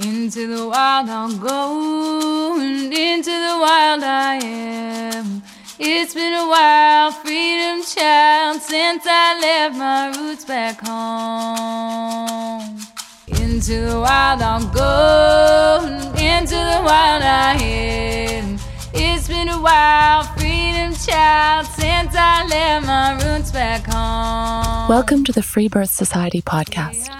Into 0.00 0.46
the 0.46 0.66
wild 0.66 1.10
I'll 1.10 1.36
go, 1.36 2.58
and 2.58 2.90
into 2.90 3.30
the 3.30 3.58
wild 3.60 4.02
I 4.02 4.40
am. 4.42 5.42
It's 5.78 6.14
been 6.14 6.32
a 6.32 6.48
while, 6.48 7.10
freedom 7.10 7.84
child, 7.84 8.62
since 8.62 9.02
I 9.06 9.38
left 9.38 9.76
my 9.76 10.06
roots 10.16 10.46
back 10.46 10.80
home. 10.80 12.78
Into 13.26 13.90
the 13.90 14.00
wild 14.00 14.40
I'll 14.40 14.66
go, 14.72 15.86
and 15.86 16.18
into 16.18 16.54
the 16.54 16.80
wild 16.82 17.22
I 17.22 17.58
am. 17.60 18.58
It's 18.94 19.28
been 19.28 19.50
a 19.50 19.60
while, 19.60 20.22
freedom 20.34 20.94
child, 20.94 21.66
since 21.66 22.14
I 22.16 22.46
left 22.48 22.86
my 22.86 23.22
roots 23.22 23.50
back 23.50 23.84
home. 23.84 24.88
Welcome 24.88 25.24
to 25.24 25.32
the 25.32 25.42
Free 25.42 25.68
Birth 25.68 25.90
Society 25.90 26.40
podcast. 26.40 27.19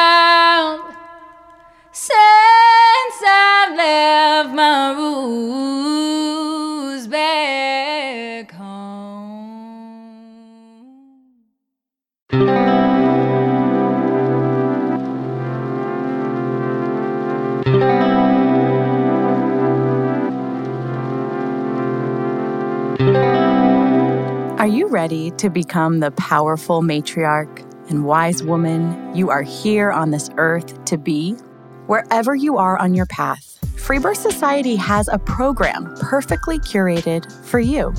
Roots 5.27 7.07
back 7.07 8.51
home. 8.51 9.11
Are 24.59 24.67
you 24.67 24.87
ready 24.87 25.31
to 25.31 25.49
become 25.49 25.99
the 25.99 26.11
powerful 26.11 26.81
matriarch 26.81 27.65
and 27.89 28.05
wise 28.05 28.43
woman 28.43 29.15
you 29.15 29.29
are 29.29 29.41
here 29.41 29.91
on 29.91 30.11
this 30.11 30.29
earth 30.37 30.85
to 30.85 30.97
be? 30.97 31.35
Wherever 31.91 32.33
you 32.33 32.55
are 32.55 32.77
on 32.77 32.93
your 32.93 33.05
path, 33.07 33.59
Freebirth 33.75 34.15
Society 34.15 34.77
has 34.77 35.09
a 35.09 35.17
program 35.17 35.93
perfectly 35.99 36.57
curated 36.57 37.29
for 37.43 37.59
you. 37.59 37.93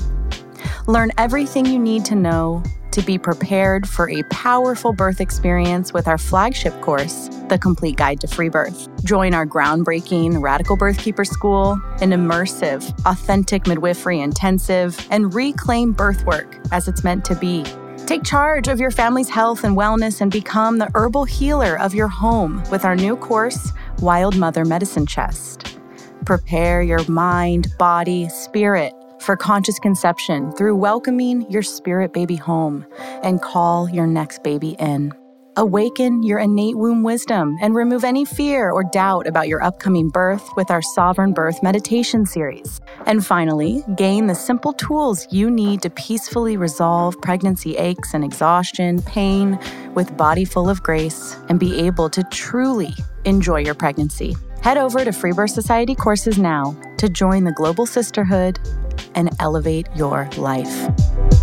Learn 0.87 1.11
everything 1.19 1.67
you 1.67 1.77
need 1.77 2.03
to 2.05 2.15
know 2.15 2.63
to 2.89 3.03
be 3.03 3.19
prepared 3.19 3.87
for 3.87 4.09
a 4.09 4.23
powerful 4.31 4.93
birth 4.93 5.21
experience 5.21 5.93
with 5.93 6.07
our 6.07 6.17
flagship 6.17 6.73
course, 6.81 7.27
The 7.49 7.59
Complete 7.59 7.97
Guide 7.97 8.19
to 8.21 8.27
Free 8.27 8.49
Birth. 8.49 8.89
Join 9.03 9.35
our 9.35 9.45
groundbreaking 9.45 10.41
Radical 10.41 10.75
Birthkeeper 10.75 11.27
School, 11.27 11.73
an 12.01 12.09
immersive, 12.13 12.99
authentic 13.05 13.67
midwifery 13.67 14.21
intensive, 14.21 15.07
and 15.11 15.35
reclaim 15.35 15.91
birth 15.91 16.25
work 16.25 16.57
as 16.71 16.87
it's 16.87 17.03
meant 17.03 17.25
to 17.25 17.35
be. 17.35 17.63
Take 18.05 18.23
charge 18.23 18.67
of 18.67 18.81
your 18.81 18.91
family's 18.91 19.29
health 19.29 19.63
and 19.63 19.77
wellness 19.77 20.19
and 20.19 20.29
become 20.29 20.77
the 20.77 20.91
herbal 20.93 21.23
healer 21.23 21.79
of 21.79 21.95
your 21.95 22.09
home 22.09 22.61
with 22.69 22.83
our 22.83 22.97
new 22.97 23.15
course, 23.15 23.71
Wild 23.99 24.35
Mother 24.37 24.65
Medicine 24.65 25.05
Chest. 25.05 25.77
Prepare 26.25 26.81
your 26.81 27.07
mind, 27.09 27.67
body, 27.79 28.29
spirit 28.29 28.93
for 29.19 29.37
conscious 29.37 29.79
conception 29.79 30.51
through 30.53 30.75
welcoming 30.75 31.49
your 31.49 31.63
spirit 31.63 32.13
baby 32.13 32.35
home 32.35 32.85
and 33.23 33.41
call 33.41 33.89
your 33.89 34.07
next 34.07 34.43
baby 34.43 34.71
in. 34.79 35.13
Awaken 35.55 36.23
your 36.23 36.39
innate 36.39 36.75
womb 36.75 37.03
wisdom 37.03 37.59
and 37.61 37.75
remove 37.75 38.03
any 38.03 38.25
fear 38.25 38.71
or 38.71 38.83
doubt 38.83 39.27
about 39.27 39.47
your 39.47 39.61
upcoming 39.61 40.09
birth 40.09 40.49
with 40.55 40.71
our 40.71 40.81
Sovereign 40.81 41.31
Birth 41.31 41.61
Meditation 41.61 42.25
series. 42.25 42.81
And 43.05 43.23
finally, 43.23 43.83
gain 43.95 44.25
the 44.25 44.33
simple 44.33 44.73
tools 44.73 45.27
you 45.29 45.51
need 45.51 45.83
to 45.83 45.91
peacefully 45.91 46.57
resolve 46.57 47.21
pregnancy 47.21 47.77
aches 47.77 48.15
and 48.15 48.23
exhaustion, 48.23 49.03
pain, 49.03 49.59
with 49.93 50.17
Body 50.17 50.43
Full 50.43 50.71
of 50.71 50.81
Grace, 50.81 51.37
and 51.49 51.59
be 51.59 51.81
able 51.81 52.09
to 52.09 52.23
truly 52.31 52.95
enjoy 53.25 53.59
your 53.59 53.75
pregnancy. 53.75 54.35
Head 54.63 54.77
over 54.77 55.05
to 55.05 55.11
Free 55.11 55.33
Birth 55.33 55.51
Society 55.51 55.93
courses 55.93 56.39
now 56.39 56.75
to 56.97 57.09
join 57.09 57.43
the 57.43 57.51
global 57.51 57.85
sisterhood 57.85 58.59
and 59.13 59.29
elevate 59.39 59.87
your 59.95 60.27
life. 60.37 61.42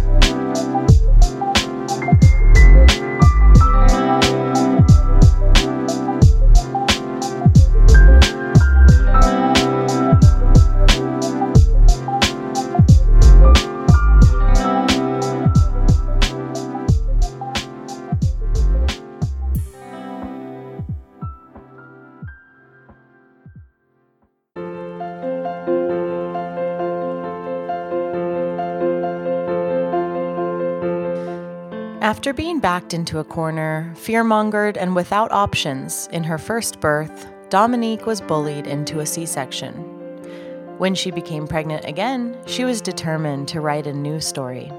After 32.00 32.32
being 32.32 32.60
backed 32.60 32.94
into 32.94 33.18
a 33.18 33.24
corner, 33.24 33.92
fearmongered, 33.94 34.78
and 34.78 34.96
without 34.96 35.30
options 35.32 36.08
in 36.12 36.24
her 36.24 36.38
first 36.38 36.80
birth, 36.80 37.26
Dominique 37.50 38.06
was 38.06 38.22
bullied 38.22 38.66
into 38.66 39.00
a 39.00 39.06
C 39.06 39.26
section. 39.26 39.74
When 40.78 40.94
she 40.94 41.10
became 41.10 41.46
pregnant 41.46 41.84
again, 41.84 42.38
she 42.46 42.64
was 42.64 42.80
determined 42.80 43.48
to 43.48 43.60
write 43.60 43.86
a 43.86 43.92
new 43.92 44.18
story. 44.18 44.72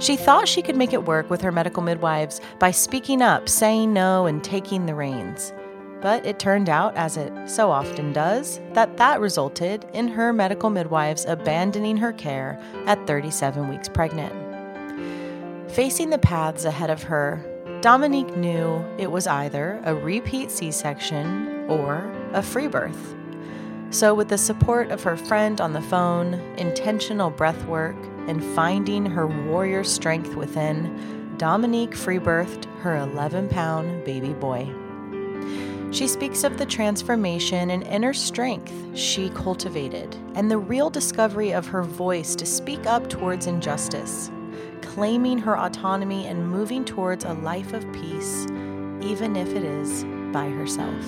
She 0.00 0.16
thought 0.16 0.46
she 0.46 0.60
could 0.60 0.76
make 0.76 0.92
it 0.92 1.06
work 1.06 1.30
with 1.30 1.40
her 1.40 1.50
medical 1.50 1.82
midwives 1.82 2.42
by 2.58 2.72
speaking 2.72 3.22
up, 3.22 3.48
saying 3.48 3.94
no, 3.94 4.26
and 4.26 4.44
taking 4.44 4.84
the 4.84 4.94
reins. 4.94 5.54
But 6.02 6.26
it 6.26 6.38
turned 6.38 6.68
out, 6.68 6.94
as 6.94 7.16
it 7.16 7.32
so 7.48 7.70
often 7.70 8.12
does, 8.12 8.60
that 8.74 8.98
that 8.98 9.18
resulted 9.18 9.86
in 9.94 10.08
her 10.08 10.30
medical 10.30 10.68
midwives 10.68 11.24
abandoning 11.24 11.96
her 11.96 12.12
care 12.12 12.60
at 12.84 13.06
37 13.06 13.66
weeks 13.70 13.88
pregnant. 13.88 14.49
Facing 15.72 16.10
the 16.10 16.18
paths 16.18 16.64
ahead 16.64 16.90
of 16.90 17.04
her, 17.04 17.44
Dominique 17.80 18.36
knew 18.36 18.84
it 18.98 19.08
was 19.08 19.28
either 19.28 19.80
a 19.84 19.94
repeat 19.94 20.50
C 20.50 20.72
section 20.72 21.64
or 21.70 22.12
a 22.32 22.42
free 22.42 22.66
birth. 22.66 23.14
So, 23.90 24.12
with 24.12 24.28
the 24.28 24.36
support 24.36 24.90
of 24.90 25.04
her 25.04 25.16
friend 25.16 25.60
on 25.60 25.72
the 25.72 25.80
phone, 25.80 26.34
intentional 26.58 27.30
breath 27.30 27.64
work, 27.66 27.94
and 28.26 28.44
finding 28.44 29.06
her 29.06 29.28
warrior 29.28 29.84
strength 29.84 30.34
within, 30.34 31.36
Dominique 31.38 31.94
free 31.94 32.18
birthed 32.18 32.64
her 32.80 32.96
11 32.96 33.48
pound 33.48 34.04
baby 34.04 34.32
boy. 34.32 34.68
She 35.92 36.08
speaks 36.08 36.42
of 36.42 36.58
the 36.58 36.66
transformation 36.66 37.70
and 37.70 37.84
inner 37.84 38.12
strength 38.12 38.72
she 38.98 39.30
cultivated 39.30 40.16
and 40.34 40.50
the 40.50 40.58
real 40.58 40.90
discovery 40.90 41.52
of 41.52 41.68
her 41.68 41.84
voice 41.84 42.34
to 42.34 42.44
speak 42.44 42.86
up 42.86 43.08
towards 43.08 43.46
injustice 43.46 44.32
claiming 45.00 45.38
her 45.38 45.58
autonomy 45.58 46.26
and 46.26 46.46
moving 46.46 46.84
towards 46.84 47.24
a 47.24 47.32
life 47.32 47.72
of 47.72 47.90
peace, 47.90 48.44
even 49.00 49.34
if 49.34 49.48
it 49.54 49.64
is 49.64 50.04
by 50.30 50.46
herself. 50.46 51.02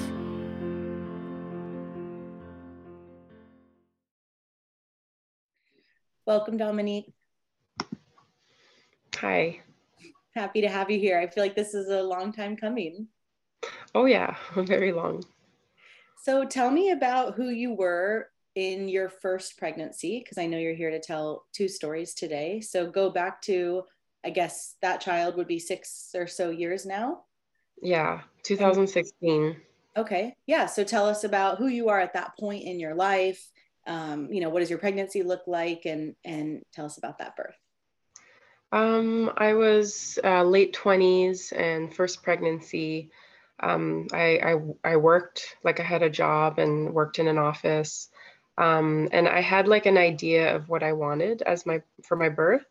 Welcome, 6.24 6.56
Dominique. 6.56 7.12
Hi. 9.16 9.60
Happy 10.34 10.62
to 10.62 10.68
have 10.68 10.90
you 10.90 10.98
here. 10.98 11.18
I 11.18 11.26
feel 11.26 11.44
like 11.44 11.54
this 11.54 11.74
is 11.74 11.90
a 11.90 12.02
long 12.02 12.32
time 12.32 12.56
coming. 12.56 13.08
Oh, 13.94 14.06
yeah, 14.06 14.36
very 14.56 14.92
long. 14.92 15.22
So, 16.22 16.46
tell 16.46 16.70
me 16.70 16.92
about 16.92 17.34
who 17.34 17.50
you 17.50 17.74
were 17.74 18.30
in 18.54 18.88
your 18.88 19.08
first 19.08 19.58
pregnancy, 19.58 20.18
because 20.18 20.38
I 20.38 20.46
know 20.46 20.58
you're 20.58 20.74
here 20.74 20.90
to 20.90 21.00
tell 21.00 21.46
two 21.52 21.68
stories 21.68 22.14
today. 22.14 22.60
So, 22.60 22.90
go 22.90 23.10
back 23.10 23.42
to, 23.42 23.84
I 24.24 24.30
guess 24.30 24.76
that 24.82 25.00
child 25.00 25.36
would 25.36 25.48
be 25.48 25.58
six 25.58 26.10
or 26.14 26.26
so 26.26 26.50
years 26.50 26.86
now. 26.86 27.24
Yeah, 27.82 28.20
2016. 28.42 29.56
Okay. 29.96 30.36
Yeah. 30.46 30.66
So, 30.66 30.84
tell 30.84 31.06
us 31.06 31.24
about 31.24 31.58
who 31.58 31.68
you 31.68 31.88
are 31.88 32.00
at 32.00 32.14
that 32.14 32.36
point 32.38 32.64
in 32.64 32.80
your 32.80 32.94
life. 32.94 33.50
Um, 33.86 34.32
you 34.32 34.40
know, 34.40 34.50
what 34.50 34.60
does 34.60 34.70
your 34.70 34.78
pregnancy 34.78 35.22
look 35.22 35.42
like? 35.46 35.86
And, 35.86 36.14
and 36.24 36.62
tell 36.72 36.84
us 36.84 36.98
about 36.98 37.18
that 37.18 37.36
birth. 37.36 37.56
Um, 38.72 39.30
I 39.36 39.52
was 39.52 40.18
uh, 40.24 40.42
late 40.42 40.74
20s 40.74 41.52
and 41.54 41.94
first 41.94 42.22
pregnancy. 42.22 43.10
Um, 43.60 44.06
I, 44.12 44.38
I, 44.38 44.92
I 44.92 44.96
worked 44.96 45.56
like 45.62 45.78
I 45.78 45.82
had 45.82 46.02
a 46.02 46.10
job 46.10 46.58
and 46.58 46.94
worked 46.94 47.18
in 47.18 47.28
an 47.28 47.36
office. 47.36 48.08
Um, 48.58 49.08
and 49.12 49.28
I 49.28 49.40
had 49.40 49.66
like 49.68 49.86
an 49.86 49.98
idea 49.98 50.54
of 50.54 50.68
what 50.68 50.82
I 50.82 50.92
wanted 50.92 51.42
as 51.42 51.66
my 51.66 51.82
for 52.02 52.16
my 52.16 52.28
birth. 52.28 52.64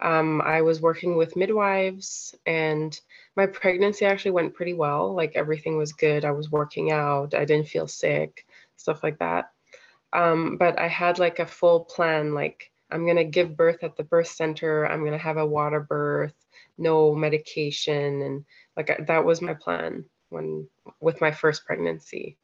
Um, 0.00 0.42
I 0.42 0.60
was 0.62 0.80
working 0.80 1.16
with 1.16 1.36
midwives, 1.36 2.34
and 2.44 2.98
my 3.34 3.46
pregnancy 3.46 4.04
actually 4.04 4.32
went 4.32 4.54
pretty 4.54 4.74
well. 4.74 5.14
Like 5.14 5.32
everything 5.34 5.78
was 5.78 5.92
good. 5.92 6.24
I 6.24 6.32
was 6.32 6.50
working 6.50 6.92
out. 6.92 7.34
I 7.34 7.44
didn't 7.44 7.68
feel 7.68 7.88
sick, 7.88 8.46
stuff 8.76 9.02
like 9.02 9.18
that. 9.18 9.50
Um, 10.12 10.56
but 10.58 10.78
I 10.78 10.88
had 10.88 11.18
like 11.18 11.38
a 11.38 11.46
full 11.46 11.80
plan. 11.84 12.34
Like 12.34 12.70
I'm 12.90 13.06
gonna 13.06 13.24
give 13.24 13.56
birth 13.56 13.82
at 13.82 13.96
the 13.96 14.04
birth 14.04 14.28
center. 14.28 14.86
I'm 14.86 15.04
gonna 15.04 15.18
have 15.18 15.38
a 15.38 15.46
water 15.46 15.80
birth, 15.80 16.34
no 16.78 17.14
medication, 17.14 18.22
and 18.22 18.44
like 18.76 19.06
that 19.06 19.24
was 19.24 19.42
my 19.42 19.54
plan 19.54 20.04
when 20.28 20.68
with 21.00 21.20
my 21.20 21.30
first 21.32 21.64
pregnancy. 21.66 22.36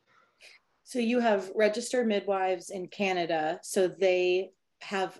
So 0.93 0.99
you 0.99 1.21
have 1.21 1.51
registered 1.55 2.07
midwives 2.07 2.69
in 2.69 2.87
Canada. 2.87 3.59
So 3.63 3.89
they 3.89 4.51
have, 4.83 5.19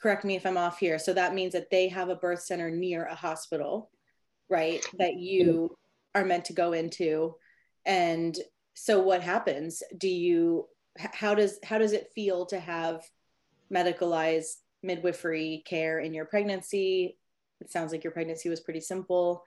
correct 0.00 0.24
me 0.24 0.36
if 0.36 0.46
I'm 0.46 0.56
off 0.56 0.78
here. 0.78 0.96
So 0.96 1.12
that 1.12 1.34
means 1.34 1.54
that 1.54 1.70
they 1.72 1.88
have 1.88 2.08
a 2.08 2.14
birth 2.14 2.42
center 2.42 2.70
near 2.70 3.04
a 3.04 3.16
hospital, 3.16 3.90
right? 4.48 4.80
That 4.96 5.14
you 5.16 5.76
are 6.14 6.24
meant 6.24 6.44
to 6.44 6.52
go 6.52 6.72
into. 6.72 7.34
And 7.84 8.38
so 8.74 9.02
what 9.02 9.20
happens? 9.20 9.82
Do 9.96 10.06
you, 10.08 10.68
how 10.96 11.34
does, 11.34 11.58
how 11.64 11.78
does 11.78 11.94
it 11.94 12.12
feel 12.14 12.46
to 12.46 12.60
have 12.60 13.02
medicalized 13.74 14.58
midwifery 14.84 15.64
care 15.66 15.98
in 15.98 16.14
your 16.14 16.26
pregnancy? 16.26 17.18
It 17.60 17.72
sounds 17.72 17.90
like 17.90 18.04
your 18.04 18.12
pregnancy 18.12 18.50
was 18.50 18.60
pretty 18.60 18.82
simple. 18.82 19.42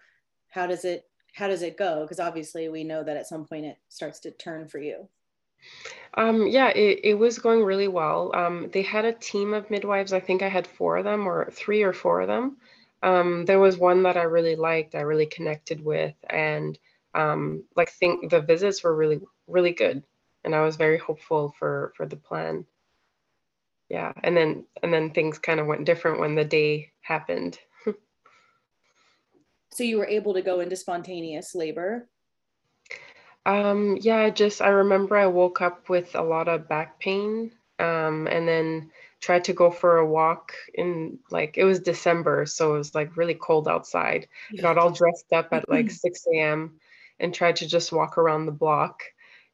How 0.50 0.68
does 0.68 0.84
it, 0.84 1.06
how 1.34 1.48
does 1.48 1.62
it 1.62 1.78
go? 1.78 2.02
Because 2.02 2.20
obviously 2.20 2.68
we 2.68 2.84
know 2.84 3.06
that 3.06 3.16
at 3.16 3.28
some 3.28 3.46
point 3.46 3.64
it 3.64 3.78
starts 3.88 4.20
to 4.20 4.32
turn 4.32 4.68
for 4.68 4.80
you. 4.80 5.08
Um, 6.16 6.48
yeah, 6.48 6.70
it, 6.70 7.00
it 7.04 7.14
was 7.14 7.40
going 7.40 7.64
really 7.64 7.88
well. 7.88 8.32
Um, 8.36 8.70
they 8.72 8.82
had 8.82 9.06
a 9.06 9.14
team 9.14 9.54
of 9.54 9.70
midwives. 9.70 10.12
I 10.12 10.20
think 10.20 10.42
I 10.42 10.50
had 10.50 10.68
four 10.68 10.98
of 10.98 11.06
them, 11.06 11.28
or 11.28 11.50
three 11.52 11.84
or 11.84 11.94
four 11.94 12.22
of 12.22 12.28
them. 12.28 12.58
Um, 13.04 13.46
there 13.46 13.60
was 13.60 13.78
one 13.78 14.04
that 14.04 14.18
I 14.18 14.24
really 14.24 14.56
liked, 14.56 14.94
I 14.96 15.02
really 15.02 15.26
connected 15.26 15.84
with, 15.84 16.14
and 16.30 16.78
um, 17.14 17.64
like 17.76 17.92
think 17.92 18.30
the 18.30 18.42
visits 18.42 18.84
were 18.84 18.96
really 18.96 19.22
really 19.48 19.72
good, 19.72 20.04
and 20.44 20.54
I 20.54 20.62
was 20.62 20.76
very 20.76 20.98
hopeful 20.98 21.54
for 21.58 21.94
for 21.96 22.06
the 22.06 22.18
plan. 22.18 22.66
Yeah, 23.90 24.14
and 24.24 24.38
then 24.38 24.66
and 24.84 24.94
then 24.94 25.12
things 25.12 25.40
kind 25.40 25.60
of 25.60 25.68
went 25.68 25.86
different 25.86 26.20
when 26.20 26.36
the 26.36 26.46
day 26.46 26.92
happened. 27.02 27.58
so 29.74 29.84
you 29.84 29.98
were 29.98 30.08
able 30.08 30.34
to 30.36 30.42
go 30.42 30.60
into 30.60 30.76
spontaneous 30.76 31.56
labor 31.56 32.08
um, 33.46 33.98
yeah, 34.02 34.30
just 34.30 34.62
I 34.62 34.70
remember 34.70 35.18
I 35.18 35.28
woke 35.28 35.62
up 35.62 35.90
with 35.90 36.16
a 36.16 36.22
lot 36.22 36.48
of 36.48 36.70
back 36.70 37.00
pain, 37.00 37.52
um, 37.80 38.28
and 38.28 38.48
then 38.48 38.92
tried 39.20 39.46
to 39.46 39.54
go 39.54 39.70
for 39.72 39.98
a 39.98 40.06
walk 40.06 40.54
in 40.74 41.20
like 41.30 41.58
it 41.58 41.64
was 41.64 41.80
December, 41.80 42.46
so 42.46 42.76
it 42.76 42.78
was 42.80 42.96
like 42.96 43.18
really 43.18 43.36
cold 43.36 43.68
outside. 43.68 44.28
I 44.58 44.62
got 44.62 44.78
all 44.78 44.92
dressed 44.92 45.32
up 45.34 45.54
at 45.54 45.70
like 45.70 45.92
6 45.92 46.26
a.m. 46.34 46.80
and 47.20 47.34
tried 47.34 47.58
to 47.58 47.68
just 47.68 47.92
walk 47.92 48.18
around 48.18 48.46
the 48.46 48.52
block. 48.52 49.04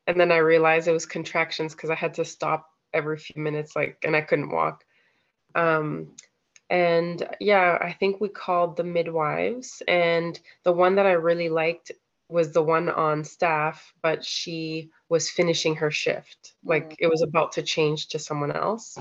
And 0.05 0.19
then 0.19 0.31
I 0.31 0.37
realized 0.37 0.87
it 0.87 0.93
was 0.93 1.05
contractions 1.05 1.73
because 1.75 1.89
I 1.89 1.95
had 1.95 2.13
to 2.15 2.25
stop 2.25 2.69
every 2.93 3.17
few 3.17 3.41
minutes, 3.41 3.75
like, 3.75 3.97
and 4.03 4.15
I 4.15 4.21
couldn't 4.21 4.51
walk. 4.51 4.85
Um, 5.53 6.15
and 6.69 7.27
yeah, 7.39 7.77
I 7.79 7.93
think 7.93 8.19
we 8.19 8.29
called 8.29 8.77
the 8.77 8.83
midwives, 8.83 9.81
and 9.87 10.39
the 10.63 10.71
one 10.73 10.95
that 10.95 11.05
I 11.05 11.13
really 11.13 11.49
liked 11.49 11.91
was 12.29 12.51
the 12.51 12.61
one 12.61 12.89
on 12.89 13.23
staff, 13.23 13.93
but 14.01 14.23
she 14.23 14.89
was 15.09 15.29
finishing 15.29 15.75
her 15.75 15.91
shift. 15.91 16.53
Like 16.63 16.95
it 16.99 17.07
was 17.07 17.21
about 17.21 17.53
to 17.53 17.63
change 17.63 18.09
to 18.09 18.19
someone 18.19 18.51
else. 18.51 18.97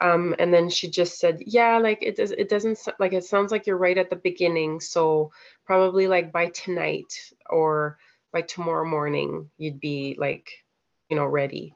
Um, 0.00 0.34
and 0.38 0.52
then 0.52 0.68
she 0.68 0.88
just 0.88 1.18
said, 1.18 1.42
"Yeah, 1.46 1.78
like 1.78 2.02
it 2.02 2.16
does. 2.16 2.30
It 2.30 2.48
doesn't 2.48 2.78
like 2.98 3.12
it 3.12 3.24
sounds 3.24 3.50
like 3.52 3.66
you're 3.66 3.76
right 3.76 3.98
at 3.98 4.10
the 4.10 4.16
beginning. 4.16 4.80
So 4.80 5.32
probably 5.64 6.06
like 6.06 6.32
by 6.32 6.46
tonight 6.46 7.12
or 7.48 7.98
by 8.32 8.42
tomorrow 8.42 8.84
morning, 8.84 9.50
you'd 9.58 9.80
be 9.80 10.16
like, 10.18 10.50
you 11.08 11.16
know, 11.16 11.26
ready." 11.26 11.74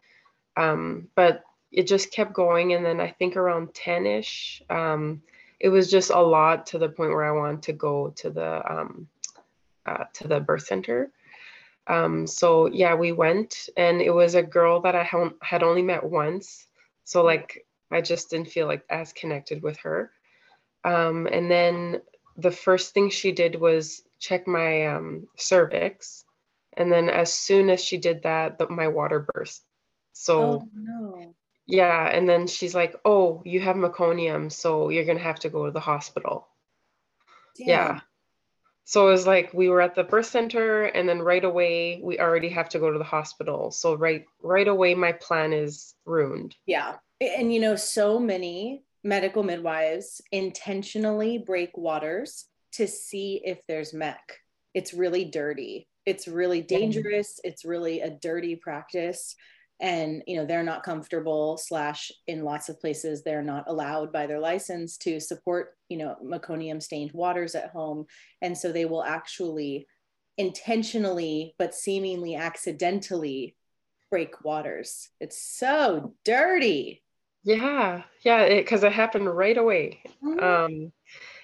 Um, 0.57 1.09
but 1.15 1.43
it 1.73 1.87
just 1.87 2.13
kept 2.13 2.33
going, 2.33 2.75
and 2.75 2.85
then 2.85 3.01
I 3.01 3.11
think 3.11 3.37
around 3.37 3.75
ten 3.75 4.07
ish, 4.07 4.63
um, 4.71 5.23
it 5.59 5.69
was 5.69 5.91
just 5.91 6.11
a 6.11 6.21
lot 6.21 6.67
to 6.67 6.79
the 6.79 6.89
point 6.89 7.11
where 7.11 7.25
I 7.25 7.33
wanted 7.33 7.63
to 7.63 7.73
go 7.73 8.11
to 8.17 8.31
the 8.31 8.73
um, 8.73 9.09
uh, 9.87 10.05
to 10.15 10.29
the 10.29 10.41
birth 10.41 10.67
center. 10.67 11.11
Um, 11.87 12.27
so 12.27 12.67
yeah, 12.67 12.95
we 12.95 13.13
went, 13.13 13.69
and 13.77 14.01
it 14.01 14.11
was 14.11 14.35
a 14.35 14.43
girl 14.43 14.81
that 14.83 14.95
I 14.95 15.09
had 15.43 15.63
only 15.63 15.83
met 15.83 16.05
once. 16.05 16.67
So 17.05 17.25
like 17.25 17.67
I 17.91 18.01
just 18.01 18.31
didn't 18.31 18.51
feel 18.51 18.67
like 18.67 18.85
as 18.89 19.13
connected 19.13 19.63
with 19.63 19.79
her. 19.79 20.13
Um, 20.85 21.27
and 21.27 21.51
then 21.51 22.01
the 22.37 22.51
first 22.51 22.95
thing 22.95 23.11
she 23.11 23.33
did 23.33 23.57
was 23.57 24.03
check 24.19 24.47
my 24.47 24.87
um, 24.87 25.27
cervix, 25.37 26.25
and 26.77 26.91
then 26.91 27.09
as 27.09 27.33
soon 27.33 27.69
as 27.69 27.83
she 27.83 27.99
did 27.99 28.23
that, 28.23 28.59
the, 28.59 28.69
my 28.69 28.89
water 28.89 29.27
burst. 29.35 29.63
So 30.13 30.43
oh, 30.43 30.69
no. 30.75 31.35
yeah, 31.67 32.09
and 32.09 32.29
then 32.29 32.47
she's 32.47 32.75
like, 32.75 32.95
"Oh, 33.05 33.43
you 33.45 33.61
have 33.61 33.77
meconium, 33.77 34.53
so 34.53 34.89
you're 34.89 35.05
gonna 35.05 35.19
have 35.19 35.41
to 35.41 35.51
go 35.51 35.67
to 35.67 35.73
the 35.73 35.81
hospital." 35.81 36.47
Damn. 37.57 37.69
Yeah 37.69 38.01
so 38.85 39.09
it 39.09 39.13
was 39.13 39.27
like 39.27 39.53
we 39.55 39.69
were 39.69 39.81
at 39.81 39.95
the 39.95 40.05
birth 40.05 40.27
center 40.27 40.85
and 40.85 41.09
then 41.09 41.21
right 41.21 41.45
away 41.45 42.01
we 42.03 42.19
already 42.19 42.49
have 42.49 42.69
to 42.71 42.79
go 42.79 42.91
to 42.91 42.99
the 42.99 43.05
hospital. 43.05 43.71
So 43.71 43.95
right 43.95 44.25
right 44.43 44.69
away 44.69 44.95
my 44.95 45.13
plan 45.13 45.53
is 45.53 45.95
ruined. 46.05 46.57
Yeah. 46.67 46.97
And 47.21 47.53
you 47.55 47.61
know 47.61 47.77
so 47.77 48.19
many 48.19 48.85
medical 49.05 49.43
midwives 49.43 50.21
intentionally 50.31 51.39
break 51.39 51.77
waters 51.77 52.47
to 52.73 52.87
see 52.87 53.41
if 53.45 53.61
there's 53.67 53.93
mech 53.93 54.39
it's 54.75 54.95
really 54.95 55.25
dirty. 55.25 55.89
It's 56.07 56.27
really 56.27 56.63
dangerous. 56.63 57.41
It's 57.45 57.65
really 57.65 58.01
a 58.01 58.11
dirty 58.11 58.57
practice 58.57 59.37
and 59.83 60.23
you 60.29 60.37
know 60.37 60.47
they're 60.47 60.63
not 60.63 60.85
comfortable 60.85 61.59
slash 61.59 62.11
in 62.29 62.45
lots 62.45 62.69
of 62.69 62.81
places 62.81 63.23
they're 63.23 63.43
not 63.43 63.65
allowed 63.67 64.13
by 64.13 64.27
their 64.27 64.39
license 64.39 64.97
to 64.97 65.21
support 65.21 65.77
you 65.89 65.99
know 65.99 66.17
meconium 66.25 66.81
stained 66.81 67.11
waters 67.13 67.55
at 67.55 67.71
home. 67.71 68.07
And 68.41 68.57
so 68.57 68.73
they 68.73 68.87
will 68.87 69.05
actually 69.05 69.87
intentionally 70.39 71.55
but 71.59 71.75
seemingly 71.75 72.37
accidentally 72.37 73.57
break 74.11 74.45
waters. 74.45 75.11
It's 75.21 75.43
so 75.43 76.15
dirty. 76.25 77.03
Yeah 77.43 78.05
yeah 78.23 78.49
because 78.49 78.85
it, 78.85 78.89
it, 78.89 78.93
happened 78.93 79.29
right 79.37 79.59
away. 79.59 80.01
Mm-hmm. 80.25 80.39
um 80.43 80.93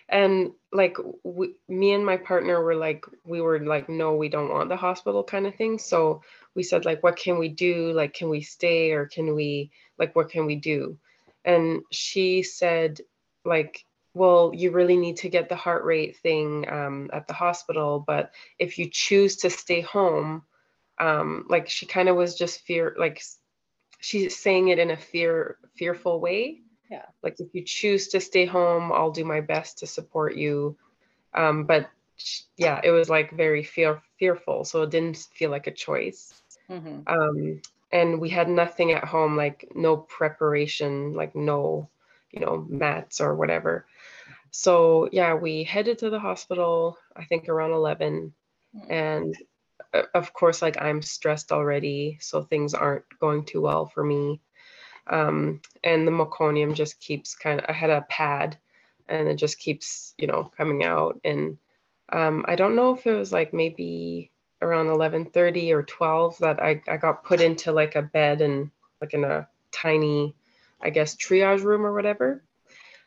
and 0.08 0.52
like 0.72 0.96
we, 1.22 1.54
me 1.68 1.92
and 1.92 2.06
my 2.06 2.16
partner 2.16 2.62
were 2.62 2.76
like 2.76 3.04
we 3.24 3.40
were 3.40 3.58
like 3.58 3.88
no 3.88 4.14
we 4.14 4.28
don't 4.28 4.50
want 4.50 4.68
the 4.68 4.76
hospital 4.76 5.24
kind 5.24 5.46
of 5.46 5.56
thing. 5.56 5.78
So 5.78 6.22
we 6.54 6.62
said 6.62 6.84
like 6.84 7.02
what 7.02 7.16
can 7.16 7.38
we 7.38 7.48
do? 7.48 7.92
Like 7.92 8.14
can 8.14 8.28
we 8.28 8.40
stay 8.40 8.92
or 8.92 9.06
can 9.06 9.34
we 9.34 9.70
like 9.98 10.14
what 10.16 10.30
can 10.30 10.46
we 10.46 10.56
do? 10.56 10.98
And 11.44 11.82
she 11.90 12.42
said 12.42 13.00
like 13.44 13.84
well 14.14 14.52
you 14.54 14.70
really 14.70 14.96
need 14.96 15.16
to 15.18 15.28
get 15.28 15.48
the 15.48 15.56
heart 15.56 15.84
rate 15.84 16.16
thing 16.18 16.68
um, 16.68 17.08
at 17.12 17.26
the 17.26 17.32
hospital 17.32 18.02
but 18.04 18.32
if 18.58 18.78
you 18.78 18.88
choose 18.90 19.36
to 19.36 19.50
stay 19.50 19.80
home 19.80 20.42
um, 20.98 21.46
like 21.48 21.68
she 21.68 21.86
kind 21.86 22.08
of 22.08 22.16
was 22.16 22.34
just 22.34 22.62
fear 22.62 22.94
like 22.98 23.22
she's 24.00 24.36
saying 24.36 24.68
it 24.68 24.78
in 24.78 24.90
a 24.90 24.96
fear 24.96 25.58
fearful 25.76 26.20
way. 26.20 26.60
Yeah. 26.90 27.04
Like 27.22 27.38
if 27.38 27.48
you 27.52 27.62
choose 27.64 28.08
to 28.08 28.20
stay 28.20 28.46
home 28.46 28.92
i'll 28.92 29.10
do 29.10 29.24
my 29.24 29.40
best 29.40 29.78
to 29.78 29.86
support 29.86 30.36
you. 30.36 30.76
Um, 31.34 31.64
but 31.64 31.88
yeah 32.56 32.80
it 32.82 32.90
was 32.90 33.08
like 33.08 33.30
very 33.32 33.62
fear 33.62 34.02
fearful 34.18 34.64
so 34.64 34.82
it 34.82 34.90
didn't 34.90 35.16
feel 35.34 35.50
like 35.50 35.66
a 35.66 35.72
choice 35.72 36.38
Mm-hmm. 36.70 37.00
Um, 37.06 37.62
and 37.90 38.20
we 38.20 38.28
had 38.28 38.48
nothing 38.48 38.92
at 38.92 39.04
home, 39.04 39.36
like 39.36 39.70
no 39.74 39.96
preparation, 39.96 41.14
like 41.14 41.34
no, 41.34 41.88
you 42.30 42.40
know, 42.40 42.66
mats 42.68 43.20
or 43.20 43.34
whatever. 43.34 43.86
So 44.50 45.08
yeah, 45.12 45.34
we 45.34 45.64
headed 45.64 45.98
to 45.98 46.10
the 46.10 46.18
hospital, 46.18 46.98
I 47.16 47.24
think 47.24 47.48
around 47.48 47.72
11. 47.72 48.32
Mm-hmm. 48.76 48.92
And 48.92 49.36
uh, 49.94 50.02
of 50.14 50.32
course, 50.32 50.60
like 50.60 50.80
I'm 50.80 51.00
stressed 51.00 51.52
already, 51.52 52.18
so 52.20 52.42
things 52.42 52.74
aren't 52.74 53.04
going 53.20 53.44
too 53.44 53.62
well 53.62 53.86
for 53.86 54.04
me. 54.04 54.40
Um, 55.06 55.62
and 55.82 56.06
the 56.06 56.12
meconium 56.12 56.74
just 56.74 57.00
keeps 57.00 57.34
kind 57.34 57.60
of, 57.60 57.66
I 57.66 57.72
had 57.72 57.88
a 57.88 58.02
pad 58.02 58.58
and 59.08 59.26
it 59.26 59.36
just 59.36 59.58
keeps, 59.58 60.12
you 60.18 60.26
know, 60.26 60.52
coming 60.58 60.84
out. 60.84 61.18
And 61.24 61.56
um, 62.10 62.44
I 62.48 62.56
don't 62.56 62.76
know 62.76 62.94
if 62.94 63.06
it 63.06 63.14
was 63.14 63.32
like 63.32 63.52
maybe 63.52 64.30
around 64.60 64.86
11:30 64.86 65.72
or 65.72 65.82
12 65.82 66.38
that 66.38 66.62
I, 66.62 66.82
I 66.88 66.96
got 66.96 67.24
put 67.24 67.40
into 67.40 67.72
like 67.72 67.94
a 67.94 68.02
bed 68.02 68.40
and 68.40 68.70
like 69.00 69.14
in 69.14 69.24
a 69.24 69.48
tiny, 69.70 70.34
I 70.80 70.90
guess, 70.90 71.16
triage 71.16 71.62
room 71.62 71.86
or 71.86 71.92
whatever. 71.92 72.42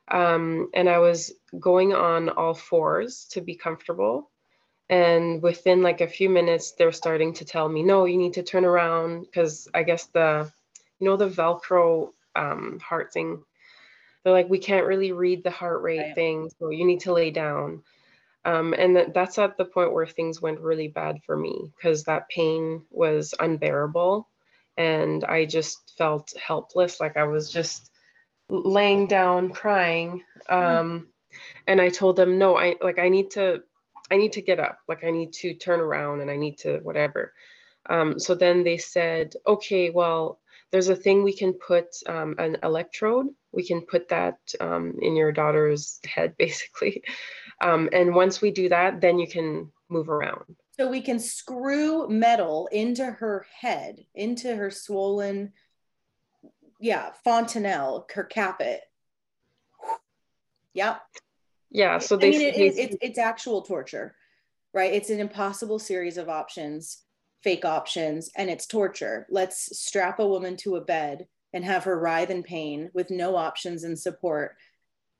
Um, 0.08 0.70
and 0.74 0.90
I 0.90 1.00
was 1.00 1.34
going 1.58 1.94
on 1.94 2.30
all 2.30 2.54
fours 2.54 3.28
to 3.32 3.42
be 3.42 3.56
comfortable. 3.56 4.30
And 4.90 5.42
within 5.42 5.82
like 5.82 6.02
a 6.02 6.08
few 6.08 6.30
minutes, 6.30 6.74
they're 6.74 6.92
starting 6.92 7.34
to 7.36 7.46
tell 7.46 7.68
me, 7.70 7.82
no, 7.82 8.06
you 8.06 8.18
need 8.18 8.34
to 8.34 8.44
turn 8.44 8.66
around 8.66 9.22
because 9.22 9.70
I 9.74 9.84
guess 9.84 10.06
the, 10.08 10.52
you 11.02 11.08
know 11.08 11.18
the 11.18 11.28
velcro 11.28 12.12
um 12.36 12.80
heart 12.80 13.12
thing 13.12 13.44
they're 14.24 14.32
like 14.32 14.50
we 14.50 14.60
can't 14.60 14.86
really 14.86 15.12
read 15.12 15.44
the 15.44 15.52
heart 15.52 15.82
rate 15.82 16.16
thing 16.16 16.50
so 16.58 16.70
you 16.70 16.86
need 16.86 17.02
to 17.02 17.12
lay 17.12 17.32
down 17.32 17.82
um, 18.44 18.74
and 18.74 18.96
that, 18.96 19.14
that's 19.14 19.38
at 19.38 19.58
the 19.58 19.66
point 19.66 19.94
where 19.94 20.08
things 20.08 20.42
went 20.42 20.60
really 20.60 20.88
bad 20.88 21.20
for 21.26 21.38
me 21.38 21.72
because 21.76 22.04
that 22.04 22.30
pain 22.30 22.84
was 22.90 23.34
unbearable. 23.40 24.28
And 24.78 25.24
i 25.26 25.46
just 25.46 25.94
felt 25.98 26.34
helpless 26.42 27.00
like 27.00 27.18
i 27.18 27.24
was 27.24 27.52
just 27.52 27.92
laying 28.50 29.08
down 29.08 29.50
crying. 29.52 30.24
Um, 30.50 31.08
and 31.68 31.80
i 31.80 31.90
told 31.90 32.16
them 32.16 32.38
no 32.38 32.58
i 32.58 32.76
like 32.82 33.00
i 33.00 33.10
need 33.10 33.32
to 33.32 33.62
i 34.10 34.18
need 34.18 34.34
to 34.34 34.42
get 34.42 34.60
up. 34.60 34.80
Like 34.88 35.04
i 35.04 35.12
need 35.12 35.34
to 35.34 35.54
turn 35.54 35.80
around 35.80 36.22
and 36.22 36.32
i 36.32 36.36
need 36.36 36.58
to 36.60 36.80
whatever 36.80 37.34
um, 37.90 38.20
so 38.20 38.36
then 38.36 38.64
they 38.64 38.78
said 38.78 39.34
okay 39.48 39.90
well 39.90 40.40
there's 40.72 40.90
a 40.90 40.96
thing 40.96 41.24
we 41.24 41.36
can 41.36 41.54
put 41.54 41.88
um, 42.08 42.36
an 42.38 42.58
electrode 42.64 43.28
we 43.52 43.66
can 43.66 43.82
put 43.82 44.08
that 44.10 44.38
um, 44.60 44.96
in 45.02 45.16
your 45.16 45.32
daughter's 45.32 46.00
head 46.06 46.36
basically 46.40 47.04
um, 47.62 47.90
and 47.94 48.14
once 48.14 48.42
we 48.42 48.52
do 48.52 48.70
that 48.70 49.02
then 49.02 49.20
you 49.20 49.28
can 49.28 49.72
move 49.92 50.10
around 50.10 50.56
So 50.80 50.90
we 50.90 51.02
can 51.02 51.20
screw 51.20 52.08
metal 52.08 52.68
into 52.72 53.06
her 53.06 53.46
head, 53.60 54.06
into 54.16 54.56
her 54.56 54.72
swollen, 54.72 55.52
yeah, 56.80 57.12
fontanelle, 57.24 58.08
her 58.16 58.24
caput. 58.24 58.80
Yep. 60.74 61.02
yeah 61.70 62.00
so 62.00 62.16
they. 62.16 62.30
I 62.30 62.32
mean, 62.32 62.42
it, 62.42 62.56
it, 62.56 62.78
it's 62.78 62.96
it's 63.02 63.20
actual 63.20 63.62
torture, 63.62 64.16
right? 64.74 64.94
It's 64.94 65.10
an 65.10 65.20
impossible 65.20 65.80
series 65.80 66.18
of 66.18 66.30
options, 66.30 67.04
fake 67.44 67.66
options, 67.66 68.30
and 68.36 68.50
it's 68.50 68.68
torture. 68.68 69.28
Let's 69.30 69.78
strap 69.80 70.20
a 70.20 70.28
woman 70.28 70.58
to 70.58 70.76
a 70.76 70.82
bed 70.82 71.28
and 71.54 71.66
have 71.66 71.84
her 71.86 72.00
writhe 72.00 72.30
in 72.30 72.44
pain 72.44 72.90
with 72.94 73.10
no 73.12 73.36
options 73.36 73.84
and 73.84 73.98
support, 74.00 74.56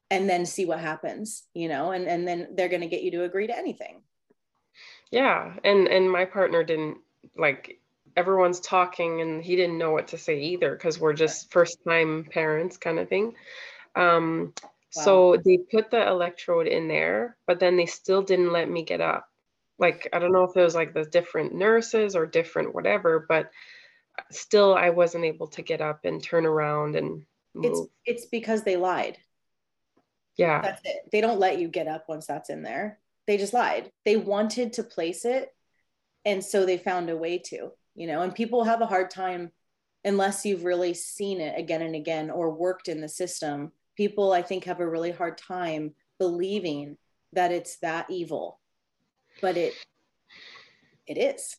and 0.10 0.30
then 0.30 0.46
see 0.46 0.66
what 0.66 0.80
happens, 0.80 1.44
you 1.54 1.70
know. 1.70 1.92
And 1.92 2.08
and 2.08 2.28
then 2.28 2.50
they're 2.56 2.70
going 2.70 2.82
to 2.82 2.88
get 2.88 3.04
you 3.04 3.12
to 3.12 3.24
agree 3.24 3.48
to 3.48 3.58
anything. 3.58 4.04
yeah 5.12 5.54
and 5.64 5.88
and 5.88 6.10
my 6.12 6.26
partner 6.26 6.64
didn't 6.64 6.98
like 7.38 7.80
everyone's 8.18 8.60
talking 8.60 9.22
and 9.22 9.44
he 9.44 9.56
didn't 9.56 9.78
know 9.78 9.92
what 9.92 10.10
to 10.10 10.18
say 10.18 10.40
either 10.42 10.72
because 10.74 11.00
we're 11.00 11.14
just 11.14 11.52
first 11.52 11.78
time 11.88 12.26
parents 12.30 12.78
kind 12.78 13.00
of 13.00 13.08
thing 13.10 13.34
um 13.96 14.54
so 14.90 15.38
they 15.46 15.58
put 15.72 15.90
the 15.92 16.08
electrode 16.08 16.68
in 16.68 16.88
there 16.88 17.38
but 17.48 17.60
then 17.60 17.78
they 17.78 17.86
still 17.86 18.22
didn't 18.22 18.52
let 18.52 18.70
me 18.70 18.84
get 18.84 19.02
up 19.02 19.28
like 19.82 20.08
i 20.14 20.20
don't 20.20 20.32
know 20.32 20.44
if 20.44 20.56
it 20.56 20.62
was 20.64 20.76
like 20.76 20.94
the 20.94 21.04
different 21.06 21.54
nurses 21.54 22.16
or 22.16 22.26
different 22.26 22.74
whatever 22.74 23.26
but 23.28 23.48
uh, 24.18 24.24
still 24.32 24.74
i 24.76 24.90
wasn't 24.90 25.26
able 25.26 25.48
to 25.48 25.62
get 25.62 25.82
up 25.82 26.06
and 26.06 26.24
turn 26.24 26.46
around 26.46 26.96
and 26.96 27.26
move 27.54 27.90
It's 28.06 28.22
it's 28.22 28.26
because 28.28 28.64
they 28.64 28.78
lied. 28.78 29.18
yeah 30.38 30.62
That's 30.62 30.82
it. 30.86 31.10
They 31.12 31.20
don't 31.20 31.40
let 31.40 31.60
you 31.60 31.68
get 31.68 31.88
up 31.88 32.06
once 32.08 32.26
that's 32.28 32.50
in 32.50 32.64
there. 32.64 33.00
They 33.28 33.38
just 33.38 33.54
lied. 33.54 33.92
They 34.06 34.16
wanted 34.16 34.74
to 34.74 34.84
place 34.84 35.26
it. 35.26 35.50
And 36.24 36.44
so 36.44 36.66
they 36.66 36.78
found 36.78 37.10
a 37.10 37.18
way 37.18 37.40
to, 37.50 37.72
you 37.96 38.08
know, 38.08 38.22
and 38.22 38.34
people 38.34 38.64
have 38.64 38.82
a 38.82 38.86
hard 38.88 39.12
time 39.12 39.52
unless 40.06 40.46
you've 40.46 40.64
really 40.64 40.94
seen 40.94 41.42
it 41.42 41.60
again 41.60 41.82
and 41.82 41.96
again 41.96 42.30
or 42.32 42.52
worked 42.52 42.88
in 42.88 43.02
the 43.02 43.10
system. 43.10 43.74
People, 43.98 44.32
I 44.32 44.42
think, 44.44 44.64
have 44.64 44.80
a 44.80 44.90
really 44.90 45.12
hard 45.12 45.38
time 45.38 45.94
believing 46.20 46.98
that 47.34 47.52
it's 47.52 47.78
that 47.80 48.06
evil. 48.10 48.61
But 49.42 49.58
it 49.58 49.74
it 51.08 51.18
is. 51.18 51.58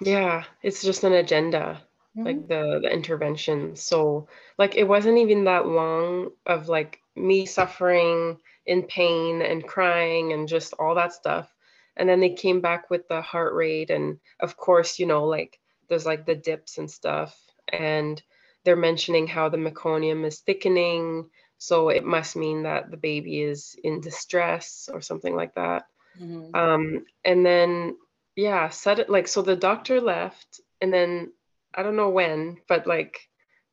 yeah 0.00 0.44
it's 0.62 0.82
just 0.82 1.04
an 1.04 1.12
agenda 1.12 1.82
Mhm. 2.16 2.24
like 2.24 2.48
the 2.48 2.80
the 2.82 2.90
intervention. 2.92 3.76
So 3.76 4.28
like 4.58 4.74
it 4.76 4.84
wasn't 4.88 5.18
even 5.18 5.44
that 5.44 5.66
long 5.66 6.30
of 6.46 6.68
like 6.68 7.00
me 7.14 7.44
suffering 7.46 8.38
in 8.64 8.82
pain 8.84 9.42
and 9.42 9.66
crying 9.66 10.32
and 10.32 10.48
just 10.48 10.72
all 10.78 10.94
that 10.94 11.12
stuff. 11.12 11.52
And 11.96 12.08
then 12.08 12.20
they 12.20 12.30
came 12.34 12.60
back 12.60 12.90
with 12.90 13.06
the 13.08 13.20
heart 13.20 13.54
rate 13.54 13.90
and 13.90 14.18
of 14.40 14.56
course 14.56 14.98
you 14.98 15.06
know 15.06 15.24
like 15.26 15.60
there's 15.88 16.06
like 16.06 16.24
the 16.26 16.34
dips 16.34 16.78
and 16.78 16.90
stuff. 16.90 17.38
And 17.68 18.22
they're 18.64 18.76
mentioning 18.76 19.26
how 19.26 19.48
the 19.48 19.58
meconium 19.58 20.24
is 20.24 20.40
thickening. 20.40 21.28
So 21.58 21.88
it 21.90 22.04
must 22.04 22.36
mean 22.36 22.62
that 22.64 22.90
the 22.90 22.96
baby 22.96 23.42
is 23.42 23.76
in 23.84 24.00
distress 24.00 24.88
or 24.92 25.00
something 25.00 25.36
like 25.36 25.54
that 25.54 25.84
Mhm. 26.20 26.54
um 26.54 27.04
and 27.24 27.44
then 27.44 27.96
yeah 28.36 28.68
said 28.68 28.98
it 28.98 29.10
like 29.10 29.28
so 29.28 29.42
the 29.42 29.56
doctor 29.56 30.00
left 30.00 30.60
and 30.80 30.92
then 30.92 31.32
i 31.74 31.82
don't 31.82 31.96
know 31.96 32.10
when 32.10 32.58
but 32.68 32.86
like 32.86 33.28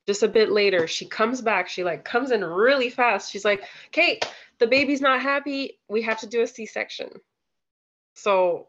just 0.07 0.23
a 0.23 0.27
bit 0.27 0.51
later 0.51 0.87
she 0.87 1.05
comes 1.05 1.41
back 1.41 1.67
she 1.69 1.83
like 1.83 2.03
comes 2.03 2.31
in 2.31 2.43
really 2.43 2.89
fast 2.89 3.31
she's 3.31 3.45
like 3.45 3.63
kate 3.91 4.25
the 4.59 4.67
baby's 4.67 5.01
not 5.01 5.21
happy 5.21 5.79
we 5.87 6.01
have 6.01 6.19
to 6.19 6.27
do 6.27 6.41
a 6.41 6.47
c-section 6.47 7.09
so 8.15 8.67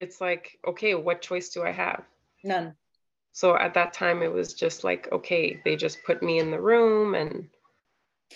it's 0.00 0.20
like 0.20 0.58
okay 0.66 0.94
what 0.94 1.20
choice 1.22 1.48
do 1.48 1.62
i 1.62 1.72
have 1.72 2.04
None. 2.44 2.74
so 3.32 3.56
at 3.56 3.74
that 3.74 3.92
time 3.92 4.22
it 4.22 4.32
was 4.32 4.54
just 4.54 4.84
like 4.84 5.08
okay 5.10 5.60
they 5.64 5.74
just 5.76 6.02
put 6.04 6.22
me 6.22 6.38
in 6.38 6.50
the 6.50 6.60
room 6.60 7.14
and 7.14 7.48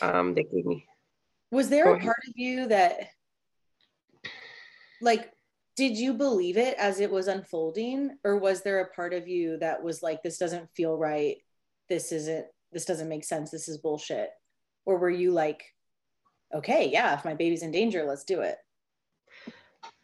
um 0.00 0.34
they 0.34 0.42
gave 0.42 0.66
me 0.66 0.84
Was 1.52 1.68
there 1.68 1.84
Go 1.84 1.92
a 1.92 1.96
ahead. 1.96 2.06
part 2.06 2.22
of 2.28 2.34
you 2.36 2.66
that, 2.68 3.10
like, 5.02 5.32
did 5.76 5.96
you 5.96 6.14
believe 6.14 6.56
it 6.56 6.76
as 6.78 7.00
it 7.00 7.10
was 7.10 7.28
unfolding? 7.28 8.16
Or 8.24 8.38
was 8.38 8.62
there 8.62 8.80
a 8.80 8.94
part 8.94 9.12
of 9.14 9.28
you 9.28 9.58
that 9.58 9.82
was 9.82 10.02
like, 10.02 10.22
this 10.22 10.38
doesn't 10.38 10.70
feel 10.74 10.96
right? 10.96 11.36
This 11.88 12.12
isn't, 12.12 12.46
this 12.72 12.84
doesn't 12.84 13.08
make 13.08 13.24
sense. 13.24 13.50
This 13.50 13.68
is 13.68 13.78
bullshit. 13.78 14.30
Or 14.84 14.98
were 14.98 15.10
you 15.10 15.32
like, 15.32 15.62
okay, 16.54 16.88
yeah, 16.90 17.14
if 17.14 17.24
my 17.24 17.34
baby's 17.34 17.62
in 17.62 17.70
danger, 17.70 18.04
let's 18.04 18.24
do 18.24 18.40
it? 18.40 18.58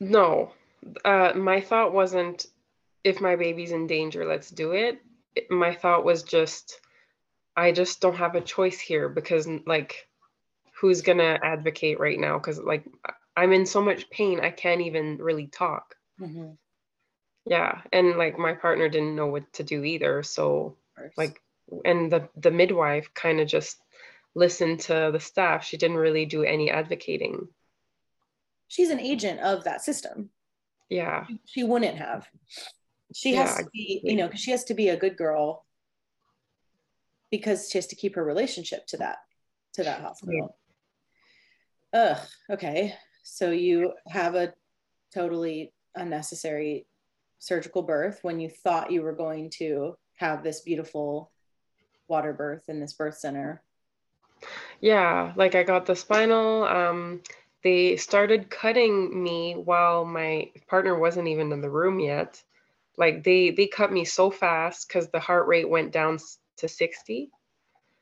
No, 0.00 0.52
uh, 1.04 1.32
my 1.34 1.60
thought 1.60 1.92
wasn't 1.92 2.46
if 3.04 3.20
my 3.20 3.36
baby's 3.36 3.72
in 3.72 3.86
danger, 3.86 4.24
let's 4.26 4.50
do 4.50 4.72
it. 4.72 5.00
My 5.50 5.74
thought 5.74 6.04
was 6.04 6.22
just, 6.22 6.80
I 7.56 7.72
just 7.72 8.00
don't 8.00 8.16
have 8.16 8.34
a 8.34 8.40
choice 8.40 8.80
here 8.80 9.08
because, 9.08 9.48
like, 9.66 10.08
who's 10.80 11.02
gonna 11.02 11.38
advocate 11.42 12.00
right 12.00 12.18
now? 12.18 12.38
Because, 12.38 12.58
like, 12.58 12.84
I'm 13.38 13.52
in 13.52 13.66
so 13.66 13.80
much 13.80 14.10
pain, 14.10 14.40
I 14.40 14.50
can't 14.50 14.80
even 14.80 15.18
really 15.18 15.46
talk. 15.46 15.94
Mhm. 16.20 16.58
Yeah, 17.46 17.82
and 17.92 18.16
like 18.18 18.36
my 18.36 18.52
partner 18.54 18.88
didn't 18.88 19.14
know 19.14 19.28
what 19.28 19.50
to 19.54 19.62
do 19.62 19.84
either. 19.84 20.22
So, 20.24 20.76
like, 21.16 21.40
and 21.84 22.10
the 22.12 22.28
the 22.36 22.50
midwife 22.50 23.14
kind 23.14 23.40
of 23.40 23.46
just 23.46 23.80
listened 24.34 24.80
to 24.80 25.10
the 25.12 25.20
staff. 25.20 25.64
She 25.64 25.76
didn't 25.76 25.96
really 25.96 26.26
do 26.26 26.42
any 26.42 26.70
advocating. 26.70 27.48
she's 28.70 28.90
an 28.90 29.00
agent 29.00 29.40
of 29.40 29.64
that 29.64 29.80
system. 29.82 30.30
Yeah, 30.90 31.26
She 31.46 31.62
wouldn't 31.64 31.96
have. 31.96 32.28
She 33.14 33.32
has 33.34 33.56
Yeah, 33.56 33.64
to 33.64 33.70
be, 33.72 34.00
you 34.04 34.16
know, 34.16 34.26
because 34.26 34.42
she 34.42 34.50
has 34.50 34.64
to 34.64 34.74
be 34.74 34.88
a 34.90 34.96
good 34.96 35.16
girl 35.16 35.64
because 37.30 37.70
she 37.70 37.78
has 37.78 37.86
to 37.86 37.96
keep 37.96 38.14
her 38.16 38.24
relationship 38.24 38.86
to 38.88 38.96
that 38.98 39.18
to 39.74 39.84
that 39.84 40.00
hospital. 40.00 40.56
Ugh. 41.94 42.18
Okay. 42.50 42.94
So 43.30 43.50
you 43.50 43.92
have 44.08 44.34
a 44.34 44.54
totally 45.14 45.72
unnecessary 45.94 46.86
surgical 47.38 47.82
birth 47.82 48.20
when 48.22 48.40
you 48.40 48.48
thought 48.48 48.90
you 48.90 49.02
were 49.02 49.12
going 49.12 49.50
to 49.58 49.96
have 50.16 50.42
this 50.42 50.60
beautiful 50.62 51.30
water 52.08 52.32
birth 52.32 52.64
in 52.68 52.80
this 52.80 52.94
birth 52.94 53.18
center. 53.18 53.62
Yeah, 54.80 55.34
like 55.36 55.54
I 55.54 55.62
got 55.62 55.86
the 55.86 55.94
spinal. 55.94 56.64
Um, 56.64 57.22
they 57.62 57.96
started 57.96 58.50
cutting 58.50 59.22
me 59.22 59.52
while 59.52 60.04
my 60.04 60.50
partner 60.66 60.98
wasn't 60.98 61.28
even 61.28 61.52
in 61.52 61.60
the 61.60 61.70
room 61.70 62.00
yet. 62.00 62.42
Like 62.96 63.24
they 63.24 63.50
they 63.50 63.66
cut 63.66 63.92
me 63.92 64.04
so 64.04 64.30
fast 64.30 64.88
because 64.88 65.10
the 65.10 65.20
heart 65.20 65.46
rate 65.46 65.68
went 65.68 65.92
down 65.92 66.18
to 66.56 66.66
60 66.66 67.30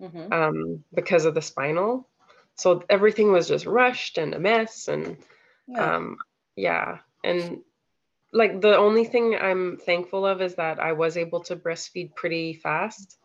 Mhm. 0.00 0.32
um, 0.32 0.84
because 0.94 1.24
of 1.24 1.34
the 1.34 1.42
spinal. 1.42 2.08
So 2.56 2.84
everything 2.88 3.32
was 3.32 3.48
just 3.48 3.66
rushed 3.66 4.18
and 4.18 4.34
a 4.34 4.38
mess. 4.38 4.88
And 4.88 5.16
Yeah. 5.68 5.96
um, 5.96 6.18
yeah, 6.56 6.98
and 7.22 7.62
like 8.32 8.60
the 8.60 8.76
only 8.76 9.04
thing 9.04 9.36
I'm 9.36 9.76
thankful 9.78 10.26
of 10.26 10.40
is 10.42 10.54
that 10.56 10.80
I 10.80 10.92
was 10.92 11.16
able 11.16 11.40
to 11.44 11.56
breastfeed 11.56 12.14
pretty 12.14 12.54
fast. 12.54 13.18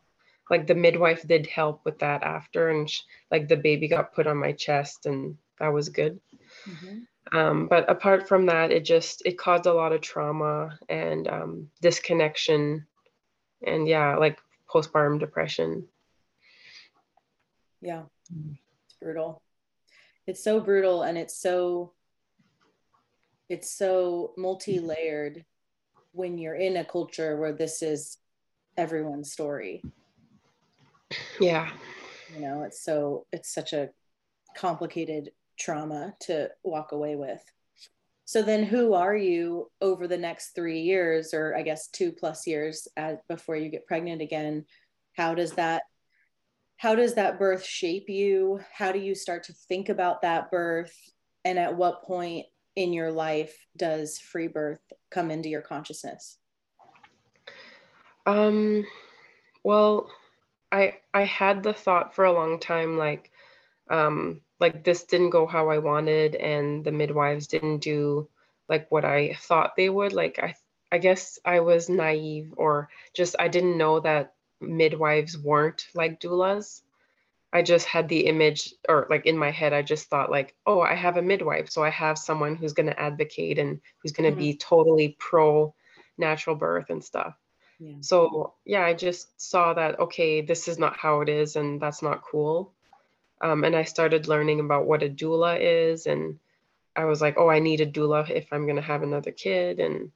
Like 0.50 0.68
the 0.68 0.76
midwife 0.76 1.26
did 1.26 1.48
help 1.48 1.86
with 1.86 2.00
that 2.00 2.24
after, 2.24 2.70
and 2.70 2.90
sh- 2.90 3.02
like 3.32 3.48
the 3.48 3.56
baby 3.56 3.88
got 3.88 4.14
put 4.14 4.28
on 4.28 4.38
my 4.38 4.52
chest, 4.52 5.06
and 5.06 5.38
that 5.60 5.70
was 5.70 5.90
good. 5.90 6.20
Mhm. 6.68 7.08
Um, 7.32 7.68
but 7.68 7.90
apart 7.90 8.28
from 8.28 8.48
that, 8.48 8.72
it 8.72 8.84
just 8.84 9.22
it 9.26 9.38
caused 9.38 9.66
a 9.66 9.74
lot 9.74 9.94
of 9.94 10.02
trauma 10.02 10.78
and 10.90 11.28
um, 11.28 11.70
disconnection, 11.82 12.86
and 13.66 13.88
yeah, 13.88 14.18
like 14.18 14.40
postpartum 14.68 15.20
depression. 15.20 15.88
Yeah. 17.82 18.04
Brutal. 19.02 19.42
It's 20.28 20.44
so 20.44 20.60
brutal 20.60 21.02
and 21.02 21.18
it's 21.18 21.36
so 21.36 21.94
it's 23.50 23.70
so 23.70 24.34
multi-layered 24.38 25.44
when 26.14 26.38
you're 26.38 26.56
in 26.56 26.78
a 26.78 26.86
culture 26.86 27.38
where 27.38 27.52
this 27.52 27.82
is 27.82 28.18
everyone's 28.78 29.32
story. 29.32 29.82
Yeah. 31.40 31.70
You 32.34 32.42
know, 32.42 32.64
it's 32.64 32.82
so 32.84 33.26
it's 33.34 33.54
such 33.54 33.74
a 33.74 33.90
complicated 34.56 35.32
trauma 35.60 36.14
to 36.22 36.50
walk 36.64 36.92
away 36.92 37.16
with. 37.16 37.44
So 38.26 38.42
then 38.42 38.64
who 38.64 38.94
are 38.94 39.18
you 39.18 39.70
over 39.82 40.08
the 40.08 40.18
next 40.18 40.56
3 40.56 40.80
years 40.80 41.34
or 41.34 41.56
I 41.56 41.64
guess 41.64 41.90
2 41.90 42.14
plus 42.14 42.48
years 42.48 42.88
at, 42.96 43.28
before 43.28 43.58
you 43.58 43.70
get 43.70 43.88
pregnant 43.88 44.22
again? 44.22 44.66
How 45.18 45.36
does 45.36 45.52
that 45.54 45.84
how 46.82 46.96
does 46.96 47.14
that 47.14 47.38
birth 47.38 47.64
shape 47.64 48.10
you? 48.10 48.60
How 48.74 48.92
do 48.92 48.98
you 48.98 49.14
start 49.14 49.44
to 49.44 49.54
think 49.54 49.90
about 49.90 50.24
that 50.24 50.50
birth? 50.50 50.92
And 51.46 51.60
at 51.60 51.78
what 51.78 52.02
point 52.02 52.48
in 52.76 52.92
your 52.92 53.12
life 53.12 53.56
does 53.78 54.18
free 54.18 54.48
birth 54.48 54.80
come 55.12 55.30
into 55.30 55.48
your 55.48 55.62
consciousness? 55.62 56.40
Um, 58.26 58.88
well, 59.64 60.10
I 60.72 60.96
I 61.14 61.24
had 61.24 61.62
the 61.62 61.74
thought 61.74 62.16
for 62.16 62.26
a 62.26 62.34
long 62.34 62.60
time, 62.60 62.98
like, 62.98 63.30
um, 63.92 64.42
like 64.60 64.84
this 64.84 65.04
didn't 65.04 65.30
go 65.30 65.46
how 65.46 65.70
I 65.70 65.78
wanted, 65.78 66.34
and 66.34 66.84
the 66.84 66.92
midwives 66.92 67.46
didn't 67.46 67.84
do 67.84 68.28
like 68.68 68.92
what 68.92 69.06
I 69.06 69.38
thought 69.40 69.76
they 69.78 69.90
would. 69.90 70.14
Like 70.14 70.40
I 70.42 70.56
I 70.92 70.98
guess 70.98 71.38
I 71.46 71.60
was 71.60 71.90
naive, 71.90 72.56
or 72.58 72.90
just 73.14 73.36
I 73.38 73.50
didn't 73.50 73.78
know 73.78 74.00
that 74.00 74.34
midwives 74.62 75.38
weren't 75.38 75.86
like 75.94 76.20
doulas. 76.20 76.82
I 77.54 77.64
just 77.64 77.86
had 77.86 78.08
the 78.08 78.28
image, 78.28 78.74
or 78.88 79.08
like 79.10 79.26
in 79.26 79.38
my 79.38 79.52
head, 79.52 79.74
I 79.74 79.82
just 79.82 80.10
thought 80.10 80.32
like, 80.32 80.56
oh, 80.66 80.80
I 80.80 80.96
have 80.96 81.18
a 81.18 81.22
midwife, 81.22 81.70
so 81.70 81.84
I 81.84 81.90
have 81.90 82.18
someone 82.18 82.56
who's 82.56 82.74
going 82.74 82.86
to 82.86 83.00
advocate 83.00 83.60
and 83.60 83.82
who's 83.98 84.14
going 84.14 84.30
to 84.30 84.32
mm-hmm. 84.32 84.52
be 84.52 84.58
totally 84.58 85.18
pro 85.20 85.74
natural 86.18 86.56
birth 86.56 86.90
and 86.90 87.04
stuff. 87.04 87.36
Yeah. 87.80 87.96
So 88.02 88.54
yeah, 88.64 88.86
I 88.86 88.94
just 88.94 89.42
saw 89.42 89.74
that 89.74 90.00
okay, 90.00 90.42
this 90.42 90.68
is 90.68 90.80
not 90.80 90.98
how 90.98 91.22
it 91.22 91.30
is, 91.30 91.56
and 91.58 91.82
that's 91.82 92.02
not 92.02 92.24
cool. 92.24 92.74
Um, 93.42 93.64
and 93.64 93.76
I 93.76 93.84
started 93.84 94.28
learning 94.28 94.60
about 94.60 94.86
what 94.86 95.04
a 95.04 95.10
doula 95.10 95.58
is, 95.60 96.06
and 96.06 96.40
I 96.96 97.06
was 97.06 97.22
like, 97.22 97.36
oh, 97.38 97.50
I 97.50 97.60
need 97.60 97.82
a 97.82 97.88
doula 97.88 98.30
if 98.30 98.54
I'm 98.54 98.66
going 98.66 98.76
to 98.78 98.82
have 98.82 99.04
another 99.04 99.32
kid, 99.32 99.80
and 99.80 100.12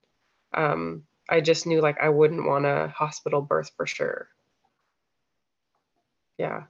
um, 0.53 1.03
I 1.27 1.41
just 1.41 1.65
knew 1.65 1.81
like 1.81 1.99
I 1.99 2.09
wouldn't 2.09 2.45
want 2.45 2.65
a 2.65 2.93
hospital 2.95 3.41
birth 3.41 3.71
for 3.75 3.85
sure 3.85 4.29
yeah. 6.37 6.63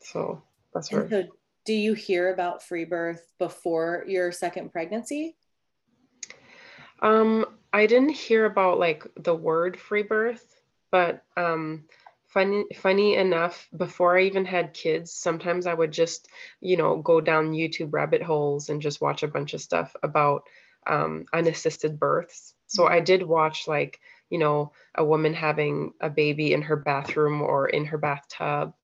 So 0.00 0.42
that's 0.72 0.92
where 0.92 1.08
so 1.08 1.24
do 1.64 1.72
you 1.74 1.94
hear 1.94 2.32
about 2.32 2.62
free 2.62 2.84
birth 2.84 3.26
before 3.38 4.04
your 4.06 4.30
second 4.32 4.72
pregnancy? 4.72 5.36
Um 7.02 7.46
i 7.72 7.86
didn't 7.86 8.10
hear 8.10 8.46
about 8.46 8.78
like 8.78 9.06
the 9.16 9.34
word 9.34 9.78
free 9.78 10.02
birth 10.02 10.62
but 10.90 11.22
um 11.36 11.84
funny 12.28 12.64
funny 12.74 13.16
enough 13.16 13.68
before 13.76 14.16
i 14.16 14.22
even 14.22 14.44
had 14.44 14.72
kids 14.72 15.12
sometimes 15.12 15.66
i 15.66 15.74
would 15.74 15.92
just 15.92 16.28
you 16.60 16.76
know 16.76 16.96
go 16.96 17.20
down 17.20 17.52
youtube 17.52 17.92
rabbit 17.92 18.22
holes 18.22 18.70
and 18.70 18.80
just 18.80 19.00
watch 19.02 19.22
a 19.22 19.28
bunch 19.28 19.52
of 19.52 19.60
stuff 19.60 19.94
about 20.02 20.44
um, 20.88 21.24
unassisted 21.32 21.98
births. 21.98 22.54
So 22.66 22.86
i 22.86 23.00
did 23.00 23.22
watch 23.22 23.68
like 23.68 24.00
you 24.30 24.38
know, 24.38 24.72
a 24.94 25.04
woman 25.04 25.34
having 25.34 25.92
a 26.00 26.10
baby 26.10 26.52
in 26.52 26.62
her 26.62 26.76
bathroom 26.76 27.42
or 27.42 27.68
in 27.68 27.86
her 27.86 27.98
bathtub. 27.98 28.74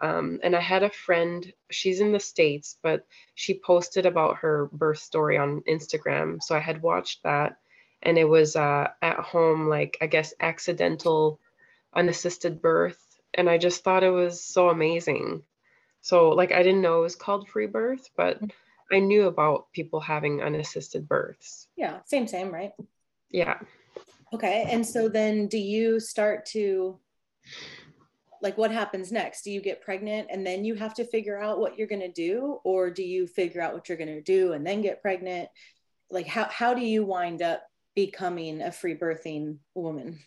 Um, 0.00 0.40
and 0.42 0.54
I 0.54 0.60
had 0.60 0.82
a 0.82 0.90
friend, 0.90 1.50
she's 1.70 2.00
in 2.00 2.12
the 2.12 2.20
States, 2.20 2.76
but 2.82 3.06
she 3.34 3.58
posted 3.58 4.04
about 4.06 4.38
her 4.38 4.68
birth 4.72 4.98
story 4.98 5.38
on 5.38 5.62
Instagram. 5.68 6.42
So 6.42 6.54
I 6.54 6.60
had 6.60 6.82
watched 6.82 7.22
that. 7.22 7.58
And 8.02 8.18
it 8.18 8.28
was 8.28 8.56
uh, 8.56 8.88
at 9.00 9.18
home, 9.18 9.68
like, 9.68 9.96
I 10.00 10.06
guess, 10.06 10.34
accidental 10.38 11.40
unassisted 11.94 12.60
birth. 12.60 13.00
And 13.32 13.48
I 13.48 13.58
just 13.58 13.82
thought 13.82 14.04
it 14.04 14.10
was 14.10 14.44
so 14.44 14.68
amazing. 14.68 15.42
So, 16.02 16.28
like, 16.28 16.52
I 16.52 16.62
didn't 16.62 16.82
know 16.82 16.98
it 16.98 17.02
was 17.02 17.16
called 17.16 17.48
free 17.48 17.66
birth, 17.66 18.08
but 18.16 18.40
mm. 18.42 18.50
I 18.92 19.00
knew 19.00 19.26
about 19.26 19.72
people 19.72 20.00
having 20.00 20.42
unassisted 20.42 21.08
births. 21.08 21.68
Yeah, 21.74 21.98
same, 22.04 22.28
same, 22.28 22.52
right? 22.52 22.72
Yeah. 23.30 23.58
Okay. 24.32 24.66
And 24.68 24.86
so 24.86 25.08
then 25.08 25.46
do 25.46 25.58
you 25.58 26.00
start 26.00 26.46
to 26.46 26.98
like 28.42 28.58
what 28.58 28.70
happens 28.70 29.12
next? 29.12 29.42
Do 29.42 29.50
you 29.50 29.60
get 29.60 29.82
pregnant 29.82 30.28
and 30.30 30.46
then 30.46 30.64
you 30.64 30.74
have 30.74 30.94
to 30.94 31.04
figure 31.04 31.40
out 31.40 31.58
what 31.58 31.78
you're 31.78 31.86
going 31.86 32.00
to 32.00 32.12
do 32.12 32.60
or 32.64 32.90
do 32.90 33.02
you 33.02 33.26
figure 33.26 33.60
out 33.60 33.72
what 33.72 33.88
you're 33.88 33.98
going 33.98 34.08
to 34.08 34.22
do 34.22 34.52
and 34.52 34.66
then 34.66 34.82
get 34.82 35.02
pregnant? 35.02 35.48
Like 36.10 36.26
how 36.26 36.44
how 36.44 36.74
do 36.74 36.80
you 36.80 37.04
wind 37.04 37.42
up 37.42 37.62
becoming 37.94 38.62
a 38.62 38.72
free 38.72 38.94
birthing 38.94 39.58
woman? 39.74 40.20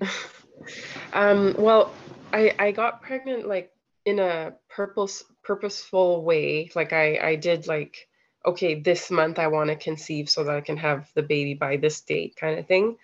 um 1.12 1.54
well, 1.58 1.92
I 2.32 2.54
I 2.58 2.72
got 2.72 3.02
pregnant 3.02 3.46
like 3.46 3.72
in 4.04 4.18
a 4.18 4.54
purpose 4.68 5.24
purposeful 5.42 6.24
way. 6.24 6.70
Like 6.74 6.92
I 6.92 7.18
I 7.18 7.36
did 7.36 7.66
like 7.66 8.08
okay, 8.44 8.80
this 8.80 9.10
month 9.10 9.38
I 9.38 9.48
want 9.48 9.68
to 9.68 9.76
conceive 9.76 10.30
so 10.30 10.44
that 10.44 10.56
I 10.56 10.60
can 10.62 10.78
have 10.78 11.10
the 11.14 11.22
baby 11.22 11.54
by 11.54 11.76
this 11.76 12.00
date 12.00 12.36
kind 12.36 12.58
of 12.58 12.66
thing. 12.66 12.96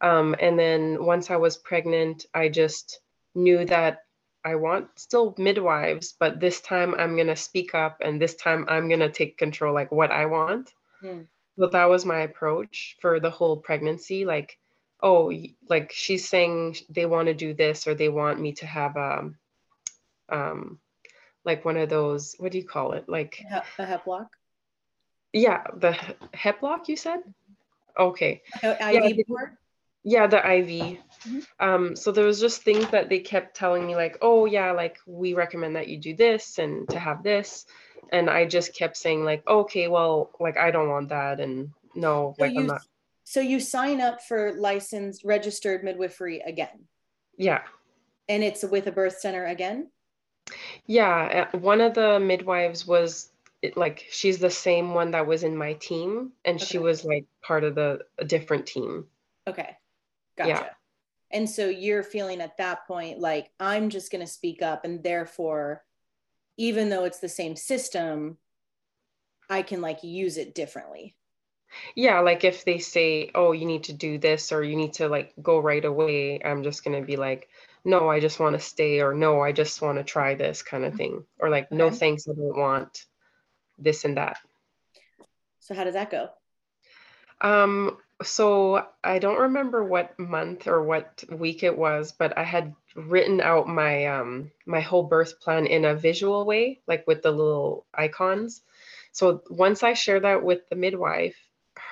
Um, 0.00 0.36
and 0.40 0.58
then 0.58 1.04
once 1.04 1.30
I 1.30 1.36
was 1.36 1.56
pregnant, 1.56 2.26
I 2.34 2.48
just 2.48 3.00
knew 3.34 3.64
that 3.66 4.04
I 4.44 4.54
want 4.54 4.88
still 4.96 5.34
midwives, 5.36 6.14
but 6.18 6.40
this 6.40 6.60
time 6.60 6.94
I'm 6.96 7.16
going 7.16 7.26
to 7.26 7.36
speak 7.36 7.74
up 7.74 7.98
and 8.00 8.20
this 8.20 8.36
time 8.36 8.64
I'm 8.68 8.88
going 8.88 9.00
to 9.00 9.10
take 9.10 9.36
control, 9.36 9.74
like 9.74 9.90
what 9.90 10.10
I 10.10 10.26
want. 10.26 10.72
Mm. 11.02 11.26
So 11.58 11.66
that 11.66 11.90
was 11.90 12.04
my 12.04 12.20
approach 12.20 12.96
for 13.00 13.18
the 13.18 13.30
whole 13.30 13.56
pregnancy. 13.56 14.24
Like, 14.24 14.56
oh, 15.02 15.32
like 15.68 15.92
she's 15.92 16.28
saying 16.28 16.76
they 16.88 17.06
want 17.06 17.26
to 17.26 17.34
do 17.34 17.52
this 17.52 17.86
or 17.86 17.94
they 17.94 18.08
want 18.08 18.40
me 18.40 18.52
to 18.52 18.66
have 18.66 18.96
a, 18.96 19.18
um, 19.18 19.36
um, 20.28 20.78
like 21.44 21.64
one 21.64 21.76
of 21.76 21.88
those, 21.88 22.36
what 22.38 22.52
do 22.52 22.58
you 22.58 22.64
call 22.64 22.92
it? 22.92 23.08
Like 23.08 23.42
a 23.50 23.84
hep 23.84 24.04
block? 24.04 24.36
Yeah, 25.32 25.64
the 25.76 25.96
hep 26.32 26.60
block 26.60 26.88
you 26.88 26.96
said? 26.96 27.20
Okay. 27.98 28.42
IV 28.62 28.76
yeah, 28.80 29.12
yeah 30.08 30.26
the 30.26 30.38
iv 30.38 30.68
mm-hmm. 30.68 31.38
um 31.60 31.94
so 31.94 32.10
there 32.10 32.24
was 32.24 32.40
just 32.40 32.62
things 32.62 32.88
that 32.90 33.10
they 33.10 33.18
kept 33.18 33.54
telling 33.54 33.86
me 33.86 33.94
like 33.94 34.16
oh 34.22 34.46
yeah 34.46 34.72
like 34.72 34.98
we 35.06 35.34
recommend 35.34 35.76
that 35.76 35.88
you 35.88 35.98
do 35.98 36.14
this 36.14 36.58
and 36.58 36.88
to 36.88 36.98
have 36.98 37.22
this. 37.22 37.66
And 38.10 38.30
i 38.30 38.46
just 38.46 38.74
kept 38.74 38.96
saying 38.96 39.24
like 39.24 39.46
okay 39.46 39.86
well 39.88 40.30
like 40.40 40.56
i 40.56 40.70
don't 40.70 40.88
want 40.88 41.10
that 41.10 41.40
and 41.40 41.70
no 41.94 42.34
so 42.36 42.42
like 42.42 42.54
you, 42.54 42.60
i'm 42.60 42.66
not. 42.66 42.80
so 43.24 43.40
you 43.40 43.60
sign 43.60 44.00
up 44.00 44.22
for 44.22 44.54
licensed 44.54 45.24
registered 45.24 45.84
midwifery 45.84 46.40
again? 46.40 46.86
Yeah. 47.36 47.62
And 48.30 48.42
it's 48.42 48.64
with 48.64 48.86
a 48.86 48.92
birth 48.92 49.18
center 49.18 49.44
again? 49.44 49.90
Yeah 50.86 51.50
uh, 51.52 51.58
one 51.58 51.82
of 51.82 51.92
the 51.92 52.18
midwives 52.18 52.86
was 52.86 53.30
like 53.76 54.06
she's 54.10 54.38
the 54.38 54.50
same 54.50 54.94
one 54.94 55.10
that 55.10 55.26
was 55.26 55.42
in 55.42 55.54
my 55.54 55.74
team 55.74 56.32
and 56.46 56.56
okay. 56.56 56.64
she 56.64 56.78
was 56.78 57.04
like 57.04 57.26
part 57.42 57.62
of 57.64 57.74
the 57.74 58.06
a 58.16 58.24
different 58.24 58.64
team. 58.64 59.04
Okay 59.46 59.76
Gotcha. 60.38 60.48
Yeah. 60.48 60.68
And 61.30 61.50
so 61.50 61.68
you're 61.68 62.02
feeling 62.02 62.40
at 62.40 62.56
that 62.56 62.86
point 62.86 63.18
like 63.18 63.50
I'm 63.60 63.90
just 63.90 64.10
going 64.10 64.24
to 64.24 64.32
speak 64.32 64.62
up 64.62 64.84
and 64.84 65.02
therefore 65.02 65.84
even 66.56 66.88
though 66.88 67.04
it's 67.04 67.18
the 67.18 67.28
same 67.28 67.54
system 67.54 68.38
I 69.50 69.62
can 69.62 69.80
like 69.80 70.02
use 70.02 70.38
it 70.38 70.54
differently. 70.54 71.16
Yeah, 71.94 72.20
like 72.20 72.44
if 72.44 72.64
they 72.64 72.78
say, 72.78 73.30
"Oh, 73.34 73.52
you 73.52 73.66
need 73.66 73.84
to 73.84 73.92
do 73.92 74.18
this 74.18 74.52
or 74.52 74.62
you 74.62 74.76
need 74.76 74.94
to 74.94 75.08
like 75.08 75.32
go 75.42 75.58
right 75.58 75.84
away," 75.84 76.40
I'm 76.42 76.62
just 76.62 76.82
going 76.82 76.98
to 76.98 77.06
be 77.06 77.16
like, 77.16 77.48
"No, 77.84 78.08
I 78.08 78.20
just 78.20 78.40
want 78.40 78.54
to 78.54 78.60
stay," 78.60 79.00
or 79.00 79.14
"No, 79.14 79.42
I 79.42 79.52
just 79.52 79.82
want 79.82 79.98
to 79.98 80.04
try 80.04 80.34
this," 80.34 80.62
kind 80.62 80.84
of 80.84 80.94
thing. 80.94 81.24
Or 81.38 81.50
like, 81.50 81.66
okay. 81.66 81.76
"No, 81.76 81.90
thanks, 81.90 82.26
I 82.28 82.32
don't 82.32 82.56
want 82.56 83.04
this 83.78 84.04
and 84.04 84.16
that." 84.16 84.38
So 85.60 85.74
how 85.74 85.84
does 85.84 85.94
that 85.94 86.10
go? 86.10 86.30
Um 87.40 87.98
so 88.22 88.86
I 89.04 89.18
don't 89.18 89.38
remember 89.40 89.84
what 89.84 90.18
month 90.18 90.66
or 90.66 90.82
what 90.82 91.24
week 91.30 91.62
it 91.62 91.76
was, 91.76 92.12
but 92.12 92.36
I 92.36 92.44
had 92.44 92.74
written 92.96 93.40
out 93.40 93.68
my 93.68 94.06
um 94.06 94.50
my 94.66 94.80
whole 94.80 95.04
birth 95.04 95.40
plan 95.40 95.66
in 95.66 95.84
a 95.84 95.94
visual 95.94 96.44
way, 96.44 96.80
like 96.86 97.06
with 97.06 97.22
the 97.22 97.30
little 97.30 97.86
icons. 97.94 98.62
So 99.12 99.42
once 99.50 99.82
I 99.82 99.94
shared 99.94 100.24
that 100.24 100.42
with 100.42 100.68
the 100.68 100.76
midwife, 100.76 101.36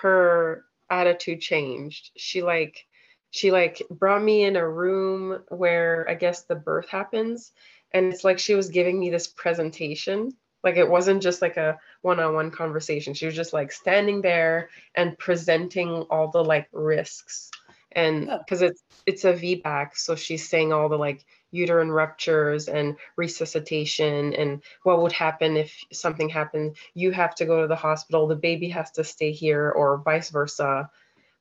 her 0.01 0.65
attitude 0.91 1.41
changed. 1.41 2.11
She 2.17 2.43
like 2.43 2.87
she 3.31 3.51
like 3.53 3.83
brought 3.91 4.23
me 4.23 4.45
in 4.45 4.57
a 4.57 4.69
room 4.69 5.45
where 5.49 6.07
I 6.09 6.15
guess 6.15 6.43
the 6.43 6.55
birth 6.57 6.89
happens 6.89 7.53
and 7.93 8.13
it's 8.13 8.25
like 8.25 8.39
she 8.39 8.55
was 8.55 8.69
giving 8.71 8.99
me 8.99 9.11
this 9.11 9.29
presentation 9.29 10.33
like 10.67 10.77
it 10.77 10.91
wasn't 10.91 11.23
just 11.23 11.41
like 11.41 11.57
a 11.57 11.79
one-on-one 12.03 12.51
conversation. 12.51 13.15
She 13.15 13.25
was 13.25 13.37
just 13.37 13.53
like 13.53 13.71
standing 13.71 14.21
there 14.21 14.69
and 14.97 15.17
presenting 15.17 16.03
all 16.11 16.29
the 16.31 16.43
like 16.45 16.69
risks. 16.73 17.51
And 17.93 18.29
because 18.41 18.61
it's 18.61 18.83
it's 19.07 19.25
a 19.25 19.33
VBAC, 19.33 19.97
so 19.97 20.17
she's 20.17 20.47
saying 20.47 20.73
all 20.73 20.89
the 20.89 20.99
like 20.99 21.25
uterine 21.53 21.93
ruptures 21.93 22.69
and 22.69 22.97
resuscitation 23.15 24.35
and 24.35 24.61
what 24.83 25.01
would 25.01 25.13
happen 25.13 25.57
if 25.57 25.73
something 25.93 26.29
happened. 26.29 26.77
You 26.95 27.13
have 27.13 27.37
to 27.37 27.47
go 27.47 27.63
to 27.63 27.69
the 27.69 27.77
hospital, 27.77 28.27
the 28.27 28.35
baby 28.35 28.69
has 28.71 28.91
to 28.93 29.05
stay 29.05 29.31
here, 29.31 29.71
or 29.71 30.03
vice 30.05 30.31
versa 30.31 30.91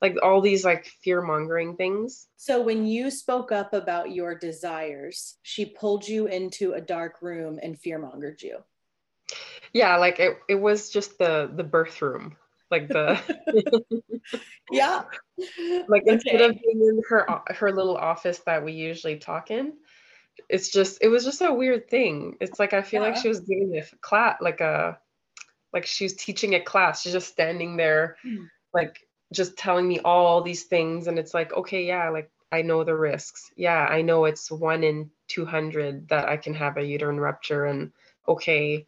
like 0.01 0.17
all 0.21 0.41
these 0.41 0.63
like 0.63 0.85
fear 0.85 1.21
mongering 1.21 1.75
things. 1.75 2.27
So 2.35 2.61
when 2.61 2.85
you 2.85 3.09
spoke 3.09 3.51
up 3.51 3.73
about 3.73 4.11
your 4.11 4.35
desires, 4.35 5.37
she 5.41 5.65
pulled 5.65 6.07
you 6.07 6.27
into 6.27 6.73
a 6.73 6.81
dark 6.81 7.21
room 7.21 7.59
and 7.63 7.79
fear 7.79 7.97
mongered 7.97 8.43
you. 8.43 8.59
Yeah, 9.75 9.97
like 9.97 10.21
it, 10.21 10.37
it 10.47 10.55
was 10.55 10.89
just 10.89 11.17
the 11.17 11.51
the 11.53 11.65
birth 11.65 12.01
room. 12.01 12.37
Like 12.71 12.87
the 12.87 13.19
yeah. 14.71 15.03
like 15.89 16.03
okay. 16.03 16.13
instead 16.13 16.41
of 16.41 16.51
being 16.61 16.79
in 16.79 17.01
her 17.09 17.27
her 17.49 17.73
little 17.73 17.97
office 17.97 18.39
that 18.45 18.63
we 18.63 18.71
usually 18.71 19.17
talk 19.17 19.51
in, 19.51 19.73
it's 20.47 20.69
just 20.69 20.99
it 21.01 21.09
was 21.09 21.25
just 21.25 21.41
a 21.41 21.53
weird 21.53 21.89
thing. 21.89 22.37
It's 22.39 22.57
like 22.57 22.71
I 22.71 22.83
feel 22.83 23.01
yeah. 23.01 23.09
like 23.09 23.17
she 23.17 23.27
was 23.27 23.41
giving 23.41 23.75
a 23.75 23.83
class 23.97 24.37
like 24.39 24.61
a 24.61 24.97
like 25.73 25.85
she 25.85 26.05
was 26.05 26.13
teaching 26.13 26.55
a 26.55 26.61
class. 26.61 27.01
She's 27.01 27.11
just 27.11 27.27
standing 27.27 27.75
there, 27.75 28.15
mm. 28.25 28.47
like 28.73 29.05
just 29.33 29.57
telling 29.57 29.89
me 29.89 29.99
all 29.99 30.41
these 30.41 30.63
things, 30.63 31.07
and 31.07 31.19
it's 31.19 31.33
like, 31.33 31.51
okay, 31.51 31.85
yeah, 31.85 32.07
like 32.11 32.31
I 32.49 32.61
know 32.61 32.85
the 32.85 32.95
risks. 32.95 33.51
Yeah, 33.57 33.85
I 33.85 34.03
know 34.03 34.23
it's 34.23 34.49
one 34.49 34.85
in 34.85 35.11
two 35.27 35.43
hundred 35.43 36.07
that 36.07 36.29
I 36.29 36.37
can 36.37 36.53
have 36.53 36.77
a 36.77 36.85
uterine 36.85 37.19
rupture, 37.19 37.65
and 37.65 37.91
okay, 38.25 38.87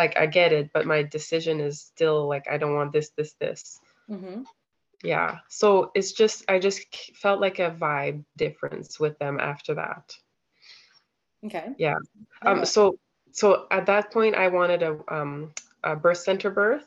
like 0.00 0.16
I 0.16 0.24
get 0.24 0.52
it, 0.52 0.70
but 0.72 0.86
my 0.86 1.02
decision 1.02 1.60
is 1.60 1.78
still 1.78 2.26
like 2.26 2.46
I 2.50 2.56
don't 2.56 2.74
want 2.74 2.92
this, 2.92 3.10
this, 3.10 3.34
this. 3.34 3.80
Mm-hmm. 4.08 4.42
Yeah, 5.02 5.38
so 5.48 5.92
it's 5.94 6.12
just 6.12 6.44
I 6.48 6.58
just 6.58 6.80
felt 7.16 7.40
like 7.40 7.58
a 7.58 7.70
vibe 7.70 8.24
difference 8.36 8.98
with 8.98 9.18
them 9.18 9.38
after 9.38 9.74
that. 9.74 10.16
Okay. 11.44 11.68
Yeah. 11.76 11.98
Um. 12.42 12.64
So 12.64 12.98
so 13.32 13.66
at 13.70 13.86
that 13.86 14.10
point, 14.10 14.36
I 14.36 14.48
wanted 14.48 14.82
a 14.82 14.92
um 15.08 15.52
a 15.84 15.96
birth 15.96 16.18
center 16.18 16.50
birth. 16.50 16.86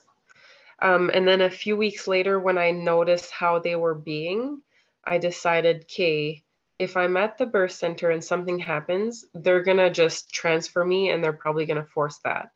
Um, 0.82 1.12
and 1.13 1.28
then 1.28 1.41
a 1.41 1.49
few 1.63 1.78
weeks 1.78 2.08
later, 2.08 2.39
when 2.39 2.58
I 2.58 2.71
noticed 2.71 3.32
how 3.32 3.60
they 3.60 3.76
were 3.76 3.95
being, 3.95 4.62
I 5.06 5.17
decided, 5.17 5.84
okay, 5.84 6.43
if 6.80 6.97
I'm 6.97 7.15
at 7.15 7.38
the 7.38 7.45
birth 7.45 7.71
center 7.71 8.10
and 8.10 8.23
something 8.23 8.60
happens, 8.60 9.23
they're 9.34 9.63
gonna 9.63 9.89
just 9.89 10.34
transfer 10.34 10.84
me 10.84 11.12
and 11.12 11.23
they're 11.23 11.41
probably 11.45 11.65
gonna 11.65 11.86
force 11.86 12.19
that. 12.26 12.49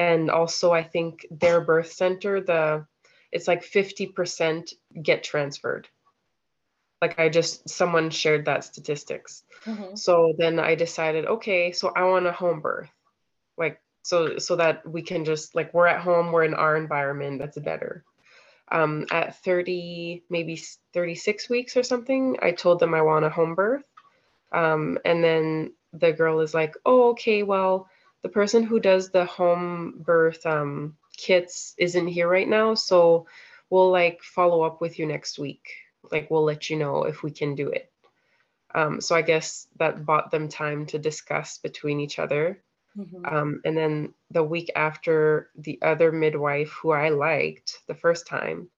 And 0.00 0.30
also, 0.30 0.72
I 0.72 0.82
think 0.82 1.26
their 1.30 1.60
birth 1.60 1.92
center, 1.92 2.40
the 2.40 2.86
it's 3.32 3.46
like 3.46 3.62
50% 3.62 4.72
get 5.02 5.22
transferred. 5.22 5.88
Like 7.02 7.18
I 7.18 7.28
just 7.28 7.68
someone 7.68 8.08
shared 8.08 8.46
that 8.46 8.64
statistics. 8.64 9.44
Mm-hmm. 9.66 9.96
So 9.96 10.34
then 10.38 10.58
I 10.58 10.74
decided, 10.74 11.26
okay, 11.26 11.72
so 11.72 11.92
I 11.94 12.04
want 12.04 12.26
a 12.26 12.32
home 12.32 12.60
birth. 12.60 12.90
Like 13.58 13.80
so 14.02 14.38
so 14.38 14.56
that 14.56 14.88
we 14.88 15.02
can 15.02 15.24
just 15.24 15.54
like 15.54 15.72
we're 15.74 15.86
at 15.86 16.00
home 16.00 16.32
we're 16.32 16.44
in 16.44 16.54
our 16.54 16.76
environment 16.76 17.38
that's 17.38 17.58
better 17.58 18.04
um, 18.72 19.06
at 19.10 19.36
30 19.42 20.22
maybe 20.30 20.60
36 20.94 21.50
weeks 21.50 21.76
or 21.76 21.82
something 21.82 22.36
i 22.42 22.50
told 22.50 22.78
them 22.78 22.94
i 22.94 23.02
want 23.02 23.24
a 23.24 23.30
home 23.30 23.54
birth 23.54 23.84
um, 24.52 24.98
and 25.04 25.22
then 25.22 25.72
the 25.92 26.12
girl 26.12 26.40
is 26.40 26.54
like 26.54 26.74
oh 26.86 27.10
okay 27.10 27.42
well 27.42 27.88
the 28.22 28.28
person 28.28 28.62
who 28.62 28.80
does 28.80 29.10
the 29.10 29.24
home 29.24 29.94
birth 29.98 30.44
um, 30.46 30.96
kits 31.16 31.74
isn't 31.78 32.06
here 32.06 32.28
right 32.28 32.48
now 32.48 32.74
so 32.74 33.26
we'll 33.70 33.90
like 33.90 34.22
follow 34.22 34.62
up 34.62 34.80
with 34.80 34.98
you 34.98 35.06
next 35.06 35.38
week. 35.38 35.70
Like 36.10 36.30
we'll 36.30 36.44
let 36.44 36.68
you 36.68 36.76
know 36.76 37.04
if 37.04 37.22
we 37.22 37.30
can 37.30 37.54
do 37.54 37.68
it. 37.68 37.90
Um, 38.72 39.00
so 39.00 39.16
i 39.16 39.22
guess 39.22 39.66
that 39.78 40.04
bought 40.06 40.30
them 40.30 40.48
time 40.48 40.86
to 40.86 40.98
discuss 40.98 41.58
between 41.58 41.98
each 41.98 42.18
other. 42.18 42.62
Mm-hmm. 42.96 43.24
Um, 43.24 43.60
and 43.64 43.76
then 43.76 44.14
the 44.30 44.44
week 44.44 44.70
after, 44.76 45.50
the 45.56 45.78
other 45.82 46.12
midwife 46.12 46.70
who 46.70 46.90
I 46.90 47.08
liked 47.08 47.78
the 47.86 47.94
first 47.94 48.26
time, 48.26 48.68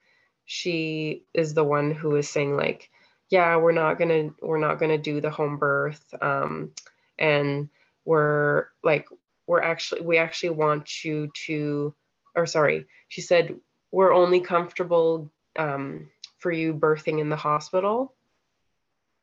she 0.45 1.25
is 1.35 1.55
the 1.55 1.65
one 1.65 1.91
who 1.91 2.17
is 2.17 2.29
saying 2.29 2.57
like, 2.57 2.91
yeah, 3.29 3.57
we're 3.57 3.73
not 3.73 3.99
gonna 3.99 4.31
we're 4.43 4.59
not 4.59 4.79
gonna 4.79 4.99
do 4.99 5.23
the 5.23 5.31
home 5.31 5.57
birth, 5.57 6.15
um, 6.21 6.73
and 7.19 7.71
we're 8.05 8.67
like 8.85 9.07
we're 9.47 9.61
actually 9.61 10.03
we 10.03 10.19
actually 10.19 10.51
want 10.51 11.05
you 11.05 11.31
to, 11.47 11.95
or 12.35 12.47
sorry, 12.47 12.87
she 13.09 13.21
said 13.21 13.57
we're 13.91 14.13
only 14.13 14.41
comfortable 14.41 15.31
um, 15.59 16.09
for 16.39 16.51
you 16.51 16.75
birthing 16.75 17.21
in 17.21 17.29
the 17.29 17.37
hospital. 17.37 18.15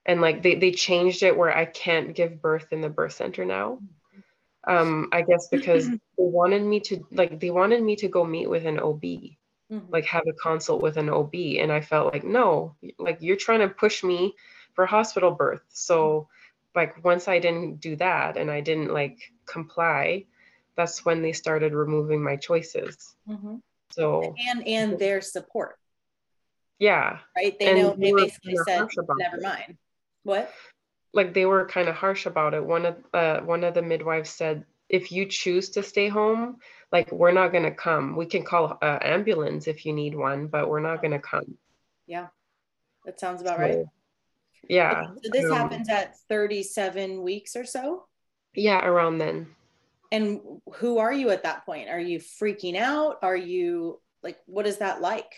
And 0.05 0.21
like 0.21 0.41
they, 0.41 0.55
they 0.55 0.71
changed 0.71 1.21
it 1.21 1.37
where 1.37 1.55
i 1.55 1.65
can't 1.65 2.15
give 2.15 2.41
birth 2.41 2.71
in 2.71 2.81
the 2.81 2.89
birth 2.89 3.13
center 3.13 3.45
now. 3.45 3.79
Um 4.67 5.09
i 5.11 5.21
guess 5.21 5.47
because 5.49 5.87
they 5.89 5.99
wanted 6.17 6.63
me 6.63 6.79
to 6.81 7.05
like 7.11 7.39
they 7.39 7.51
wanted 7.51 7.83
me 7.83 7.95
to 7.97 8.07
go 8.07 8.23
meet 8.23 8.49
with 8.49 8.65
an 8.65 8.79
ob 8.79 9.01
mm-hmm. 9.01 9.79
like 9.89 10.05
have 10.05 10.23
a 10.27 10.33
consult 10.33 10.81
with 10.81 10.97
an 10.97 11.09
ob 11.09 11.35
and 11.35 11.71
i 11.71 11.81
felt 11.81 12.11
like 12.11 12.23
no 12.23 12.75
like 12.97 13.19
you're 13.21 13.35
trying 13.35 13.59
to 13.59 13.69
push 13.69 14.03
me 14.03 14.33
for 14.79 14.85
hospital 14.85 15.31
birth. 15.31 15.61
So 15.67 16.29
like 16.75 17.03
once 17.03 17.27
i 17.27 17.39
didn't 17.39 17.79
do 17.79 17.95
that 17.95 18.37
and 18.37 18.49
i 18.49 18.61
didn't 18.61 18.91
like 18.91 19.17
comply 19.45 20.25
that's 20.75 21.03
when 21.05 21.21
they 21.21 21.33
started 21.33 21.73
removing 21.73 22.23
my 22.23 22.35
choices 22.35 23.15
mm-hmm. 23.27 23.55
so 23.91 24.33
and 24.49 24.65
and 24.67 24.99
their 24.99 25.21
support 25.21 25.77
yeah 26.77 27.19
right 27.35 27.57
they 27.59 27.67
and 27.67 27.79
know 27.79 27.95
they 27.97 28.13
basically 28.13 28.57
said 28.65 28.87
never 29.17 29.41
mind 29.41 29.77
what 30.23 30.53
like 31.13 31.33
they 31.33 31.45
were 31.45 31.65
kind 31.65 31.89
of 31.89 31.95
harsh 31.95 32.25
about 32.25 32.53
it. 32.53 32.63
One 32.63 32.85
of 32.85 32.97
uh, 33.13 33.39
one 33.41 33.63
of 33.63 33.73
the 33.73 33.81
midwives 33.81 34.29
said, 34.29 34.65
"If 34.87 35.11
you 35.11 35.25
choose 35.25 35.69
to 35.71 35.83
stay 35.83 36.07
home, 36.07 36.57
like 36.91 37.11
we're 37.11 37.31
not 37.31 37.51
gonna 37.51 37.73
come. 37.73 38.15
We 38.15 38.25
can 38.25 38.43
call 38.43 38.77
uh, 38.81 38.99
ambulance 39.01 39.67
if 39.67 39.85
you 39.85 39.93
need 39.93 40.15
one, 40.15 40.47
but 40.47 40.69
we're 40.69 40.79
not 40.79 41.01
gonna 41.01 41.19
come." 41.19 41.57
Yeah, 42.05 42.27
that 43.05 43.19
sounds 43.19 43.41
about 43.41 43.57
so, 43.57 43.63
right. 43.63 43.85
Yeah. 44.67 45.07
So 45.23 45.29
this 45.31 45.45
um, 45.45 45.57
happens 45.57 45.89
at 45.89 46.17
37 46.27 47.21
weeks 47.21 47.55
or 47.55 47.65
so. 47.65 48.05
Yeah, 48.55 48.85
around 48.85 49.19
then. 49.19 49.47
And 50.11 50.41
who 50.73 50.97
are 50.97 51.13
you 51.13 51.29
at 51.29 51.43
that 51.43 51.65
point? 51.65 51.89
Are 51.89 51.99
you 51.99 52.19
freaking 52.19 52.75
out? 52.75 53.19
Are 53.21 53.35
you 53.37 53.99
like, 54.23 54.39
what 54.47 54.65
is 54.65 54.77
that 54.77 55.01
like? 55.01 55.31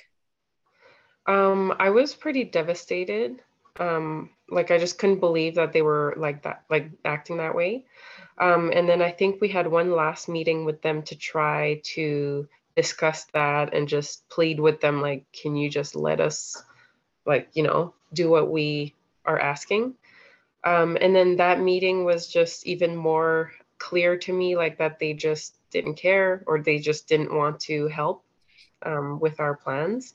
Um, 1.28 1.74
I 1.80 1.90
was 1.90 2.16
pretty 2.16 2.46
devastated 2.46 3.42
um 3.80 4.30
like 4.50 4.70
i 4.70 4.78
just 4.78 4.98
couldn't 4.98 5.20
believe 5.20 5.56
that 5.56 5.72
they 5.72 5.82
were 5.82 6.14
like 6.18 6.44
that 6.44 6.64
like 6.70 6.92
acting 7.06 7.38
that 7.38 7.56
way 7.56 7.86
um 8.38 8.72
and 8.74 8.88
then 8.88 9.02
i 9.02 9.10
think 9.10 9.40
we 9.40 9.48
had 9.48 9.66
one 9.66 9.92
last 9.92 10.28
meeting 10.28 10.66
with 10.66 10.82
them 10.82 11.02
to 11.02 11.16
try 11.16 11.80
to 11.84 12.48
discuss 12.76 13.26
that 13.34 13.74
and 13.74 13.88
just 13.88 14.28
plead 14.30 14.60
with 14.60 14.82
them 14.82 15.02
like 15.02 15.26
can 15.32 15.56
you 15.56 15.70
just 15.70 15.96
let 15.96 16.20
us 16.20 16.64
like 17.26 17.50
you 17.54 17.64
know 17.64 17.94
do 18.14 18.30
what 18.30 18.52
we 18.52 18.94
are 19.26 19.40
asking 19.40 19.94
um 20.64 20.98
and 21.02 21.16
then 21.16 21.38
that 21.38 21.60
meeting 21.60 22.06
was 22.06 22.28
just 22.28 22.66
even 22.66 22.96
more 22.96 23.52
clear 23.78 24.18
to 24.18 24.34
me 24.34 24.56
like 24.56 24.78
that 24.78 25.00
they 25.00 25.14
just 25.14 25.58
didn't 25.72 25.96
care 25.96 26.44
or 26.48 26.62
they 26.62 26.78
just 26.78 27.08
didn't 27.08 27.34
want 27.34 27.60
to 27.60 27.88
help 27.88 28.24
um, 28.84 29.20
with 29.20 29.40
our 29.40 29.56
plans 29.56 30.14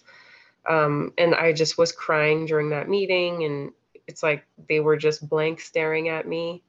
um, 0.69 1.13
and 1.17 1.35
I 1.35 1.53
just 1.53 1.79
was 1.79 1.93
crying 1.93 2.47
during 2.47 2.71
that 2.71 2.89
meeting, 2.89 3.45
and 3.45 3.73
it's 4.07 4.23
like 4.23 4.45
they 4.69 4.81
were 4.81 4.97
just 4.97 5.29
blank 5.29 5.61
staring 5.61 6.09
at 6.09 6.27
me. 6.27 6.63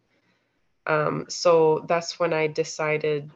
Um, 0.86 1.26
so 1.30 1.86
that's 1.88 2.20
when 2.20 2.32
I 2.32 2.48
decided, 2.48 3.32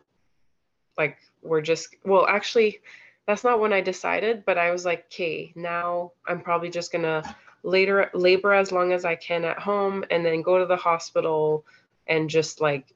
like, 0.97 1.17
we're 1.41 1.61
just, 1.61 1.95
well, 2.05 2.27
actually, 2.27 2.79
that's 3.27 3.43
not 3.43 3.59
when 3.59 3.73
I 3.73 3.81
decided, 3.81 4.45
but 4.45 4.57
I 4.57 4.71
was 4.71 4.85
like, 4.85 5.05
okay, 5.05 5.51
now 5.55 6.11
I'm 6.27 6.41
probably 6.41 6.69
just 6.69 6.91
gonna 6.91 7.23
later 7.63 8.09
labor 8.13 8.53
as 8.53 8.71
long 8.71 8.91
as 8.91 9.05
I 9.05 9.15
can 9.15 9.45
at 9.45 9.59
home 9.59 10.03
and 10.09 10.25
then 10.25 10.41
go 10.41 10.59
to 10.59 10.65
the 10.65 10.77
hospital 10.77 11.65
and 12.07 12.29
just 12.29 12.61
like 12.61 12.93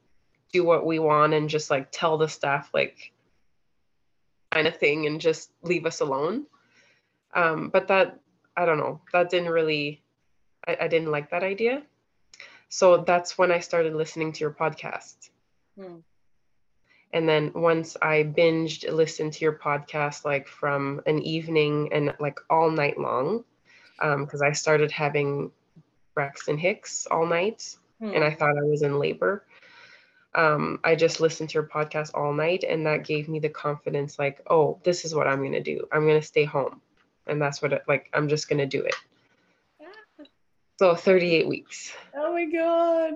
do 0.52 0.64
what 0.64 0.86
we 0.86 0.98
want 0.98 1.34
and 1.34 1.48
just 1.48 1.70
like 1.70 1.88
tell 1.90 2.18
the 2.18 2.28
staff 2.28 2.70
like 2.74 3.12
kind 4.52 4.66
of 4.66 4.76
thing 4.76 5.06
and 5.06 5.20
just 5.20 5.50
leave 5.62 5.86
us 5.86 6.00
alone. 6.00 6.46
Um, 7.34 7.68
but 7.68 7.88
that, 7.88 8.18
I 8.56 8.64
don't 8.64 8.78
know, 8.78 9.00
that 9.12 9.30
didn't 9.30 9.50
really, 9.50 10.02
I, 10.66 10.76
I, 10.82 10.88
didn't 10.88 11.10
like 11.10 11.30
that 11.30 11.42
idea. 11.42 11.82
So 12.68 12.98
that's 12.98 13.36
when 13.36 13.52
I 13.52 13.58
started 13.60 13.94
listening 13.94 14.32
to 14.32 14.40
your 14.40 14.52
podcast. 14.52 15.16
Hmm. 15.78 15.96
And 17.12 17.28
then 17.28 17.52
once 17.54 17.96
I 18.00 18.22
binged 18.24 18.90
listened 18.90 19.34
to 19.34 19.44
your 19.44 19.58
podcast, 19.58 20.24
like 20.24 20.48
from 20.48 21.02
an 21.06 21.20
evening 21.20 21.90
and 21.92 22.14
like 22.18 22.38
all 22.48 22.70
night 22.70 22.98
long, 22.98 23.44
because 23.98 24.42
um, 24.42 24.46
I 24.46 24.52
started 24.52 24.90
having 24.90 25.50
Braxton 26.14 26.58
Hicks 26.58 27.06
all 27.10 27.26
night 27.26 27.76
hmm. 28.00 28.10
and 28.14 28.24
I 28.24 28.34
thought 28.34 28.58
I 28.58 28.62
was 28.62 28.82
in 28.82 28.98
labor. 28.98 29.44
Um, 30.34 30.80
I 30.84 30.96
just 30.96 31.20
listened 31.20 31.48
to 31.50 31.54
your 31.54 31.68
podcast 31.68 32.10
all 32.14 32.32
night 32.32 32.62
and 32.62 32.86
that 32.86 33.04
gave 33.04 33.28
me 33.28 33.38
the 33.38 33.48
confidence 33.48 34.18
like, 34.18 34.42
oh, 34.50 34.78
this 34.84 35.04
is 35.04 35.14
what 35.14 35.26
I'm 35.26 35.38
going 35.38 35.52
to 35.52 35.62
do. 35.62 35.86
I'm 35.90 36.06
going 36.06 36.20
to 36.20 36.26
stay 36.26 36.44
home 36.44 36.82
and 37.26 37.40
that's 37.40 37.60
what 37.60 37.72
it, 37.72 37.82
like 37.88 38.08
i'm 38.14 38.28
just 38.28 38.48
gonna 38.48 38.66
do 38.66 38.82
it 38.82 38.94
Yeah. 39.80 40.26
so 40.78 40.94
38 40.94 41.48
weeks 41.48 41.92
oh 42.14 42.32
my 42.32 42.44
god 42.44 43.14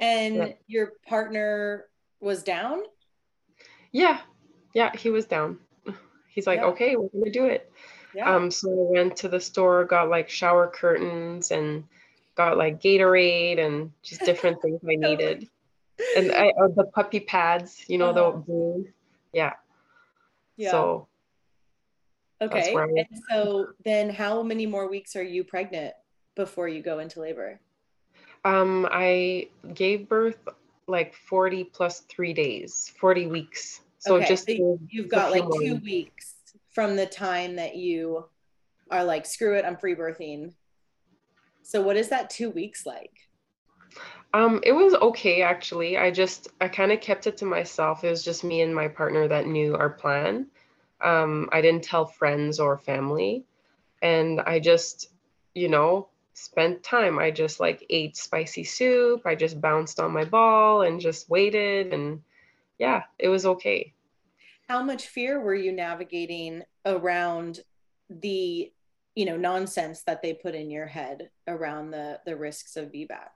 and 0.00 0.36
yeah. 0.36 0.52
your 0.66 0.92
partner 1.06 1.86
was 2.20 2.42
down 2.42 2.82
yeah 3.92 4.20
yeah 4.74 4.94
he 4.96 5.10
was 5.10 5.26
down 5.26 5.58
he's 6.28 6.46
like 6.46 6.60
yeah. 6.60 6.66
okay 6.66 6.96
we're 6.96 7.08
gonna 7.08 7.30
do 7.30 7.46
it 7.46 7.70
Yeah. 8.16 8.34
Um, 8.34 8.50
so 8.50 8.70
I 8.70 8.92
went 8.98 9.16
to 9.18 9.28
the 9.28 9.38
store, 9.38 9.84
got 9.84 10.08
like 10.08 10.30
shower 10.30 10.68
curtains 10.68 11.50
and 11.50 11.84
got 12.34 12.56
like 12.56 12.80
Gatorade 12.80 13.58
and 13.58 13.92
just 14.02 14.22
different 14.22 14.62
things 14.62 14.80
I 14.82 14.94
needed. 14.96 15.50
And 16.16 16.32
I 16.32 16.48
uh, 16.48 16.68
the 16.68 16.84
puppy 16.84 17.20
pads, 17.20 17.84
you 17.88 17.98
know, 17.98 18.10
uh-huh. 18.10 18.30
the 18.30 18.36
blue. 18.38 18.88
Yeah. 19.34 19.52
Yeah. 20.56 20.70
So 20.70 21.08
Okay. 22.40 22.74
And 22.74 23.06
so 23.30 23.68
then 23.84 24.08
how 24.08 24.42
many 24.42 24.64
more 24.64 24.88
weeks 24.88 25.14
are 25.14 25.22
you 25.22 25.44
pregnant 25.44 25.92
before 26.36 26.68
you 26.68 26.82
go 26.82 27.00
into 27.00 27.20
labor? 27.20 27.60
Um, 28.46 28.88
I 28.90 29.48
gave 29.74 30.08
birth 30.08 30.38
like 30.86 31.14
40 31.14 31.64
plus 31.64 32.00
three 32.00 32.32
days, 32.32 32.92
40 32.98 33.26
weeks. 33.26 33.80
So 33.98 34.16
okay. 34.16 34.28
just 34.28 34.46
so 34.46 34.78
you've 34.88 35.08
got 35.08 35.32
like 35.32 35.44
two 35.60 35.80
weeks 35.82 36.35
from 36.76 36.94
the 36.94 37.06
time 37.06 37.56
that 37.56 37.74
you 37.74 38.22
are 38.90 39.02
like, 39.02 39.24
screw 39.24 39.56
it, 39.56 39.64
I'm 39.64 39.78
free 39.78 39.94
birthing. 39.94 40.52
So 41.62 41.80
what 41.80 41.96
is 41.96 42.10
that 42.10 42.28
two 42.28 42.50
weeks 42.50 42.84
like? 42.84 43.14
Um, 44.34 44.60
it 44.62 44.72
was 44.72 44.92
okay 44.92 45.40
actually. 45.40 45.96
I 45.96 46.10
just 46.10 46.48
I 46.60 46.68
kind 46.68 46.92
of 46.92 47.00
kept 47.00 47.26
it 47.26 47.38
to 47.38 47.46
myself. 47.46 48.04
It 48.04 48.10
was 48.10 48.22
just 48.22 48.44
me 48.44 48.60
and 48.60 48.74
my 48.74 48.88
partner 48.88 49.26
that 49.26 49.46
knew 49.46 49.74
our 49.74 49.88
plan. 49.88 50.48
Um, 51.00 51.48
I 51.50 51.62
didn't 51.62 51.82
tell 51.82 52.04
friends 52.04 52.60
or 52.60 52.76
family. 52.76 53.46
And 54.02 54.42
I 54.42 54.60
just, 54.60 55.08
you 55.54 55.70
know, 55.70 56.08
spent 56.34 56.82
time. 56.82 57.18
I 57.18 57.30
just 57.30 57.58
like 57.58 57.86
ate 57.88 58.18
spicy 58.18 58.64
soup. 58.64 59.22
I 59.24 59.34
just 59.34 59.62
bounced 59.62 59.98
on 59.98 60.12
my 60.12 60.26
ball 60.26 60.82
and 60.82 61.00
just 61.00 61.30
waited. 61.30 61.94
And 61.94 62.22
yeah, 62.78 63.04
it 63.18 63.28
was 63.28 63.46
okay. 63.46 63.94
How 64.68 64.82
much 64.82 65.06
fear 65.06 65.40
were 65.40 65.54
you 65.54 65.72
navigating 65.72 66.62
around 66.84 67.60
the, 68.10 68.72
you 69.14 69.24
know, 69.24 69.36
nonsense 69.36 70.02
that 70.02 70.22
they 70.22 70.34
put 70.34 70.54
in 70.54 70.70
your 70.70 70.86
head 70.86 71.30
around 71.46 71.90
the 71.90 72.20
the 72.26 72.36
risks 72.36 72.76
of 72.76 72.92
VBAC? 72.92 73.28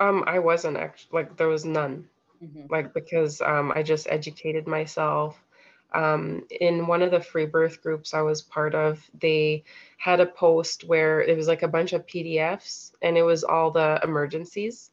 Um, 0.00 0.24
I 0.26 0.38
wasn't 0.38 0.76
actually 0.76 1.10
like 1.12 1.36
there 1.36 1.48
was 1.48 1.64
none. 1.64 2.08
Mm-hmm. 2.42 2.66
Like 2.68 2.92
because 2.92 3.40
um, 3.40 3.72
I 3.74 3.82
just 3.82 4.08
educated 4.10 4.66
myself 4.66 5.38
um, 5.94 6.44
in 6.60 6.86
one 6.86 7.02
of 7.02 7.10
the 7.10 7.20
free 7.20 7.46
birth 7.46 7.82
groups 7.82 8.12
I 8.12 8.20
was 8.20 8.42
part 8.42 8.74
of, 8.74 9.02
they 9.18 9.64
had 9.98 10.20
a 10.20 10.26
post 10.26 10.84
where 10.84 11.22
it 11.22 11.36
was 11.36 11.48
like 11.48 11.62
a 11.62 11.68
bunch 11.68 11.92
of 11.92 12.06
PDFs 12.06 12.92
and 13.02 13.16
it 13.16 13.22
was 13.22 13.44
all 13.44 13.70
the 13.70 14.00
emergencies. 14.02 14.90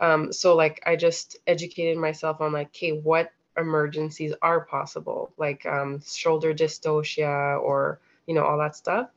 Um, 0.00 0.32
so 0.32 0.56
like 0.56 0.82
I 0.86 0.96
just 0.96 1.36
educated 1.46 1.98
myself 1.98 2.40
on 2.40 2.52
like, 2.52 2.68
okay, 2.68 2.92
what 2.92 3.30
emergencies 3.56 4.32
are 4.42 4.64
possible, 4.64 5.32
like 5.36 5.64
um, 5.66 6.00
shoulder 6.04 6.54
dystocia 6.54 7.60
or 7.60 8.00
you 8.26 8.34
know 8.34 8.44
all 8.44 8.58
that 8.58 8.76
stuff. 8.76 9.10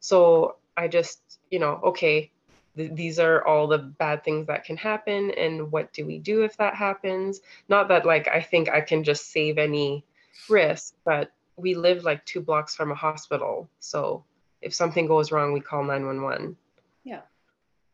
So 0.00 0.56
I 0.76 0.88
just 0.88 1.20
you 1.50 1.58
know 1.58 1.80
okay, 1.84 2.30
th- 2.76 2.92
these 2.94 3.18
are 3.18 3.44
all 3.46 3.66
the 3.66 3.78
bad 3.78 4.24
things 4.24 4.46
that 4.46 4.64
can 4.64 4.76
happen, 4.76 5.30
and 5.32 5.70
what 5.70 5.92
do 5.92 6.06
we 6.06 6.18
do 6.18 6.42
if 6.42 6.56
that 6.56 6.74
happens? 6.74 7.40
Not 7.68 7.88
that 7.88 8.06
like 8.06 8.28
I 8.28 8.40
think 8.40 8.68
I 8.68 8.80
can 8.80 9.04
just 9.04 9.30
save 9.30 9.58
any 9.58 10.04
risk, 10.48 10.94
but 11.04 11.32
we 11.56 11.74
live 11.74 12.04
like 12.04 12.24
two 12.24 12.40
blocks 12.40 12.74
from 12.74 12.92
a 12.92 12.94
hospital. 12.94 13.68
So 13.80 14.24
if 14.62 14.74
something 14.74 15.06
goes 15.06 15.32
wrong, 15.32 15.52
we 15.52 15.60
call 15.60 15.82
911. 15.82 16.56
Yeah. 17.04 17.20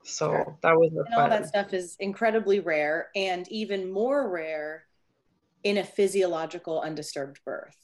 So 0.03 0.29
sure. 0.29 0.59
that 0.63 0.77
was 0.77 0.93
and 0.93 1.15
all 1.15 1.29
that 1.29 1.49
stuff 1.49 1.73
is 1.73 1.97
incredibly 1.99 2.61
rare 2.61 3.09
and 3.17 3.49
even 3.49 3.91
more 3.91 4.29
rare 4.29 4.85
in 5.65 5.79
a 5.79 5.85
physiological 5.85 6.81
undisturbed 6.83 7.41
birth. 7.45 7.77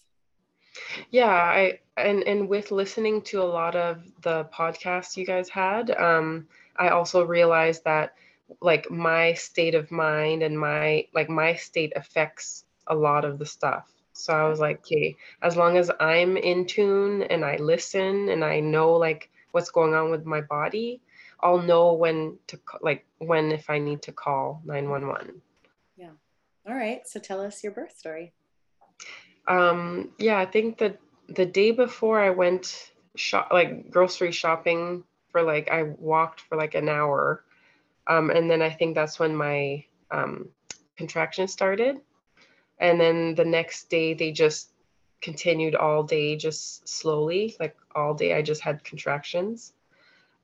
Yeah, 1.10 1.30
I 1.30 1.80
and 1.96 2.22
and 2.22 2.48
with 2.48 2.70
listening 2.70 3.22
to 3.22 3.42
a 3.42 3.44
lot 3.44 3.74
of 3.74 4.02
the 4.22 4.44
podcasts 4.54 5.16
you 5.16 5.26
guys 5.26 5.48
had, 5.48 5.90
um, 5.90 6.46
I 6.76 6.90
also 6.90 7.24
realized 7.24 7.84
that 7.84 8.14
like 8.60 8.90
my 8.90 9.32
state 9.34 9.74
of 9.74 9.90
mind 9.90 10.42
and 10.42 10.58
my 10.58 11.06
like 11.14 11.28
my 11.28 11.54
state 11.54 11.92
affects 11.96 12.64
a 12.86 12.94
lot 12.94 13.24
of 13.24 13.38
the 13.38 13.46
stuff. 13.46 13.90
So 14.12 14.34
I 14.34 14.48
was 14.48 14.60
like, 14.60 14.78
okay, 14.80 15.16
as 15.42 15.56
long 15.56 15.76
as 15.76 15.90
I'm 15.98 16.36
in 16.36 16.66
tune 16.66 17.22
and 17.22 17.44
I 17.44 17.56
listen 17.56 18.28
and 18.28 18.44
I 18.44 18.60
know 18.60 18.92
like 18.92 19.30
what's 19.52 19.70
going 19.70 19.94
on 19.94 20.10
with 20.10 20.26
my 20.26 20.40
body, 20.42 21.00
I'll 21.40 21.62
know 21.62 21.94
when 21.94 22.38
to 22.48 22.60
like 22.80 23.06
when 23.18 23.52
if 23.52 23.70
I 23.70 23.78
need 23.78 24.02
to 24.02 24.12
call 24.12 24.62
911. 24.64 25.40
All 26.66 26.74
right. 26.74 27.06
So 27.06 27.20
tell 27.20 27.40
us 27.40 27.62
your 27.62 27.72
birth 27.72 27.96
story. 27.96 28.32
Um 29.48 30.10
yeah, 30.18 30.38
I 30.38 30.46
think 30.46 30.78
that 30.78 30.98
the 31.28 31.46
day 31.46 31.70
before 31.70 32.20
I 32.20 32.30
went 32.30 32.92
shop 33.16 33.48
like 33.52 33.90
grocery 33.90 34.32
shopping 34.32 35.04
for 35.30 35.42
like 35.42 35.70
I 35.70 35.82
walked 35.82 36.40
for 36.42 36.56
like 36.56 36.74
an 36.74 36.88
hour. 36.88 37.44
Um 38.06 38.30
and 38.30 38.50
then 38.50 38.62
I 38.62 38.70
think 38.70 38.94
that's 38.94 39.18
when 39.18 39.34
my 39.34 39.84
um 40.10 40.50
contraction 40.96 41.48
started 41.48 42.00
and 42.80 43.00
then 43.00 43.34
the 43.34 43.44
next 43.44 43.88
day 43.90 44.14
they 44.14 44.32
just 44.32 44.70
continued 45.20 45.74
all 45.74 46.02
day 46.02 46.34
just 46.36 46.88
slowly 46.88 47.54
like 47.60 47.76
all 47.94 48.14
day 48.14 48.34
i 48.34 48.42
just 48.42 48.62
had 48.62 48.82
contractions 48.82 49.72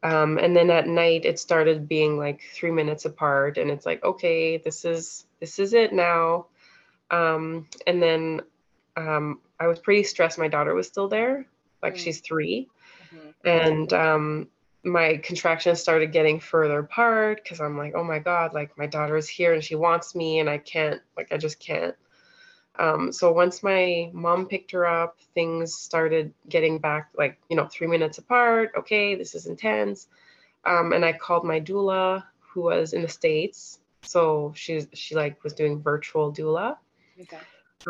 um, 0.07 0.39
and 0.39 0.55
then 0.55 0.71
at 0.71 0.87
night 0.87 1.25
it 1.25 1.39
started 1.39 1.89
being 1.89 2.17
like 2.17 2.41
three 2.55 2.71
minutes 2.71 3.05
apart 3.05 3.59
and 3.59 3.71
it's 3.71 3.85
like 3.85 4.05
okay 4.05 4.57
this 4.57 4.85
is 4.85 5.27
this 5.41 5.59
is 5.59 5.75
it 5.75 5.93
now 5.93 6.47
um, 7.11 7.67
and 7.87 8.01
then 8.01 8.41
um, 8.97 9.41
i 9.59 9.67
was 9.67 9.81
pretty 9.81 10.05
stressed 10.05 10.39
my 10.39 10.49
daughter 10.49 10.75
was 10.75 10.87
still 10.87 11.09
there 11.09 11.47
like 11.83 11.95
mm-hmm. 11.95 12.05
she's 12.05 12.21
3 12.21 12.69
mm-hmm. 13.13 13.49
and 13.49 13.93
um, 13.93 14.49
my 14.85 15.17
contractions 15.17 15.81
started 15.81 16.13
getting 16.13 16.39
further 16.39 16.79
apart 16.79 17.43
because 17.43 17.61
i'm 17.61 17.77
like 17.77 17.95
oh 17.97 18.05
my 18.05 18.21
god 18.21 18.55
like 18.55 18.79
my 18.79 18.87
daughter 18.87 19.17
is 19.17 19.29
here 19.29 19.53
and 19.55 19.65
she 19.65 19.75
wants 19.75 20.15
me 20.15 20.39
and 20.39 20.49
i 20.49 20.59
can't 20.59 21.01
like 21.17 21.33
i 21.33 21.37
just 21.37 21.59
can't 21.59 21.97
um, 22.79 23.13
so 23.13 23.33
once 23.33 23.63
my 23.63 24.11
mom 24.13 24.47
picked 24.47 24.73
her 24.73 24.87
up, 24.87 25.19
things 25.35 25.75
started 25.75 26.33
getting 26.49 26.79
back 26.79 27.11
like, 27.17 27.39
you 27.49 27.57
know, 27.57 27.67
three 27.67 27.87
minutes 27.87 28.19
apart. 28.19 28.73
Okay, 28.77 29.15
this 29.15 29.35
is 29.35 29.47
intense. 29.47 30.09
Um, 30.65 30.93
and 30.93 31.05
I 31.05 31.13
called 31.13 31.45
my 31.45 31.61
doula 31.61 32.25
who 32.39 32.63
was 32.63 32.93
in 32.93 33.03
the 33.03 33.09
States. 33.09 33.79
So 34.03 34.53
she's 34.57 34.87
she 34.93 35.15
like 35.15 35.43
was 35.43 35.53
doing 35.53 35.83
virtual 35.83 36.33
doula. 36.33 36.77
Okay. 37.21 37.39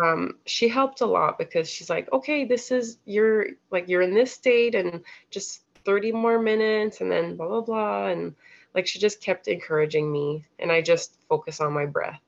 Um, 0.01 0.39
she 0.45 0.69
helped 0.69 1.01
a 1.01 1.07
lot 1.07 1.39
because 1.39 1.71
she's 1.71 1.89
like, 1.89 2.13
okay, 2.13 2.45
this 2.45 2.71
is 2.71 2.99
you're 3.05 3.47
like 3.71 3.89
you're 3.89 4.03
in 4.03 4.15
this 4.15 4.33
state 4.33 4.75
and 4.75 5.03
just 5.31 5.63
30 5.85 6.13
more 6.13 6.39
minutes 6.39 7.01
and 7.01 7.11
then 7.11 7.37
blah 7.37 7.49
blah 7.49 7.61
blah. 7.61 8.07
And 8.09 8.35
like 8.75 8.87
she 8.87 8.99
just 8.99 9.21
kept 9.21 9.49
encouraging 9.49 10.11
me 10.11 10.45
and 10.59 10.71
I 10.71 10.83
just 10.83 11.17
focus 11.29 11.61
on 11.61 11.73
my 11.73 11.87
breath 11.87 12.21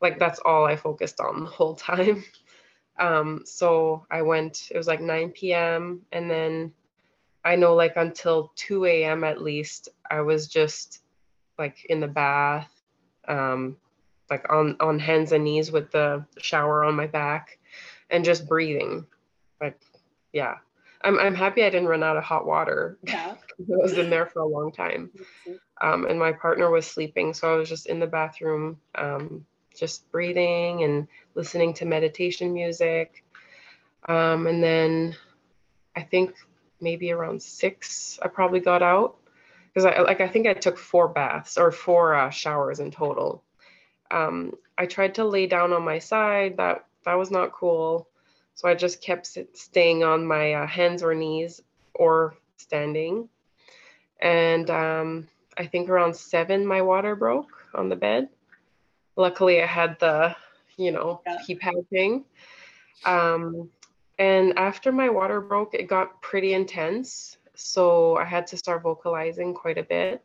like 0.00 0.18
that's 0.18 0.40
all 0.40 0.64
I 0.64 0.76
focused 0.76 1.20
on 1.20 1.44
the 1.44 1.50
whole 1.50 1.74
time. 1.74 2.24
Um, 2.98 3.44
so 3.46 4.04
I 4.10 4.20
went, 4.20 4.68
it 4.70 4.76
was 4.76 4.86
like 4.86 5.00
9 5.00 5.30
p.m. 5.30 6.02
And 6.12 6.30
then 6.30 6.72
I 7.42 7.56
know 7.56 7.74
like 7.74 7.94
until 7.96 8.52
2 8.56 8.84
a.m. 8.84 9.24
at 9.24 9.40
least, 9.40 9.88
I 10.10 10.20
was 10.20 10.48
just 10.48 11.00
like 11.58 11.86
in 11.86 12.00
the 12.00 12.08
bath, 12.08 12.70
um, 13.26 13.78
like 14.28 14.52
on, 14.52 14.76
on 14.80 14.98
hands 14.98 15.32
and 15.32 15.44
knees 15.44 15.72
with 15.72 15.90
the 15.92 16.26
shower 16.38 16.84
on 16.84 16.94
my 16.94 17.06
back 17.06 17.58
and 18.10 18.22
just 18.22 18.46
breathing. 18.46 19.06
Like, 19.62 19.80
yeah. 20.34 20.56
I'm, 21.00 21.18
I'm 21.18 21.34
happy 21.34 21.64
I 21.64 21.70
didn't 21.70 21.88
run 21.88 22.02
out 22.02 22.18
of 22.18 22.24
hot 22.24 22.46
water. 22.46 22.98
Yeah. 23.06 23.34
I 23.60 23.82
was 23.82 23.98
in 23.98 24.10
there 24.10 24.26
for 24.26 24.40
a 24.40 24.46
long 24.46 24.72
time. 24.72 25.10
Um, 25.82 26.04
and 26.04 26.18
my 26.18 26.32
partner 26.32 26.70
was 26.70 26.86
sleeping. 26.86 27.32
So 27.32 27.50
I 27.50 27.56
was 27.56 27.66
just 27.66 27.86
in 27.86 28.00
the 28.00 28.06
bathroom, 28.06 28.78
um, 28.96 29.46
just 29.80 30.08
breathing 30.12 30.84
and 30.84 31.08
listening 31.34 31.72
to 31.74 31.86
meditation 31.86 32.52
music. 32.52 33.24
Um, 34.06 34.46
and 34.46 34.62
then 34.62 35.16
I 35.96 36.02
think 36.02 36.34
maybe 36.80 37.10
around 37.10 37.42
six, 37.42 38.18
I 38.22 38.28
probably 38.28 38.60
got 38.60 38.82
out 38.82 39.16
because 39.68 39.86
I 39.86 40.00
like 40.02 40.20
I 40.20 40.28
think 40.28 40.46
I 40.46 40.54
took 40.54 40.78
four 40.78 41.08
baths 41.08 41.56
or 41.56 41.72
four 41.72 42.14
uh, 42.14 42.30
showers 42.30 42.80
in 42.80 42.90
total. 42.90 43.42
Um, 44.10 44.54
I 44.76 44.86
tried 44.86 45.14
to 45.16 45.24
lay 45.24 45.46
down 45.46 45.72
on 45.72 45.84
my 45.84 45.98
side. 45.98 46.58
That 46.58 46.84
that 47.04 47.14
was 47.14 47.30
not 47.30 47.52
cool. 47.52 48.08
So 48.54 48.68
I 48.68 48.74
just 48.74 49.00
kept 49.00 49.26
staying 49.54 50.04
on 50.04 50.26
my 50.26 50.52
uh, 50.52 50.66
hands 50.66 51.02
or 51.02 51.14
knees 51.14 51.62
or 51.94 52.34
standing. 52.58 53.28
And 54.20 54.68
um, 54.68 55.28
I 55.56 55.66
think 55.66 55.88
around 55.88 56.14
seven, 56.14 56.66
my 56.66 56.82
water 56.82 57.16
broke 57.16 57.68
on 57.74 57.88
the 57.88 57.96
bed 57.96 58.28
luckily 59.20 59.62
I 59.62 59.66
had 59.66 59.98
the, 60.00 60.34
you 60.76 60.90
know, 60.90 61.20
yeah. 61.26 61.36
keypad 61.46 61.86
thing. 61.88 62.24
Um, 63.04 63.70
and 64.18 64.58
after 64.58 64.92
my 64.92 65.08
water 65.08 65.40
broke, 65.40 65.74
it 65.74 65.88
got 65.88 66.20
pretty 66.20 66.54
intense. 66.54 67.38
So 67.54 68.16
I 68.16 68.24
had 68.24 68.46
to 68.48 68.56
start 68.56 68.82
vocalizing 68.82 69.54
quite 69.54 69.78
a 69.78 69.82
bit. 69.82 70.22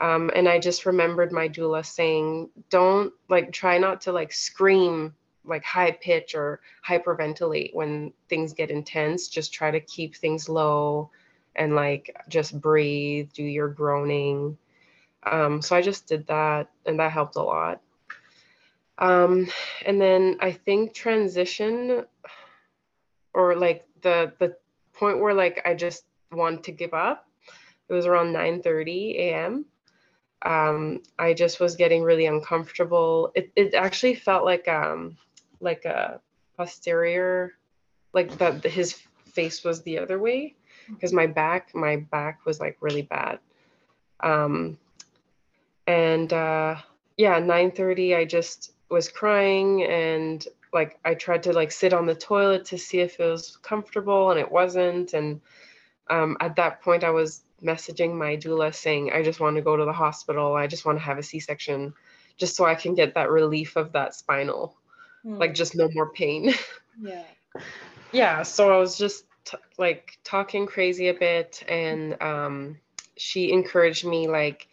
Um, 0.00 0.30
and 0.34 0.48
I 0.48 0.58
just 0.58 0.86
remembered 0.86 1.30
my 1.30 1.48
doula 1.48 1.86
saying, 1.86 2.50
don't 2.68 3.12
like 3.28 3.52
try 3.52 3.78
not 3.78 4.00
to 4.02 4.12
like 4.12 4.32
scream 4.32 5.14
like 5.44 5.62
high 5.62 5.92
pitch 5.92 6.34
or 6.34 6.60
hyperventilate 6.86 7.74
when 7.74 8.12
things 8.28 8.52
get 8.52 8.70
intense. 8.70 9.28
Just 9.28 9.52
try 9.52 9.70
to 9.70 9.80
keep 9.80 10.16
things 10.16 10.48
low 10.48 11.10
and 11.56 11.74
like 11.74 12.16
just 12.28 12.60
breathe, 12.60 13.30
do 13.32 13.44
your 13.44 13.68
groaning. 13.68 14.56
Um, 15.22 15.62
so 15.62 15.76
I 15.76 15.82
just 15.82 16.06
did 16.06 16.26
that 16.26 16.70
and 16.86 16.98
that 16.98 17.12
helped 17.12 17.36
a 17.36 17.42
lot. 17.42 17.80
Um, 18.98 19.48
and 19.84 20.00
then 20.00 20.36
I 20.40 20.52
think 20.52 20.94
transition 20.94 22.04
or 23.32 23.56
like 23.56 23.86
the 24.02 24.32
the 24.38 24.56
point 24.92 25.20
where 25.20 25.34
like 25.34 25.62
I 25.64 25.74
just 25.74 26.04
want 26.30 26.64
to 26.64 26.72
give 26.72 26.94
up. 26.94 27.28
It 27.88 27.92
was 27.92 28.06
around 28.06 28.32
9 28.32 28.62
30 28.62 29.16
a.m 29.18 29.66
um, 30.44 31.00
I 31.18 31.32
just 31.32 31.58
was 31.58 31.74
getting 31.74 32.02
really 32.02 32.26
uncomfortable. 32.26 33.32
It, 33.34 33.50
it 33.56 33.74
actually 33.74 34.14
felt 34.14 34.44
like 34.44 34.68
um, 34.68 35.16
like 35.60 35.84
a 35.84 36.20
posterior, 36.56 37.52
like 38.12 38.36
that 38.38 38.62
his 38.62 38.92
face 39.32 39.64
was 39.64 39.82
the 39.82 39.98
other 39.98 40.18
way 40.18 40.54
because 40.88 41.12
my 41.12 41.26
back 41.26 41.74
my 41.74 41.96
back 41.96 42.44
was 42.44 42.60
like 42.60 42.76
really 42.80 43.02
bad. 43.02 43.38
Um, 44.20 44.78
and 45.86 46.32
uh, 46.32 46.76
yeah, 47.16 47.40
9:30 47.40 48.16
I 48.16 48.24
just 48.26 48.73
was 48.90 49.08
crying 49.08 49.82
and 49.84 50.46
like 50.72 50.98
I 51.04 51.14
tried 51.14 51.44
to 51.44 51.52
like 51.52 51.72
sit 51.72 51.92
on 51.92 52.06
the 52.06 52.14
toilet 52.14 52.66
to 52.66 52.78
see 52.78 53.00
if 53.00 53.18
it 53.20 53.24
was 53.24 53.58
comfortable 53.62 54.30
and 54.30 54.40
it 54.40 54.50
wasn't 54.50 55.14
and 55.14 55.40
um, 56.10 56.36
at 56.40 56.56
that 56.56 56.82
point 56.82 57.04
I 57.04 57.10
was 57.10 57.42
messaging 57.64 58.14
my 58.14 58.36
doula 58.36 58.74
saying, 58.74 59.12
I 59.12 59.22
just 59.22 59.40
want 59.40 59.56
to 59.56 59.62
go 59.62 59.76
to 59.76 59.84
the 59.84 59.92
hospital. 59.92 60.54
I 60.54 60.66
just 60.66 60.84
want 60.84 60.98
to 60.98 61.04
have 61.04 61.18
a 61.18 61.22
C 61.22 61.40
section 61.40 61.94
just 62.36 62.56
so 62.56 62.64
I 62.64 62.74
can 62.74 62.94
get 62.94 63.14
that 63.14 63.30
relief 63.30 63.76
of 63.76 63.92
that 63.92 64.14
spinal, 64.14 64.76
mm. 65.24 65.38
like 65.38 65.54
just 65.54 65.74
no 65.74 65.88
more 65.92 66.10
pain. 66.10 66.54
Yeah. 67.02 67.24
yeah. 68.12 68.42
So 68.44 68.72
I 68.72 68.78
was 68.78 68.96
just 68.96 69.24
t- 69.44 69.58
like 69.76 70.16
talking 70.22 70.64
crazy 70.64 71.08
a 71.08 71.14
bit. 71.14 71.60
And 71.66 72.22
um, 72.22 72.78
she 73.16 73.50
encouraged 73.50 74.04
me, 74.04 74.28
like, 74.28 74.68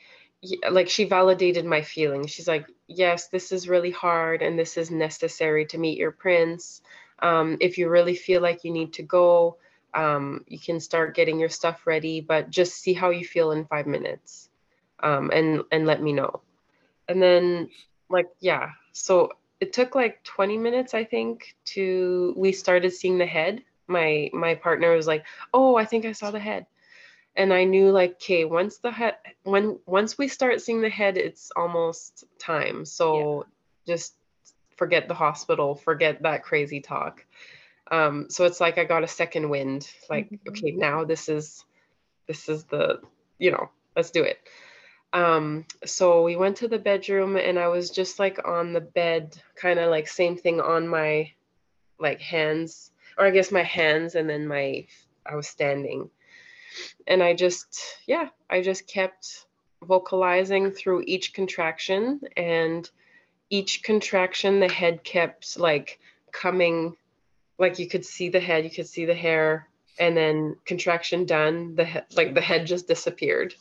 like 0.69 0.87
she 0.87 1.05
validated 1.05 1.65
my 1.65 1.81
feelings. 1.81 2.29
She's 2.29 2.47
like, 2.47 2.67
yes, 2.97 3.27
this 3.27 3.51
is 3.51 3.67
really 3.67 3.91
hard 3.91 4.41
and 4.41 4.57
this 4.57 4.77
is 4.77 4.91
necessary 4.91 5.65
to 5.67 5.77
meet 5.77 5.97
your 5.97 6.11
prince. 6.11 6.81
Um, 7.19 7.57
if 7.59 7.77
you 7.77 7.89
really 7.89 8.15
feel 8.15 8.41
like 8.41 8.63
you 8.63 8.71
need 8.71 8.93
to 8.93 9.03
go, 9.03 9.57
um, 9.93 10.43
you 10.47 10.59
can 10.59 10.79
start 10.79 11.15
getting 11.15 11.39
your 11.39 11.49
stuff 11.49 11.85
ready, 11.85 12.21
but 12.21 12.49
just 12.49 12.75
see 12.75 12.93
how 12.93 13.09
you 13.09 13.25
feel 13.25 13.51
in 13.51 13.65
five 13.65 13.87
minutes 13.87 14.49
um, 15.01 15.31
and, 15.33 15.61
and 15.71 15.85
let 15.85 16.01
me 16.01 16.13
know. 16.13 16.41
And 17.07 17.21
then 17.21 17.69
like, 18.09 18.27
yeah, 18.39 18.71
so 18.93 19.31
it 19.59 19.73
took 19.73 19.95
like 19.95 20.23
20 20.23 20.57
minutes, 20.57 20.93
I 20.93 21.03
think, 21.03 21.55
to, 21.65 22.33
we 22.37 22.51
started 22.51 22.91
seeing 22.91 23.17
the 23.17 23.25
head. 23.25 23.61
My, 23.87 24.29
my 24.33 24.55
partner 24.55 24.95
was 24.95 25.07
like, 25.07 25.25
oh, 25.53 25.75
I 25.75 25.85
think 25.85 26.05
I 26.05 26.13
saw 26.13 26.31
the 26.31 26.39
head. 26.39 26.65
And 27.35 27.53
I 27.53 27.63
knew 27.63 27.91
like, 27.91 28.13
okay, 28.13 28.45
once 28.45 28.77
the 28.77 28.91
head, 28.91 29.15
when, 29.43 29.79
once 29.85 30.17
we 30.17 30.27
start 30.27 30.61
seeing 30.61 30.81
the 30.81 30.89
head, 30.89 31.17
it's 31.17 31.51
almost 31.55 32.25
time. 32.39 32.85
So 32.85 33.45
yeah. 33.85 33.93
just 33.93 34.15
forget 34.75 35.07
the 35.07 35.13
hospital, 35.13 35.75
forget 35.75 36.21
that 36.23 36.43
crazy 36.43 36.81
talk 36.81 37.25
um, 37.91 38.27
so 38.29 38.45
it's 38.45 38.61
like 38.61 38.77
I 38.77 38.85
got 38.85 39.03
a 39.03 39.07
second 39.07 39.49
wind. 39.49 39.91
Like, 40.09 40.27
mm-hmm. 40.27 40.49
okay, 40.49 40.71
now 40.71 41.03
this 41.03 41.27
is 41.27 41.65
this 42.27 42.47
is 42.47 42.63
the 42.63 43.01
you 43.37 43.51
know, 43.51 43.69
let's 43.95 44.11
do 44.11 44.23
it. 44.23 44.39
Um, 45.13 45.65
so 45.85 46.23
we 46.23 46.37
went 46.37 46.55
to 46.57 46.69
the 46.69 46.79
bedroom 46.79 47.35
and 47.35 47.59
I 47.59 47.67
was 47.67 47.89
just 47.89 48.17
like 48.17 48.47
on 48.47 48.71
the 48.71 48.79
bed, 48.81 49.37
kind 49.55 49.77
of 49.77 49.89
like 49.89 50.07
same 50.07 50.37
thing 50.37 50.61
on 50.61 50.87
my 50.87 51.31
like 51.99 52.21
hands, 52.21 52.91
or 53.17 53.25
I 53.25 53.31
guess 53.31 53.51
my 53.51 53.63
hands, 53.63 54.15
and 54.15 54.29
then 54.29 54.47
my 54.47 54.87
I 55.25 55.35
was 55.35 55.49
standing. 55.49 56.09
And 57.07 57.21
I 57.21 57.33
just, 57.33 57.79
yeah, 58.07 58.29
I 58.49 58.61
just 58.61 58.87
kept 58.87 59.45
vocalizing 59.83 60.71
through 60.71 61.03
each 61.07 61.33
contraction 61.33 62.21
and 62.37 62.89
each 63.49 63.83
contraction 63.83 64.59
the 64.59 64.71
head 64.71 65.03
kept 65.03 65.59
like 65.59 65.99
coming 66.31 66.95
like 67.57 67.79
you 67.79 67.87
could 67.87 68.05
see 68.05 68.29
the 68.29 68.39
head, 68.39 68.63
you 68.63 68.71
could 68.71 68.87
see 68.87 69.05
the 69.05 69.13
hair, 69.13 69.67
and 69.99 70.17
then 70.17 70.55
contraction 70.65 71.25
done, 71.25 71.75
the 71.75 71.85
he- 71.85 72.15
like 72.15 72.33
the 72.33 72.41
head 72.41 72.65
just 72.65 72.87
disappeared. 72.87 73.53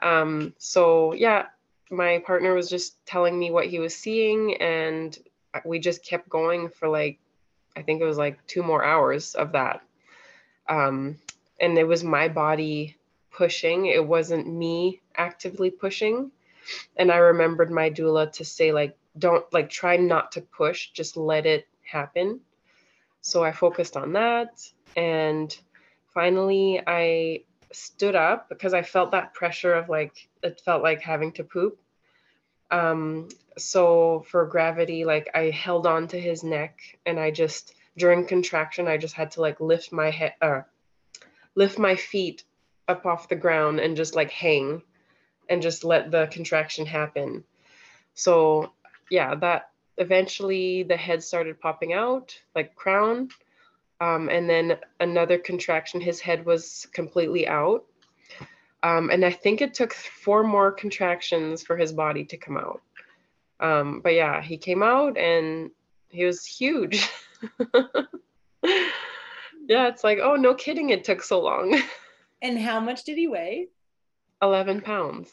Um, 0.00 0.54
so 0.58 1.12
yeah, 1.12 1.46
my 1.90 2.22
partner 2.26 2.54
was 2.54 2.70
just 2.70 3.04
telling 3.04 3.38
me 3.38 3.50
what 3.50 3.66
he 3.66 3.78
was 3.78 3.94
seeing, 3.94 4.56
and 4.56 5.16
we 5.64 5.78
just 5.78 6.04
kept 6.04 6.28
going 6.28 6.70
for 6.70 6.88
like 6.88 7.18
I 7.76 7.82
think 7.82 8.00
it 8.00 8.06
was 8.06 8.18
like 8.18 8.44
two 8.46 8.62
more 8.62 8.84
hours 8.84 9.34
of 9.34 9.52
that. 9.52 9.82
Um, 10.68 11.18
and 11.62 11.78
it 11.78 11.84
was 11.84 12.04
my 12.04 12.28
body 12.28 12.96
pushing. 13.30 13.86
It 13.86 14.06
wasn't 14.06 14.52
me 14.52 15.00
actively 15.16 15.70
pushing. 15.70 16.32
And 16.96 17.10
I 17.10 17.16
remembered 17.16 17.70
my 17.70 17.88
doula 17.88 18.30
to 18.32 18.44
say 18.44 18.72
like, 18.72 18.96
don't 19.16 19.50
like 19.52 19.70
try 19.70 19.96
not 19.96 20.32
to 20.32 20.42
push, 20.42 20.90
just 20.90 21.16
let 21.16 21.46
it 21.46 21.66
happen. 21.82 22.40
So 23.20 23.44
I 23.44 23.52
focused 23.52 23.96
on 23.96 24.12
that. 24.14 24.60
And 24.96 25.56
finally, 26.12 26.82
I 26.86 27.44
stood 27.72 28.16
up 28.16 28.48
because 28.48 28.74
I 28.74 28.82
felt 28.82 29.12
that 29.12 29.32
pressure 29.32 29.72
of 29.72 29.88
like, 29.88 30.28
it 30.42 30.60
felt 30.64 30.82
like 30.82 31.00
having 31.00 31.32
to 31.32 31.44
poop. 31.44 31.78
Um, 32.70 33.28
so 33.56 34.24
for 34.28 34.46
gravity, 34.46 35.04
like 35.04 35.30
I 35.34 35.50
held 35.50 35.86
on 35.86 36.08
to 36.08 36.20
his 36.20 36.42
neck 36.42 36.80
and 37.06 37.20
I 37.20 37.30
just, 37.30 37.74
during 37.96 38.26
contraction, 38.26 38.88
I 38.88 38.96
just 38.96 39.14
had 39.14 39.32
to 39.32 39.40
like 39.40 39.60
lift 39.60 39.92
my 39.92 40.10
head, 40.10 40.34
uh, 40.40 40.62
lift 41.54 41.78
my 41.78 41.96
feet 41.96 42.44
up 42.88 43.06
off 43.06 43.28
the 43.28 43.36
ground 43.36 43.80
and 43.80 43.96
just 43.96 44.14
like 44.14 44.30
hang 44.30 44.82
and 45.48 45.62
just 45.62 45.84
let 45.84 46.10
the 46.10 46.28
contraction 46.30 46.86
happen. 46.86 47.44
So 48.14 48.72
yeah, 49.10 49.34
that 49.36 49.70
eventually 49.98 50.82
the 50.82 50.96
head 50.96 51.22
started 51.22 51.60
popping 51.60 51.92
out 51.92 52.38
like 52.54 52.74
crown 52.74 53.28
um, 54.00 54.28
and 54.28 54.48
then 54.48 54.78
another 55.00 55.38
contraction 55.38 56.00
his 56.00 56.20
head 56.20 56.44
was 56.44 56.88
completely 56.92 57.46
out. 57.46 57.84
Um, 58.84 59.10
and 59.10 59.24
i 59.24 59.30
think 59.30 59.60
it 59.60 59.74
took 59.74 59.94
four 59.94 60.42
more 60.42 60.72
contractions 60.72 61.62
for 61.62 61.76
his 61.76 61.92
body 61.92 62.24
to 62.24 62.36
come 62.36 62.56
out. 62.56 62.82
Um, 63.60 64.00
but 64.00 64.14
yeah 64.14 64.42
he 64.42 64.56
came 64.56 64.82
out 64.82 65.16
and 65.16 65.70
he 66.08 66.24
was 66.24 66.44
huge 66.44 67.08
yeah 69.72 69.88
it's 69.88 70.04
like 70.04 70.18
oh 70.22 70.36
no 70.36 70.54
kidding 70.54 70.90
it 70.90 71.02
took 71.02 71.22
so 71.22 71.40
long 71.40 71.80
and 72.42 72.58
how 72.58 72.78
much 72.78 73.04
did 73.04 73.16
he 73.16 73.26
weigh 73.26 73.68
11 74.42 74.82
pounds 74.82 75.30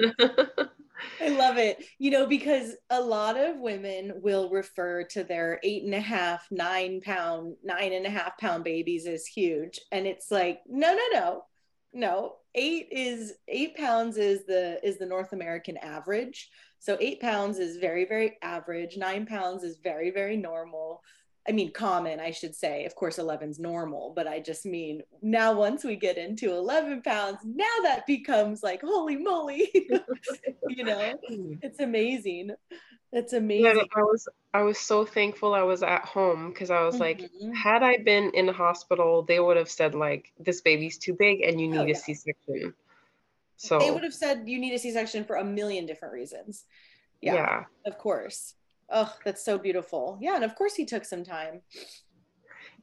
11 0.00 0.06
pounds 0.06 0.70
I 1.20 1.28
love 1.28 1.58
it. 1.58 1.84
You 1.98 2.10
know, 2.10 2.26
because 2.26 2.76
a 2.90 3.00
lot 3.00 3.36
of 3.36 3.58
women 3.58 4.12
will 4.22 4.50
refer 4.50 5.04
to 5.04 5.24
their 5.24 5.60
eight 5.62 5.84
and 5.84 5.94
a 5.94 6.00
half, 6.00 6.46
nine 6.50 7.00
pound, 7.00 7.56
nine 7.62 7.92
and 7.92 8.06
a 8.06 8.10
half 8.10 8.38
pound 8.38 8.64
babies 8.64 9.06
as 9.06 9.26
huge. 9.26 9.80
And 9.92 10.06
it's 10.06 10.30
like, 10.30 10.60
no, 10.66 10.94
no, 10.94 11.02
no, 11.12 11.44
no. 11.92 12.34
Eight 12.54 12.88
is 12.90 13.34
eight 13.48 13.76
pounds 13.76 14.16
is 14.16 14.46
the 14.46 14.80
is 14.86 14.98
the 14.98 15.06
North 15.06 15.32
American 15.32 15.76
average. 15.78 16.50
So 16.78 16.96
eight 17.00 17.20
pounds 17.20 17.58
is 17.58 17.78
very, 17.78 18.04
very 18.04 18.36
average. 18.42 18.96
Nine 18.96 19.26
pounds 19.26 19.64
is 19.64 19.78
very, 19.82 20.10
very 20.10 20.36
normal. 20.36 21.02
I 21.46 21.52
mean, 21.52 21.72
common, 21.72 22.20
I 22.20 22.30
should 22.30 22.54
say. 22.54 22.86
Of 22.86 22.94
course, 22.94 23.18
11's 23.18 23.58
normal, 23.58 24.12
but 24.16 24.26
I 24.26 24.40
just 24.40 24.64
mean 24.64 25.02
now 25.20 25.52
once 25.52 25.84
we 25.84 25.96
get 25.96 26.16
into 26.16 26.52
11 26.52 27.02
pounds, 27.02 27.38
now 27.44 27.64
that 27.82 28.06
becomes 28.06 28.62
like, 28.62 28.80
holy 28.80 29.16
moly, 29.16 29.70
you 30.68 30.84
know, 30.84 31.18
it's 31.62 31.80
amazing. 31.80 32.52
It's 33.12 33.34
amazing. 33.34 33.76
Yeah, 33.76 33.82
I 33.94 34.00
was, 34.00 34.26
I 34.54 34.62
was 34.62 34.78
so 34.78 35.04
thankful 35.04 35.54
I 35.54 35.62
was 35.62 35.82
at 35.82 36.04
home 36.04 36.48
because 36.48 36.70
I 36.70 36.82
was 36.82 36.96
mm-hmm. 36.96 37.02
like, 37.02 37.54
had 37.54 37.82
I 37.82 37.98
been 37.98 38.30
in 38.30 38.46
the 38.46 38.52
hospital, 38.52 39.22
they 39.22 39.38
would 39.38 39.56
have 39.56 39.70
said 39.70 39.94
like, 39.94 40.32
this 40.40 40.62
baby's 40.62 40.98
too 40.98 41.12
big 41.12 41.42
and 41.42 41.60
you 41.60 41.68
need 41.68 41.78
oh, 41.78 41.84
yeah. 41.84 41.92
a 41.92 41.96
C-section. 41.96 42.74
So 43.56 43.78
they 43.78 43.90
would 43.90 44.02
have 44.02 44.14
said 44.14 44.44
you 44.46 44.58
need 44.58 44.74
a 44.74 44.78
C-section 44.78 45.24
for 45.24 45.36
a 45.36 45.44
million 45.44 45.86
different 45.86 46.14
reasons. 46.14 46.64
Yeah, 47.20 47.34
yeah. 47.34 47.64
of 47.86 47.98
course. 47.98 48.54
Oh, 48.90 49.14
that's 49.24 49.44
so 49.44 49.58
beautiful. 49.58 50.18
Yeah, 50.20 50.36
and 50.36 50.44
of 50.44 50.54
course 50.54 50.74
he 50.74 50.84
took 50.84 51.04
some 51.04 51.24
time. 51.24 51.62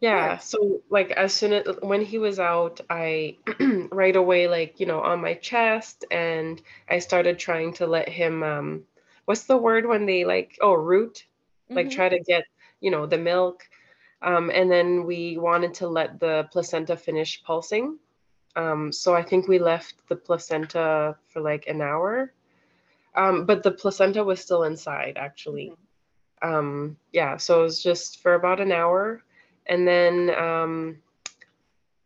Yeah, 0.02 0.40
so 0.40 0.82
like 0.90 1.12
as 1.12 1.32
soon 1.32 1.54
as 1.54 1.76
when 1.84 2.02
he 2.04 2.18
was 2.18 2.40
out, 2.40 2.82
I 2.90 3.38
right 3.92 4.16
away 4.16 4.48
like, 4.48 4.80
you 4.80 4.88
know, 4.88 5.00
on 5.00 5.22
my 5.22 5.36
chest 5.36 6.06
and 6.10 6.60
I 6.90 6.98
started 6.98 7.38
trying 7.38 7.74
to 7.74 7.86
let 7.86 8.10
him 8.10 8.42
um 8.42 8.84
what's 9.26 9.44
the 9.44 9.58
word 9.58 9.86
when 9.86 10.08
they 10.08 10.26
like 10.26 10.58
oh, 10.60 10.74
root, 10.74 11.26
like 11.70 11.88
mm-hmm. 11.88 11.96
try 11.96 12.10
to 12.10 12.20
get, 12.20 12.46
you 12.80 12.90
know, 12.90 13.06
the 13.06 13.20
milk. 13.20 13.70
Um, 14.24 14.52
and 14.52 14.72
then 14.72 15.06
we 15.06 15.38
wanted 15.38 15.76
to 15.76 15.88
let 15.88 16.20
the 16.20 16.48
placenta 16.52 16.98
finish 16.98 17.44
pulsing. 17.44 18.00
Um, 18.56 18.92
so 18.92 19.16
I 19.16 19.22
think 19.22 19.48
we 19.48 19.60
left 19.60 19.96
the 20.10 20.16
placenta 20.16 21.16
for 21.28 21.42
like 21.42 21.68
an 21.68 21.82
hour. 21.82 22.34
Um, 23.16 23.46
but 23.46 23.62
the 23.62 23.72
placenta 23.72 24.24
was 24.24 24.40
still 24.42 24.64
inside 24.64 25.18
actually. 25.18 25.68
Mm-hmm 25.68 25.91
um, 26.42 26.98
yeah, 27.12 27.38
so 27.38 27.60
it 27.60 27.64
was 27.64 27.84
just 27.84 28.22
for 28.22 28.34
about 28.34 28.60
an 28.60 28.72
hour. 28.72 29.24
And 29.68 29.88
then, 29.88 30.32
um, 30.32 30.98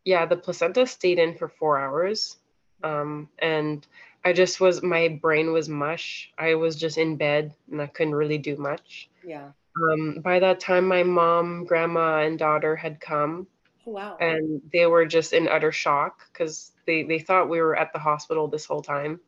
yeah, 0.04 0.26
the 0.26 0.36
placenta 0.36 0.86
stayed 0.86 1.18
in 1.18 1.36
for 1.36 1.48
four 1.48 1.78
hours. 1.78 2.36
Um, 2.82 3.28
and 3.38 3.86
I 4.24 4.32
just 4.32 4.60
was, 4.60 4.82
my 4.82 5.08
brain 5.08 5.52
was 5.52 5.68
mush. 5.68 6.30
I 6.38 6.54
was 6.54 6.76
just 6.76 6.98
in 6.98 7.16
bed 7.16 7.54
and 7.70 7.80
I 7.80 7.86
couldn't 7.86 8.14
really 8.14 8.38
do 8.38 8.56
much. 8.56 9.08
Yeah. 9.24 9.50
Um, 9.90 10.20
by 10.22 10.38
that 10.38 10.60
time, 10.60 10.86
my 10.86 11.02
mom, 11.02 11.64
grandma, 11.64 12.20
and 12.20 12.38
daughter 12.38 12.76
had 12.76 13.00
come. 13.00 13.46
Oh, 13.86 13.92
wow. 13.92 14.16
And 14.20 14.60
they 14.72 14.86
were 14.86 15.06
just 15.06 15.32
in 15.32 15.48
utter 15.48 15.72
shock 15.72 16.22
because 16.32 16.72
they, 16.86 17.02
they 17.02 17.18
thought 17.18 17.48
we 17.48 17.60
were 17.60 17.76
at 17.76 17.92
the 17.92 17.98
hospital 17.98 18.48
this 18.48 18.66
whole 18.66 18.82
time. 18.82 19.20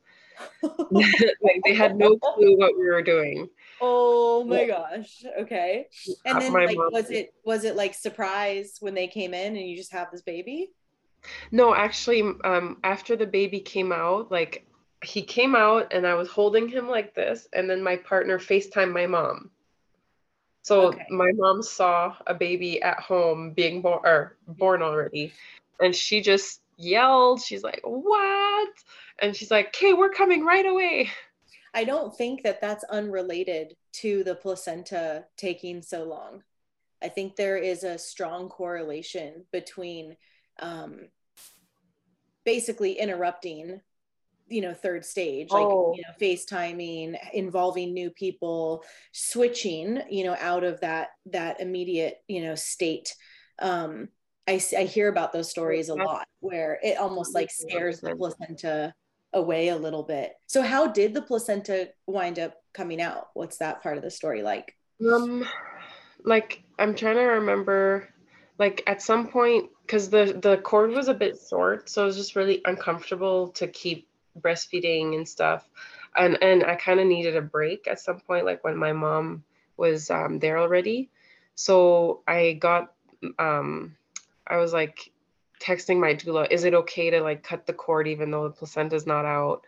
like 0.62 1.60
they 1.64 1.74
had 1.74 1.96
no 1.96 2.16
clue 2.16 2.56
what 2.56 2.78
we 2.78 2.86
were 2.86 3.02
doing. 3.02 3.48
Oh 3.80 4.44
my 4.44 4.66
gosh. 4.66 5.24
Okay. 5.40 5.86
And 6.24 6.40
then 6.40 6.52
like 6.52 6.76
mom- 6.76 6.92
was 6.92 7.10
it 7.10 7.32
was 7.44 7.64
it 7.64 7.76
like 7.76 7.94
surprise 7.94 8.76
when 8.80 8.94
they 8.94 9.06
came 9.08 9.34
in 9.34 9.56
and 9.56 9.68
you 9.68 9.76
just 9.76 9.92
have 9.92 10.10
this 10.10 10.22
baby? 10.22 10.72
No, 11.50 11.74
actually, 11.74 12.22
um, 12.44 12.78
after 12.84 13.16
the 13.16 13.26
baby 13.26 13.60
came 13.60 13.92
out, 13.92 14.30
like 14.30 14.66
he 15.04 15.22
came 15.22 15.54
out 15.54 15.92
and 15.92 16.06
I 16.06 16.14
was 16.14 16.28
holding 16.28 16.68
him 16.68 16.88
like 16.88 17.14
this, 17.14 17.48
and 17.52 17.68
then 17.68 17.82
my 17.82 17.96
partner 17.96 18.38
FaceTime 18.38 18.92
my 18.92 19.06
mom. 19.06 19.50
So 20.62 20.88
Okay. 20.88 21.06
my 21.10 21.32
mom 21.34 21.62
saw 21.62 22.16
a 22.26 22.34
baby 22.34 22.82
at 22.82 23.00
home 23.00 23.52
being 23.52 23.80
born 23.80 24.00
or 24.04 24.36
born 24.46 24.82
already, 24.82 25.32
and 25.80 25.94
she 25.94 26.20
just 26.20 26.60
yelled. 26.76 27.40
She's 27.40 27.62
like, 27.62 27.80
"What?" 27.84 28.68
And 29.20 29.34
she's 29.34 29.50
like, 29.50 29.68
"Okay, 29.68 29.94
we're 29.94 30.10
coming 30.10 30.44
right 30.44 30.66
away." 30.66 31.10
I 31.74 31.84
don't 31.84 32.16
think 32.16 32.42
that 32.42 32.60
that's 32.60 32.84
unrelated 32.84 33.74
to 33.94 34.24
the 34.24 34.34
placenta 34.34 35.24
taking 35.36 35.82
so 35.82 36.04
long. 36.04 36.42
I 37.02 37.08
think 37.08 37.36
there 37.36 37.56
is 37.56 37.84
a 37.84 37.98
strong 37.98 38.48
correlation 38.48 39.44
between 39.52 40.16
um, 40.60 41.08
basically 42.44 42.92
interrupting, 42.92 43.80
you 44.48 44.60
know, 44.62 44.74
third 44.74 45.04
stage, 45.04 45.50
like, 45.50 45.66
Oh. 45.66 45.94
you 45.94 46.02
know, 46.02 46.14
FaceTiming, 46.20 47.16
involving 47.32 47.92
new 47.92 48.10
people, 48.10 48.84
switching, 49.12 50.00
you 50.10 50.24
know, 50.24 50.36
out 50.40 50.64
of 50.64 50.80
that, 50.80 51.10
that 51.26 51.60
immediate, 51.60 52.22
you 52.26 52.42
know, 52.42 52.54
state. 52.54 53.14
Um, 53.60 54.08
I, 54.48 54.60
I 54.76 54.84
hear 54.84 55.08
about 55.08 55.32
those 55.32 55.50
stories 55.50 55.90
a 55.90 55.94
lot 55.94 56.26
where 56.40 56.80
it 56.82 56.96
almost 56.96 57.34
like 57.34 57.42
makes 57.42 57.60
a 57.60 57.62
lot 57.62 57.66
of 57.66 57.72
scares 57.72 58.00
the 58.00 58.16
placenta 58.16 58.94
away 59.32 59.68
a 59.68 59.76
little 59.76 60.02
bit. 60.02 60.32
So 60.46 60.62
how 60.62 60.86
did 60.88 61.14
the 61.14 61.22
placenta 61.22 61.90
wind 62.06 62.38
up 62.38 62.62
coming 62.72 63.00
out? 63.00 63.28
What's 63.34 63.58
that 63.58 63.82
part 63.82 63.96
of 63.96 64.02
the 64.02 64.10
story 64.10 64.42
like? 64.42 64.76
Um, 65.00 65.46
like 66.24 66.62
I'm 66.78 66.94
trying 66.94 67.16
to 67.16 67.22
remember, 67.22 68.08
like 68.58 68.82
at 68.86 69.02
some 69.02 69.28
point, 69.28 69.70
because 69.82 70.10
the 70.10 70.38
the 70.40 70.58
cord 70.58 70.90
was 70.90 71.08
a 71.08 71.14
bit 71.14 71.38
short, 71.48 71.88
so 71.88 72.02
it 72.02 72.06
was 72.06 72.16
just 72.16 72.36
really 72.36 72.62
uncomfortable 72.64 73.48
to 73.48 73.66
keep 73.66 74.08
breastfeeding 74.40 75.14
and 75.14 75.28
stuff, 75.28 75.68
and 76.16 76.42
and 76.42 76.64
I 76.64 76.74
kind 76.76 77.00
of 77.00 77.06
needed 77.06 77.36
a 77.36 77.42
break 77.42 77.86
at 77.86 78.00
some 78.00 78.20
point, 78.20 78.44
like 78.44 78.64
when 78.64 78.76
my 78.76 78.92
mom 78.92 79.44
was 79.76 80.10
um, 80.10 80.38
there 80.38 80.58
already, 80.58 81.10
so 81.54 82.22
I 82.26 82.54
got 82.54 82.92
um, 83.38 83.96
I 84.46 84.56
was 84.56 84.72
like 84.72 85.12
texting 85.60 86.00
my 86.00 86.14
doula, 86.14 86.50
is 86.50 86.64
it 86.64 86.74
okay 86.74 87.10
to 87.10 87.20
like 87.20 87.42
cut 87.42 87.66
the 87.66 87.72
cord 87.72 88.08
even 88.08 88.30
though 88.30 88.48
the 88.48 88.54
placenta's 88.54 89.06
not 89.06 89.24
out? 89.24 89.64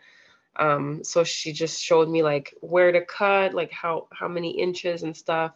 um 0.57 1.03
so 1.03 1.23
she 1.23 1.53
just 1.53 1.81
showed 1.81 2.09
me 2.09 2.23
like 2.23 2.53
where 2.61 2.91
to 2.91 3.03
cut 3.05 3.53
like 3.53 3.71
how 3.71 4.07
how 4.11 4.27
many 4.27 4.51
inches 4.51 5.03
and 5.03 5.15
stuff. 5.15 5.53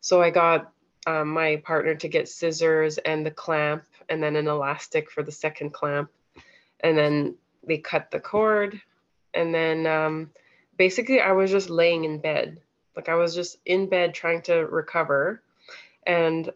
So 0.00 0.22
i 0.22 0.30
got 0.30 0.72
um, 1.06 1.28
my 1.28 1.56
partner 1.56 1.94
to 1.94 2.08
get 2.08 2.28
scissors 2.28 2.98
and 2.98 3.24
the 3.24 3.30
clamp 3.30 3.84
and 4.08 4.22
then 4.22 4.36
an 4.36 4.48
elastic 4.48 5.10
for 5.10 5.22
the 5.22 5.32
second 5.32 5.72
clamp. 5.72 6.10
And 6.80 6.96
then 6.96 7.36
they 7.66 7.78
cut 7.78 8.10
the 8.10 8.20
cord. 8.20 8.80
And 9.32 9.54
then 9.54 9.86
um, 9.86 10.30
basically 10.76 11.20
i 11.20 11.32
was 11.32 11.50
just 11.50 11.70
laying 11.70 12.04
in 12.04 12.18
bed. 12.18 12.60
Like 12.96 13.08
i 13.08 13.14
was 13.14 13.34
just 13.34 13.58
in 13.66 13.88
bed 13.88 14.14
trying 14.14 14.42
to 14.42 14.66
recover. 14.66 15.42
And 16.06 16.50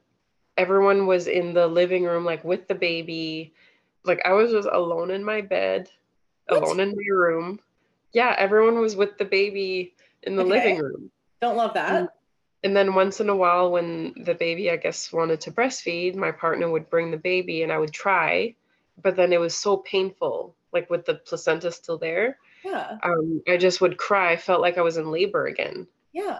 everyone 0.57 1.07
was 1.07 1.27
in 1.27 1.53
the 1.55 1.67
living 1.67 2.05
room 2.05 2.25
like 2.25 2.45
with 2.45 2.69
the 2.69 2.75
baby 2.75 3.53
like 4.05 4.21
i 4.25 4.33
was 4.33 4.51
just 4.53 4.69
alone 4.71 5.11
in 5.11 5.25
my 5.25 5.41
bed 5.41 5.91
What? 6.49 6.63
alone 6.63 6.81
in 6.81 6.91
my 6.91 7.15
room 7.15 7.61
yeah 8.13 8.35
everyone 8.39 8.79
was 8.79 8.97
with 8.97 9.19
the 9.19 9.25
baby 9.25 9.95
in 10.23 10.37
the 10.37 10.43
Okay. 10.43 10.51
living 10.51 10.79
room 10.79 11.11
Don't 11.41 11.57
love 11.57 11.75
that. 11.75 12.09
and 12.63 12.77
then 12.77 12.95
once 12.95 13.21
in 13.21 13.29
a 13.29 13.37
while 13.37 13.71
when 13.71 14.15
the 14.25 14.35
baby 14.35 14.71
i 14.71 14.77
guess 14.77 15.13
wanted 15.13 15.41
to 15.43 15.51
breastfeed 15.51 16.15
my 16.15 16.31
partner 16.31 16.71
would 16.71 16.89
bring 16.91 17.11
the 17.11 17.17
baby 17.17 17.63
and 17.63 17.73
i 17.73 17.79
would 17.79 17.93
try 17.93 18.55
but 19.03 19.17
then 19.17 19.33
it 19.33 19.41
was 19.41 19.55
so 19.55 19.79
painful 19.79 20.55
like 20.73 20.89
with 20.91 21.05
the 21.05 21.15
placenta 21.15 21.71
still 21.73 21.99
there 21.99 22.39
Yeah. 22.65 22.99
um, 23.03 23.43
i 23.49 23.57
just 23.57 23.81
would 23.81 23.97
cry 23.99 24.37
felt 24.37 24.61
like 24.61 24.79
i 24.79 24.83
was 24.83 24.97
in 24.99 25.11
labor 25.11 25.47
again 25.47 25.87
Yeah. 26.13 26.39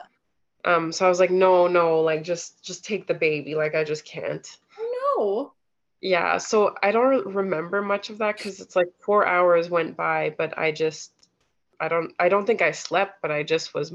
Um, 0.65 0.93
so 0.93 1.07
i 1.07 1.09
was 1.09 1.21
like 1.21 1.31
no 1.31 1.67
no 1.67 2.01
like 2.01 2.23
just 2.23 2.63
just 2.65 2.85
take 2.85 3.07
the 3.07 3.15
baby 3.15 3.55
like 3.55 3.75
i 3.75 3.85
just 3.85 4.05
can't 4.05 4.57
No. 5.17 5.53
yeah 6.01 6.39
so 6.39 6.75
i 6.83 6.91
don't 6.93 7.27
remember 7.35 7.83
much 7.83 8.11
of 8.11 8.19
that 8.19 8.37
because 8.37 8.61
it's 8.61 8.77
like 8.77 8.89
four 9.01 9.27
hours 9.27 9.69
went 9.71 9.97
by 9.97 10.35
but 10.37 10.57
i 10.59 10.73
just 10.73 11.13
i 11.81 11.89
don't 11.89 12.13
i 12.19 12.29
don't 12.29 12.47
think 12.47 12.63
i 12.63 12.71
slept 12.73 13.21
but 13.23 13.31
i 13.31 13.43
just 13.43 13.75
was 13.75 13.93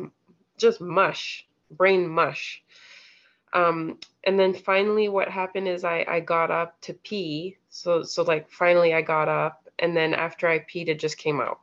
just 0.57 0.81
mush 0.81 1.45
brain 1.71 2.07
mush 2.07 2.61
um 3.53 3.97
and 4.25 4.39
then 4.39 4.53
finally 4.53 5.09
what 5.09 5.27
happened 5.29 5.67
is 5.67 5.83
i 5.83 6.05
i 6.07 6.19
got 6.19 6.51
up 6.51 6.79
to 6.81 6.93
pee 6.93 7.57
so 7.69 8.03
so 8.03 8.21
like 8.23 8.49
finally 8.51 8.93
i 8.93 9.01
got 9.01 9.27
up 9.27 9.67
and 9.79 9.95
then 9.95 10.13
after 10.13 10.47
i 10.47 10.59
peed 10.59 10.87
it 10.87 10.99
just 10.99 11.17
came 11.17 11.39
out. 11.39 11.59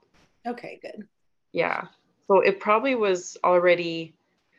Okay, 0.47 0.79
good. 0.83 1.07
yeah 1.53 1.85
so 2.29 2.41
it 2.41 2.59
probably 2.59 2.95
was 2.97 3.37
already 3.45 4.16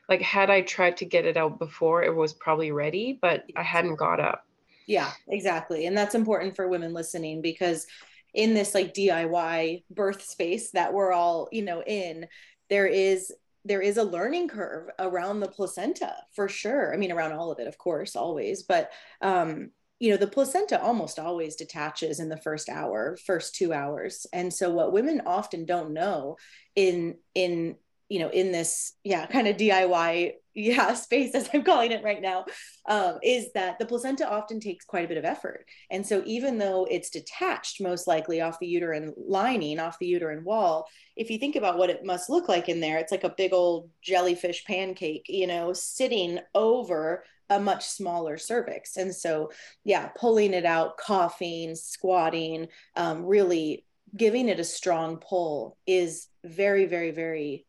like 0.09 0.21
had 0.21 0.49
i 0.49 0.61
tried 0.61 0.97
to 0.97 1.05
get 1.05 1.25
it 1.25 1.37
out 1.37 1.59
before 1.59 2.03
it 2.03 2.15
was 2.15 2.33
probably 2.33 2.71
ready 2.71 3.17
but 3.21 3.43
i 3.55 3.63
hadn't 3.63 3.95
got 3.95 4.19
up 4.19 4.43
Yeah, 4.87 5.11
exactly. 5.27 5.85
And 5.85 5.97
that's 5.97 6.15
important 6.15 6.55
for 6.55 6.69
women 6.69 6.93
listening 6.93 7.41
because 7.41 7.85
in 8.33 8.53
this 8.53 8.73
like 8.73 8.93
DIY 8.93 9.83
birth 9.91 10.23
space 10.23 10.71
that 10.71 10.93
we're 10.93 11.11
all, 11.11 11.49
you 11.51 11.61
know, 11.61 11.83
in, 11.83 12.25
there 12.69 12.87
is 12.87 13.33
there 13.65 13.81
is 13.81 13.97
a 13.97 14.03
learning 14.03 14.47
curve 14.47 14.89
around 14.97 15.41
the 15.41 15.49
placenta 15.49 16.13
for 16.33 16.47
sure. 16.47 16.93
I 16.93 16.97
mean, 16.97 17.11
around 17.11 17.33
all 17.33 17.51
of 17.51 17.59
it, 17.59 17.67
of 17.67 17.77
course, 17.77 18.15
always, 18.15 18.63
but 18.63 18.91
um 19.21 19.71
you 19.99 20.11
know 20.11 20.17
the 20.17 20.27
placenta 20.27 20.79
almost 20.81 21.19
always 21.19 21.55
detaches 21.55 22.19
in 22.19 22.29
the 22.29 22.37
first 22.37 22.69
hour 22.69 23.17
first 23.25 23.55
two 23.55 23.73
hours 23.73 24.27
and 24.31 24.53
so 24.53 24.69
what 24.69 24.93
women 24.93 25.23
often 25.25 25.65
don't 25.65 25.91
know 25.91 26.37
in 26.75 27.17
in 27.33 27.75
you 28.09 28.19
know 28.19 28.29
in 28.29 28.51
this 28.51 28.93
yeah 29.03 29.25
kind 29.25 29.47
of 29.47 29.57
diy 29.57 30.31
yeah 30.53 30.93
space 30.95 31.35
as 31.35 31.49
i'm 31.53 31.63
calling 31.63 31.91
it 31.91 32.03
right 32.03 32.21
now 32.21 32.45
um, 32.87 33.19
is 33.21 33.51
that 33.53 33.77
the 33.79 33.85
placenta 33.85 34.29
often 34.29 34.59
takes 34.59 34.85
quite 34.85 35.05
a 35.05 35.07
bit 35.07 35.17
of 35.17 35.25
effort. 35.25 35.65
And 35.91 36.05
so, 36.05 36.23
even 36.25 36.57
though 36.57 36.87
it's 36.89 37.09
detached 37.09 37.81
most 37.81 38.07
likely 38.07 38.41
off 38.41 38.59
the 38.59 38.67
uterine 38.67 39.13
lining, 39.17 39.79
off 39.79 39.99
the 39.99 40.07
uterine 40.07 40.43
wall, 40.43 40.87
if 41.15 41.29
you 41.29 41.37
think 41.37 41.55
about 41.55 41.77
what 41.77 41.89
it 41.89 42.05
must 42.05 42.29
look 42.29 42.47
like 42.47 42.69
in 42.69 42.79
there, 42.79 42.97
it's 42.97 43.11
like 43.11 43.25
a 43.25 43.35
big 43.37 43.53
old 43.53 43.89
jellyfish 44.01 44.63
pancake, 44.65 45.25
you 45.27 45.47
know, 45.47 45.73
sitting 45.73 46.39
over 46.55 47.23
a 47.49 47.59
much 47.59 47.85
smaller 47.85 48.37
cervix. 48.37 48.97
And 48.97 49.13
so, 49.13 49.51
yeah, 49.83 50.07
pulling 50.17 50.53
it 50.53 50.65
out, 50.65 50.97
coughing, 50.97 51.75
squatting, 51.75 52.67
um, 52.95 53.25
really 53.25 53.85
giving 54.15 54.47
it 54.47 54.59
a 54.59 54.63
strong 54.63 55.17
pull 55.17 55.77
is 55.85 56.27
very, 56.45 56.85
very, 56.85 57.11
very 57.11 57.65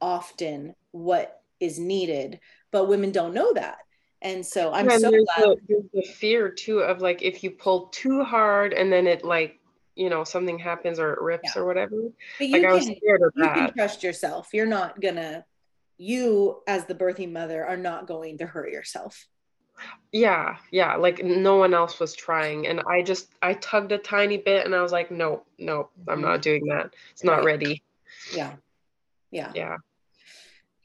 often 0.00 0.74
what 0.92 1.42
is 1.60 1.78
needed. 1.78 2.40
But 2.70 2.88
women 2.88 3.10
don't 3.12 3.34
know 3.34 3.52
that. 3.54 3.78
And 4.22 4.44
so 4.44 4.72
I'm 4.72 4.88
And 4.90 5.00
so 5.00 5.10
there's 5.10 5.24
glad. 5.36 5.44
the, 5.44 5.56
there's 5.68 5.84
the 6.06 6.12
fear 6.12 6.48
too 6.50 6.80
of 6.80 7.00
like 7.00 7.22
if 7.22 7.42
you 7.42 7.50
pull 7.50 7.86
too 7.88 8.22
hard 8.22 8.72
and 8.74 8.92
then 8.92 9.06
it 9.06 9.24
like 9.24 9.58
you 9.96 10.08
know 10.10 10.24
something 10.24 10.58
happens 10.58 10.98
or 10.98 11.12
it 11.14 11.20
rips 11.20 11.50
Yeah. 11.56 11.62
or 11.62 11.66
whatever 11.66 11.96
But 12.38 12.48
you 12.48 12.52
like 12.60 12.64
i 12.64 12.72
was 12.74 12.84
can, 12.86 12.96
scared 12.96 13.22
of 13.22 13.32
you 13.34 13.44
can 13.44 13.72
trust 13.74 14.02
yourself. 14.02 14.48
You're 14.52 14.66
not 14.66 15.00
gonna, 15.00 15.44
you 15.98 16.60
as 16.66 16.84
the 16.84 16.94
birthing 16.94 17.32
mother 17.32 17.66
are 17.66 17.76
not 17.76 18.06
going 18.06 18.38
to 18.38 18.46
hurt 18.46 18.70
yourself. 18.70 19.26
yeah 20.12 20.56
yeah 20.70 20.96
like 20.96 21.24
no 21.24 21.56
one 21.56 21.72
else 21.72 21.98
was 21.98 22.14
trying 22.14 22.66
and 22.66 22.80
i 22.86 23.00
just 23.02 23.30
i 23.40 23.54
tugged 23.54 23.92
a 23.92 23.98
tiny 23.98 24.36
bit 24.36 24.66
and 24.66 24.74
i 24.74 24.82
was 24.82 24.92
like 24.92 25.10
nope 25.10 25.46
nope 25.58 25.90
i'm 26.08 26.18
Mhm. 26.18 26.22
not 26.22 26.42
doing 26.42 26.66
that 26.66 26.94
it's 27.12 27.24
not 27.24 27.36
Right. 27.38 27.44
ready 27.46 27.82
Yeah. 28.34 28.56
Yeah. 29.30 29.52
yeah 29.54 29.76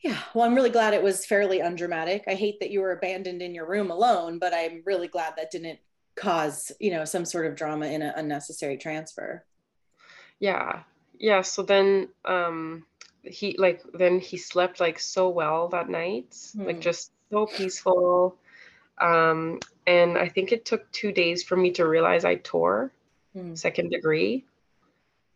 Yeah. 0.06 0.20
Well, 0.36 0.46
I'm 0.46 0.54
really 0.54 0.70
glad 0.70 0.94
it 0.94 1.02
was 1.02 1.26
fairly 1.26 1.62
undramatic. 1.62 2.26
I 2.28 2.36
hate 2.36 2.60
that 2.60 2.70
you 2.70 2.82
were 2.82 2.92
abandoned 2.92 3.42
in 3.42 3.56
your 3.56 3.68
room 3.68 3.90
alone, 3.90 4.38
but 4.38 4.54
I'm 4.54 4.84
really 4.86 5.08
glad 5.08 5.34
that 5.36 5.50
didn't 5.50 5.80
cause, 6.16 6.72
you 6.80 6.92
know, 6.92 7.06
some 7.06 7.26
sort 7.26 7.48
of 7.48 7.56
drama 7.56 7.88
in 7.88 8.04
an 8.04 8.14
unnecessary 8.16 8.78
transfer. 8.78 9.44
yeah 10.40 10.84
yeah 11.18 11.42
so 11.42 11.64
then 11.64 12.10
um 12.26 12.86
he 13.26 13.56
like 13.58 13.82
then 13.94 14.20
he 14.20 14.38
slept 14.38 14.80
like 14.80 15.00
so 15.00 15.30
well 15.30 15.70
that 15.70 15.90
night, 15.90 16.30
mm. 16.32 16.66
like 16.66 16.76
hmm. 16.76 16.82
just 16.82 17.12
so 17.32 17.46
peaceful. 17.48 18.38
Um, 19.00 19.60
and 19.88 20.18
I 20.18 20.30
think 20.30 20.52
it 20.52 20.66
took 20.66 20.90
two 20.92 21.12
days 21.12 21.44
for 21.44 21.56
me 21.56 21.72
to 21.72 21.88
realize 21.88 22.24
I 22.24 22.36
tore 22.36 22.92
mm. 23.36 23.58
second 23.58 23.90
degree. 23.90 24.46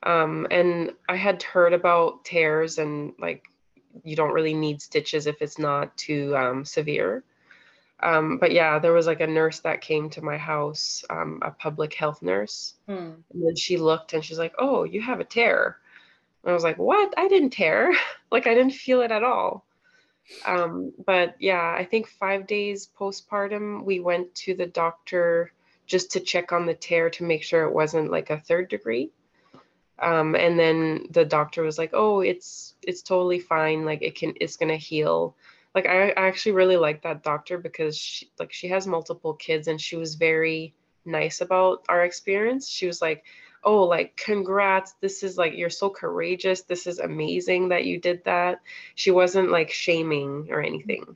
Um, 0.03 0.47
and 0.49 0.93
I 1.09 1.15
had 1.15 1.43
heard 1.43 1.73
about 1.73 2.23
tears 2.23 2.77
and 2.77 3.13
like 3.19 3.48
you 4.03 4.15
don't 4.15 4.33
really 4.33 4.53
need 4.53 4.81
stitches 4.81 5.27
if 5.27 5.41
it's 5.41 5.59
not 5.59 5.95
too 5.97 6.35
um, 6.35 6.65
severe. 6.65 7.23
Um, 8.01 8.37
but 8.37 8.51
yeah, 8.51 8.79
there 8.79 8.93
was 8.93 9.07
like 9.07 9.19
a 9.19 9.27
nurse 9.27 9.59
that 9.61 9.81
came 9.81 10.09
to 10.11 10.23
my 10.23 10.37
house, 10.37 11.03
um, 11.09 11.39
a 11.41 11.51
public 11.51 11.93
health 11.93 12.21
nurse. 12.21 12.75
Hmm. 12.87 13.11
And 13.33 13.45
then 13.45 13.55
she 13.55 13.77
looked 13.77 14.13
and 14.13 14.23
she's 14.23 14.39
like, 14.39 14.53
Oh, 14.57 14.83
you 14.83 15.01
have 15.01 15.19
a 15.19 15.25
tear. 15.25 15.77
And 16.43 16.51
I 16.51 16.53
was 16.53 16.63
like, 16.63 16.77
What? 16.77 17.13
I 17.17 17.27
didn't 17.27 17.51
tear. 17.51 17.93
like, 18.31 18.47
I 18.47 18.53
didn't 18.53 18.73
feel 18.73 19.01
it 19.01 19.11
at 19.11 19.23
all. 19.23 19.65
Um, 20.45 20.93
but 21.05 21.35
yeah, 21.39 21.75
I 21.77 21.85
think 21.85 22.07
five 22.07 22.47
days 22.47 22.89
postpartum, 22.97 23.83
we 23.83 23.99
went 23.99 24.33
to 24.35 24.53
the 24.53 24.67
doctor 24.67 25.51
just 25.85 26.11
to 26.11 26.19
check 26.19 26.51
on 26.51 26.67
the 26.67 26.75
tear 26.75 27.09
to 27.09 27.23
make 27.23 27.43
sure 27.43 27.63
it 27.63 27.73
wasn't 27.73 28.11
like 28.11 28.29
a 28.29 28.39
third 28.39 28.69
degree. 28.69 29.11
Um, 29.97 30.35
and 30.35 30.57
then 30.57 31.07
the 31.09 31.25
doctor 31.25 31.63
was 31.63 31.77
like, 31.77 31.91
"Oh, 31.93 32.21
it's 32.21 32.73
it's 32.89 33.01
totally 33.01 33.39
fine. 33.39 33.85
Like 33.85 34.01
it 34.01 34.15
can, 34.15 34.33
it's 34.41 34.57
gonna 34.57 34.77
heal." 34.77 35.35
Like 35.75 35.85
I, 35.85 36.09
I 36.09 36.27
actually 36.27 36.53
really 36.53 36.77
like 36.77 37.03
that 37.03 37.23
doctor 37.23 37.57
because 37.57 37.97
she 37.97 38.29
like 38.39 38.51
she 38.51 38.67
has 38.69 38.87
multiple 38.87 39.33
kids 39.35 39.67
and 39.67 39.79
she 39.79 39.95
was 39.95 40.15
very 40.15 40.73
nice 41.05 41.41
about 41.41 41.85
our 41.87 42.03
experience. 42.03 42.67
She 42.67 42.87
was 42.87 43.01
like, 43.01 43.23
"Oh, 43.63 43.83
like 43.83 44.17
congrats. 44.17 44.93
This 45.01 45.23
is 45.23 45.37
like 45.37 45.53
you're 45.55 45.69
so 45.69 45.89
courageous. 45.89 46.63
This 46.63 46.87
is 46.87 46.99
amazing 46.99 47.69
that 47.69 47.85
you 47.85 47.99
did 47.99 48.23
that." 48.25 48.61
She 48.95 49.11
wasn't 49.11 49.51
like 49.51 49.71
shaming 49.71 50.47
or 50.49 50.61
anything, 50.61 51.15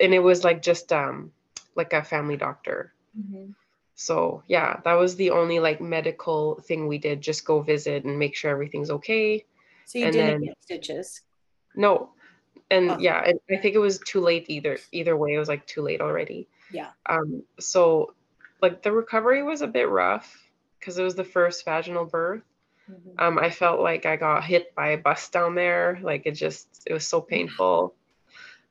and 0.00 0.14
it 0.14 0.20
was 0.20 0.44
like 0.44 0.62
just 0.62 0.92
um 0.92 1.32
like 1.74 1.92
a 1.92 2.04
family 2.04 2.36
doctor. 2.36 2.92
Mm-hmm. 3.18 3.52
So 3.94 4.42
yeah, 4.46 4.80
that 4.84 4.94
was 4.94 5.16
the 5.16 5.30
only 5.30 5.60
like 5.60 5.80
medical 5.80 6.60
thing 6.60 6.86
we 6.86 6.98
did. 6.98 7.20
Just 7.20 7.44
go 7.44 7.60
visit 7.60 8.04
and 8.04 8.18
make 8.18 8.34
sure 8.34 8.50
everything's 8.50 8.90
okay. 8.90 9.44
So 9.86 9.98
you 9.98 10.06
and 10.06 10.12
didn't 10.12 10.30
then, 10.30 10.40
get 10.42 10.56
stitches? 10.62 11.20
No. 11.74 12.10
And 12.70 12.90
oh. 12.90 12.98
yeah, 12.98 13.22
and 13.24 13.38
I 13.50 13.56
think 13.56 13.74
it 13.74 13.78
was 13.78 13.98
too 13.98 14.20
late 14.20 14.46
either. 14.48 14.78
Either 14.92 15.16
way, 15.16 15.34
it 15.34 15.38
was 15.38 15.48
like 15.48 15.66
too 15.66 15.82
late 15.82 16.00
already. 16.00 16.48
Yeah. 16.70 16.90
Um. 17.06 17.42
So, 17.60 18.14
like 18.60 18.82
the 18.82 18.92
recovery 18.92 19.42
was 19.42 19.62
a 19.62 19.66
bit 19.66 19.88
rough 19.88 20.42
because 20.78 20.98
it 20.98 21.02
was 21.02 21.14
the 21.14 21.24
first 21.24 21.64
vaginal 21.64 22.06
birth. 22.06 22.42
Mm-hmm. 22.90 23.10
Um. 23.18 23.38
I 23.38 23.50
felt 23.50 23.80
like 23.80 24.06
I 24.06 24.16
got 24.16 24.44
hit 24.44 24.74
by 24.74 24.90
a 24.90 24.98
bus 24.98 25.28
down 25.28 25.54
there. 25.54 25.98
Like 26.02 26.22
it 26.24 26.32
just, 26.32 26.66
it 26.86 26.92
was 26.92 27.06
so 27.06 27.20
painful. 27.34 27.94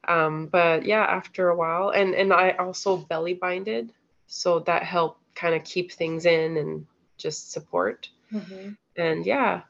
um. 0.07 0.47
But 0.47 0.85
yeah, 0.85 1.03
after 1.03 1.49
a 1.49 1.55
while, 1.55 1.89
and 1.89 2.15
and 2.15 2.33
I 2.33 2.51
also 2.51 2.97
belly 2.97 3.35
binded, 3.35 3.93
so 4.25 4.59
that 4.61 4.83
helped 4.83 5.21
kind 5.35 5.53
of 5.53 5.63
keep 5.63 5.91
things 5.91 6.25
in 6.25 6.57
and 6.57 6.87
just 7.17 7.51
support. 7.51 8.09
Mm-hmm. 8.33 8.71
And 8.97 9.25
yeah, 9.25 9.61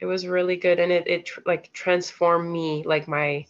it 0.00 0.06
was 0.06 0.26
really 0.26 0.56
good, 0.56 0.78
and 0.78 0.92
it 0.92 1.06
it 1.06 1.30
like 1.46 1.72
transformed 1.72 2.50
me, 2.50 2.82
like 2.84 3.08
my, 3.08 3.46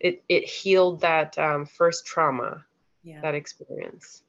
it 0.00 0.22
it 0.28 0.44
healed 0.44 1.00
that 1.00 1.38
um, 1.38 1.66
first 1.66 2.06
trauma, 2.06 2.64
yeah. 3.02 3.20
that 3.20 3.34
experience. 3.34 4.22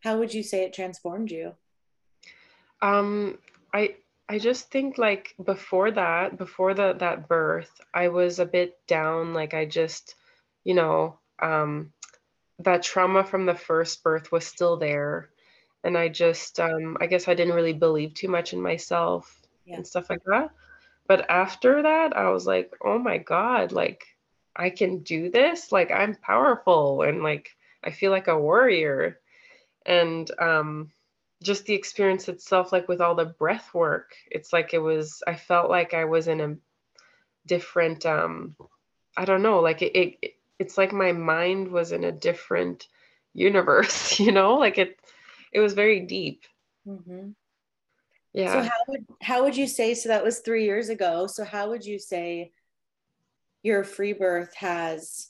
How 0.00 0.18
would 0.18 0.32
you 0.32 0.42
say 0.42 0.64
it 0.64 0.72
transformed 0.72 1.30
you? 1.30 1.54
Um, 2.82 3.38
I 3.72 3.96
I 4.28 4.38
just 4.38 4.70
think 4.70 4.98
like 4.98 5.34
before 5.42 5.90
that, 5.90 6.38
before 6.38 6.74
the 6.74 6.94
that 6.98 7.28
birth, 7.28 7.80
I 7.92 8.08
was 8.08 8.38
a 8.38 8.46
bit 8.46 8.78
down. 8.86 9.34
Like 9.34 9.54
I 9.54 9.64
just, 9.64 10.14
you 10.64 10.74
know, 10.74 11.18
um, 11.40 11.92
that 12.60 12.82
trauma 12.82 13.24
from 13.24 13.46
the 13.46 13.54
first 13.54 14.02
birth 14.02 14.30
was 14.30 14.46
still 14.46 14.76
there 14.76 15.30
and 15.84 15.98
I 15.98 16.08
just 16.08 16.58
um, 16.58 16.96
I 17.00 17.06
guess 17.06 17.28
I 17.28 17.34
didn't 17.34 17.54
really 17.54 17.74
believe 17.74 18.14
too 18.14 18.28
much 18.28 18.52
in 18.52 18.60
myself 18.60 19.40
yeah. 19.66 19.76
and 19.76 19.86
stuff 19.86 20.10
like 20.10 20.24
that. 20.24 20.50
But 21.06 21.28
after 21.30 21.82
that, 21.82 22.16
I 22.16 22.30
was 22.30 22.46
like, 22.46 22.72
oh 22.82 22.98
my 22.98 23.18
god, 23.18 23.72
like 23.72 24.04
I 24.56 24.70
can 24.70 25.02
do 25.02 25.30
this. 25.30 25.72
Like 25.72 25.90
I'm 25.90 26.14
powerful 26.14 27.02
and 27.02 27.22
like 27.22 27.50
I 27.82 27.90
feel 27.90 28.10
like 28.10 28.28
a 28.28 28.38
warrior. 28.38 29.20
And 29.84 30.30
um, 30.40 30.90
just 31.42 31.66
the 31.66 31.74
experience 31.74 32.28
itself, 32.28 32.72
like 32.72 32.88
with 32.88 33.00
all 33.00 33.14
the 33.14 33.26
breath 33.26 33.74
work, 33.74 34.14
it's 34.30 34.52
like 34.52 34.72
it 34.72 34.78
was. 34.78 35.22
I 35.26 35.34
felt 35.34 35.68
like 35.68 35.92
I 35.92 36.06
was 36.06 36.26
in 36.28 36.40
a 36.40 36.56
different. 37.46 38.06
Um, 38.06 38.56
I 39.16 39.26
don't 39.26 39.42
know. 39.42 39.60
Like 39.60 39.82
it, 39.82 39.96
it 39.96 40.34
it's 40.58 40.78
like 40.78 40.92
my 40.92 41.12
mind 41.12 41.68
was 41.68 41.92
in 41.92 42.04
a 42.04 42.12
different 42.12 42.88
universe. 43.34 44.18
You 44.24 44.32
know, 44.32 44.54
like 44.54 44.78
it 44.78 44.98
it 45.52 45.60
was 45.60 45.74
very 45.74 46.00
deep. 46.00 46.44
Mm-hmm. 46.86 47.30
Yeah. 48.34 48.52
So 48.52 48.68
how 48.68 48.78
would 48.88 49.06
how 49.22 49.44
would 49.44 49.56
you 49.56 49.68
say? 49.68 49.94
So 49.94 50.08
that 50.10 50.24
was 50.24 50.40
three 50.40 50.64
years 50.64 50.88
ago. 50.88 51.26
So 51.28 51.44
how 51.44 51.70
would 51.70 51.84
you 51.84 51.98
say 51.98 52.50
your 53.62 53.84
free 53.84 54.12
birth 54.12 54.54
has 54.56 55.28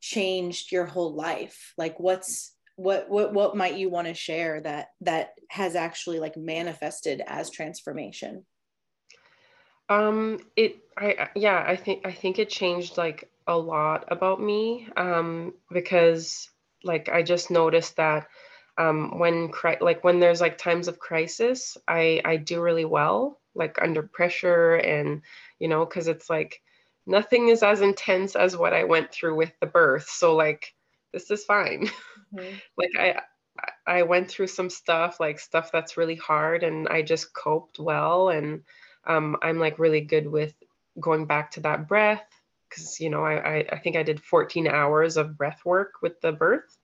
changed 0.00 0.72
your 0.72 0.86
whole 0.86 1.14
life? 1.14 1.74
Like 1.76 2.00
what's 2.00 2.54
what 2.76 3.10
what 3.10 3.34
what 3.34 3.56
might 3.56 3.76
you 3.76 3.90
want 3.90 4.08
to 4.08 4.14
share 4.14 4.62
that 4.62 4.88
that 5.02 5.34
has 5.50 5.76
actually 5.76 6.20
like 6.20 6.36
manifested 6.38 7.22
as 7.26 7.50
transformation? 7.50 8.46
Um, 9.90 10.38
it 10.56 10.76
I 10.96 11.28
yeah 11.36 11.62
I 11.66 11.76
think 11.76 12.06
I 12.06 12.12
think 12.12 12.38
it 12.38 12.48
changed 12.48 12.96
like 12.96 13.30
a 13.46 13.58
lot 13.58 14.04
about 14.08 14.40
me 14.40 14.88
um 14.96 15.52
because 15.70 16.48
like 16.82 17.10
I 17.10 17.22
just 17.22 17.50
noticed 17.50 17.96
that 17.96 18.28
um, 18.78 19.18
when 19.18 19.48
cri- 19.48 19.78
like 19.80 20.02
when 20.04 20.20
there's 20.20 20.40
like 20.40 20.56
times 20.56 20.88
of 20.88 20.98
crisis 20.98 21.76
i 21.88 22.20
i 22.24 22.36
do 22.36 22.60
really 22.60 22.84
well 22.84 23.40
like 23.54 23.78
under 23.82 24.02
pressure 24.02 24.74
and 24.76 25.22
you 25.58 25.68
know 25.68 25.84
because 25.84 26.08
it's 26.08 26.30
like 26.30 26.60
nothing 27.06 27.48
is 27.48 27.62
as 27.62 27.80
intense 27.80 28.34
as 28.36 28.56
what 28.56 28.72
i 28.72 28.84
went 28.84 29.12
through 29.12 29.34
with 29.34 29.52
the 29.60 29.66
birth 29.66 30.08
so 30.08 30.34
like 30.34 30.74
this 31.12 31.30
is 31.30 31.44
fine 31.44 31.88
mm-hmm. 32.34 32.54
like 32.76 32.90
i 32.98 33.20
i 33.86 34.02
went 34.02 34.30
through 34.30 34.46
some 34.46 34.70
stuff 34.70 35.20
like 35.20 35.38
stuff 35.38 35.70
that's 35.70 35.96
really 35.96 36.16
hard 36.16 36.62
and 36.62 36.88
i 36.88 37.02
just 37.02 37.34
coped 37.34 37.78
well 37.78 38.30
and 38.30 38.62
um, 39.06 39.36
i'm 39.42 39.58
like 39.58 39.78
really 39.78 40.00
good 40.00 40.26
with 40.26 40.54
going 41.00 41.26
back 41.26 41.50
to 41.50 41.60
that 41.60 41.88
breath 41.88 42.24
because 42.68 43.00
you 43.00 43.10
know 43.10 43.24
I, 43.24 43.58
I 43.58 43.64
i 43.72 43.78
think 43.78 43.96
i 43.96 44.02
did 44.02 44.22
14 44.22 44.66
hours 44.66 45.16
of 45.16 45.36
breath 45.36 45.60
work 45.64 45.94
with 46.00 46.20
the 46.20 46.32
birth 46.32 46.78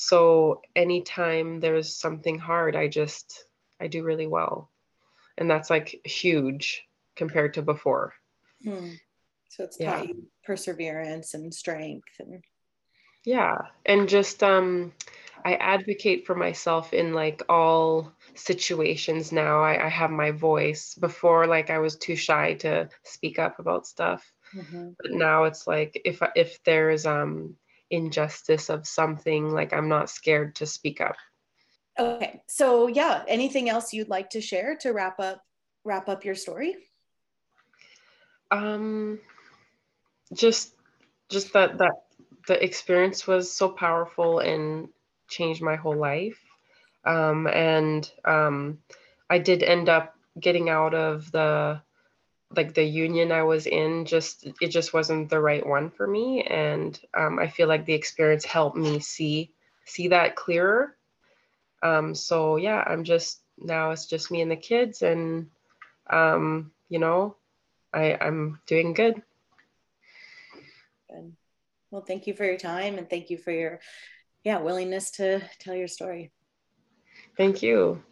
so 0.00 0.62
anytime 0.74 1.60
there's 1.60 1.94
something 1.94 2.38
hard, 2.38 2.74
I 2.74 2.88
just 2.88 3.44
I 3.78 3.86
do 3.86 4.02
really 4.02 4.26
well. 4.26 4.70
And 5.36 5.48
that's 5.50 5.68
like 5.68 6.00
huge 6.06 6.82
compared 7.16 7.52
to 7.54 7.62
before. 7.62 8.14
Hmm. 8.64 8.92
So 9.50 9.64
it's 9.64 9.76
taught 9.76 9.84
yeah. 9.84 10.02
you 10.04 10.26
perseverance 10.42 11.34
and 11.34 11.52
strength 11.52 12.08
and 12.18 12.42
yeah. 13.26 13.58
And 13.84 14.08
just 14.08 14.42
um 14.42 14.94
I 15.44 15.56
advocate 15.56 16.26
for 16.26 16.34
myself 16.34 16.94
in 16.94 17.12
like 17.12 17.42
all 17.50 18.10
situations 18.34 19.32
now. 19.32 19.60
I, 19.60 19.84
I 19.84 19.88
have 19.90 20.10
my 20.10 20.30
voice. 20.30 20.94
Before, 20.94 21.46
like 21.46 21.68
I 21.68 21.78
was 21.78 21.96
too 21.96 22.16
shy 22.16 22.54
to 22.60 22.88
speak 23.02 23.38
up 23.38 23.58
about 23.58 23.86
stuff. 23.86 24.32
Mm-hmm. 24.56 24.92
But 24.98 25.10
now 25.10 25.44
it's 25.44 25.66
like 25.66 26.00
if 26.06 26.22
if 26.34 26.58
there's 26.64 27.04
um 27.04 27.56
injustice 27.90 28.70
of 28.70 28.86
something 28.86 29.50
like 29.50 29.72
i'm 29.72 29.88
not 29.88 30.08
scared 30.08 30.54
to 30.56 30.66
speak 30.66 31.00
up. 31.00 31.16
Okay 31.98 32.42
so 32.46 32.86
yeah 32.86 33.24
anything 33.28 33.68
else 33.68 33.92
you'd 33.92 34.08
like 34.08 34.30
to 34.30 34.40
share 34.40 34.76
to 34.76 34.92
wrap 34.92 35.18
up 35.20 35.42
wrap 35.84 36.08
up 36.08 36.24
your 36.24 36.34
story? 36.34 36.76
Um 38.50 39.20
just 40.32 40.74
just 41.28 41.52
that 41.52 41.78
that 41.78 41.92
the 42.46 42.62
experience 42.62 43.26
was 43.26 43.52
so 43.52 43.68
powerful 43.68 44.38
and 44.38 44.88
changed 45.28 45.62
my 45.62 45.76
whole 45.76 45.96
life. 45.96 46.38
Um 47.04 47.46
and 47.46 48.10
um 48.24 48.78
i 49.28 49.38
did 49.38 49.62
end 49.62 49.88
up 49.88 50.14
getting 50.38 50.68
out 50.68 50.94
of 50.94 51.30
the 51.32 51.82
like 52.56 52.74
the 52.74 52.84
union 52.84 53.30
I 53.30 53.42
was 53.42 53.66
in 53.66 54.04
just 54.04 54.46
it 54.60 54.68
just 54.68 54.92
wasn't 54.92 55.30
the 55.30 55.40
right 55.40 55.64
one 55.64 55.90
for 55.90 56.06
me 56.06 56.42
and 56.42 56.98
um, 57.14 57.38
I 57.38 57.48
feel 57.48 57.68
like 57.68 57.86
the 57.86 57.94
experience 57.94 58.44
helped 58.44 58.76
me 58.76 59.00
see 59.00 59.52
see 59.84 60.08
that 60.08 60.36
clearer. 60.36 60.96
Um, 61.82 62.14
so 62.14 62.56
yeah 62.56 62.82
I'm 62.84 63.04
just 63.04 63.40
now 63.58 63.90
it's 63.92 64.06
just 64.06 64.30
me 64.30 64.40
and 64.42 64.50
the 64.50 64.56
kids 64.56 65.02
and 65.02 65.48
um, 66.10 66.72
you 66.88 66.98
know 66.98 67.36
I 67.92 68.16
I'm 68.20 68.60
doing 68.66 68.94
good. 68.94 69.22
Good. 71.08 71.32
Well 71.90 72.02
thank 72.02 72.26
you 72.26 72.34
for 72.34 72.44
your 72.44 72.58
time 72.58 72.98
and 72.98 73.08
thank 73.08 73.30
you 73.30 73.38
for 73.38 73.52
your 73.52 73.80
yeah 74.42 74.58
willingness 74.58 75.12
to 75.12 75.40
tell 75.60 75.74
your 75.74 75.88
story. 75.88 76.32
Thank 77.36 77.62
you 77.62 78.02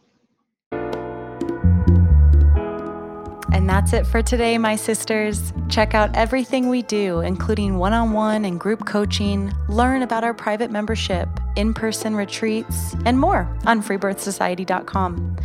And 3.69 3.77
that's 3.77 3.93
it 3.93 4.07
for 4.07 4.23
today, 4.23 4.57
my 4.57 4.77
sisters. 4.77 5.53
Check 5.69 5.93
out 5.93 6.17
everything 6.17 6.71
we 6.71 6.81
do, 6.81 7.21
including 7.21 7.77
one 7.77 7.93
on 7.93 8.15
one 8.15 8.47
and 8.47 8.59
group 8.59 8.87
coaching, 8.87 9.53
learn 9.69 10.01
about 10.01 10.25
our 10.25 10.33
private 10.33 10.71
membership, 10.71 11.29
in 11.55 11.75
person 11.75 12.17
retreats, 12.17 12.97
and 13.05 13.21
more 13.21 13.47
on 13.67 13.83
freebirthsociety.com. 13.83 15.37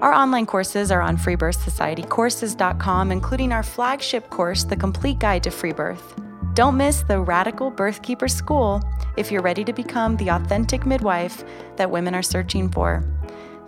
Our 0.00 0.14
online 0.14 0.46
courses 0.46 0.90
are 0.90 1.02
on 1.02 1.18
freebirthsocietycourses.com, 1.18 3.12
including 3.12 3.52
our 3.52 3.62
flagship 3.62 4.30
course, 4.30 4.64
The 4.64 4.76
Complete 4.76 5.18
Guide 5.18 5.42
to 5.42 5.50
Free 5.50 5.74
Birth. 5.74 6.18
Don't 6.54 6.78
miss 6.78 7.02
the 7.02 7.20
Radical 7.20 7.70
Birthkeeper 7.70 8.30
School 8.30 8.82
if 9.18 9.30
you're 9.30 9.42
ready 9.42 9.64
to 9.64 9.74
become 9.74 10.16
the 10.16 10.30
authentic 10.30 10.86
midwife 10.86 11.44
that 11.76 11.90
women 11.90 12.14
are 12.14 12.22
searching 12.22 12.70
for. 12.70 13.04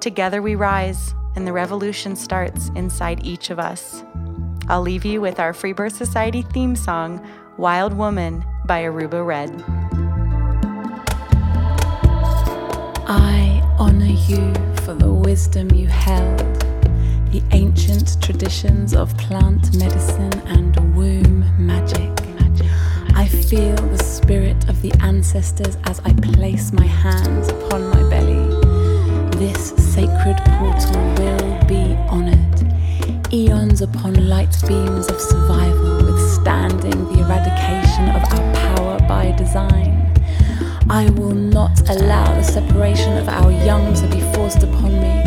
Together 0.01 0.41
we 0.41 0.55
rise 0.55 1.13
and 1.37 1.47
the 1.47 1.53
revolution 1.53 2.17
starts 2.17 2.71
inside 2.75 3.25
each 3.25 3.51
of 3.51 3.59
us. 3.59 4.05
I'll 4.69 4.83
leave 4.83 5.05
you 5.05 5.21
with 5.21 5.41
our 5.41 5.53
Free 5.53 5.73
Birth 5.73 5.95
Society 5.97 6.43
theme 6.43 6.77
song, 6.77 7.27
Wild 7.57 7.93
Woman 7.95 8.45
by 8.67 8.83
Aruba 8.83 9.25
Red. 9.27 9.51
I 13.11 13.63
honor 13.79 14.05
you 14.05 14.53
for 14.83 14.95
the 14.95 15.13
wisdom 15.13 15.71
you 15.73 15.87
held, 15.87 16.39
the 17.31 17.43
ancient 17.53 18.23
traditions 18.23 18.95
of 18.95 19.17
plant 19.17 19.75
medicine 19.77 20.35
and 20.47 20.95
womb 20.95 21.45
magic. 21.59 22.11
I 23.15 23.27
feel 23.27 23.75
the 23.75 24.05
spirit 24.05 24.69
of 24.69 24.81
the 24.83 24.93
ancestors 25.01 25.77
as 25.85 26.01
I 26.05 26.13
place 26.13 26.73
my 26.73 26.87
hands 26.87 27.49
upon 27.49 27.89
my 27.89 28.08
this 29.39 29.69
sacred 29.95 30.37
portal 30.59 31.01
will 31.15 31.65
be 31.67 31.95
honored. 32.11 33.33
Eons 33.33 33.83
upon 33.83 34.29
light 34.29 34.53
beams 34.67 35.07
of 35.07 35.21
survival, 35.21 36.05
withstanding 36.07 37.05
the 37.13 37.21
eradication 37.21 38.09
of 38.09 38.23
our 38.33 38.55
power 38.55 38.99
by 39.07 39.31
design. 39.37 40.13
I 40.91 41.11
will 41.11 41.35
not 41.35 41.89
allow 41.89 42.35
the 42.35 42.43
separation 42.43 43.17
of 43.17 43.29
our 43.29 43.53
young 43.65 43.95
to 43.95 44.09
be 44.09 44.21
forced 44.35 44.65
upon 44.65 44.95
me. 44.95 45.23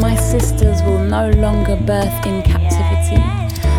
My 0.00 0.16
sisters 0.16 0.82
will 0.82 1.04
no 1.04 1.30
longer 1.30 1.76
birth 1.76 2.26
in 2.26 2.42
captivity. 2.42 3.22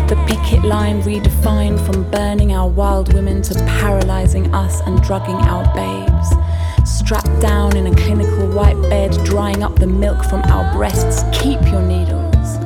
The 0.08 0.16
picket 0.26 0.64
line 0.64 1.02
redefined 1.02 1.84
from 1.84 2.10
burning 2.10 2.54
our 2.54 2.70
wild 2.70 3.12
women 3.12 3.42
to 3.42 3.54
paralyzing 3.66 4.54
us 4.54 4.80
and 4.86 5.02
drugging 5.02 5.36
our 5.36 5.64
babes 5.74 6.53
strapped 6.84 7.40
down 7.40 7.76
in 7.76 7.86
a 7.86 7.94
clinical 7.94 8.46
white 8.48 8.80
bed, 8.82 9.12
drying 9.24 9.62
up 9.62 9.76
the 9.76 9.86
milk 9.86 10.22
from 10.24 10.42
our 10.44 10.72
breasts. 10.74 11.22
Keep 11.32 11.60
your 11.62 11.82
needles. 11.82 12.58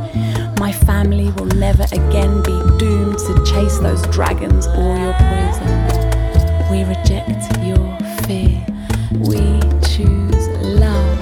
My 0.58 0.72
family 0.72 1.30
will 1.32 1.46
never 1.46 1.84
again 1.92 2.42
be 2.42 2.58
doomed 2.78 3.18
to 3.18 3.44
chase 3.46 3.78
those 3.78 4.02
dragons 4.08 4.66
or 4.66 4.98
your 4.98 5.14
poison. 5.14 5.70
We 6.70 6.84
reject 6.84 7.58
your 7.62 7.98
fear. 8.26 8.64
We 9.12 9.60
choose 9.86 10.48
love. 10.58 11.18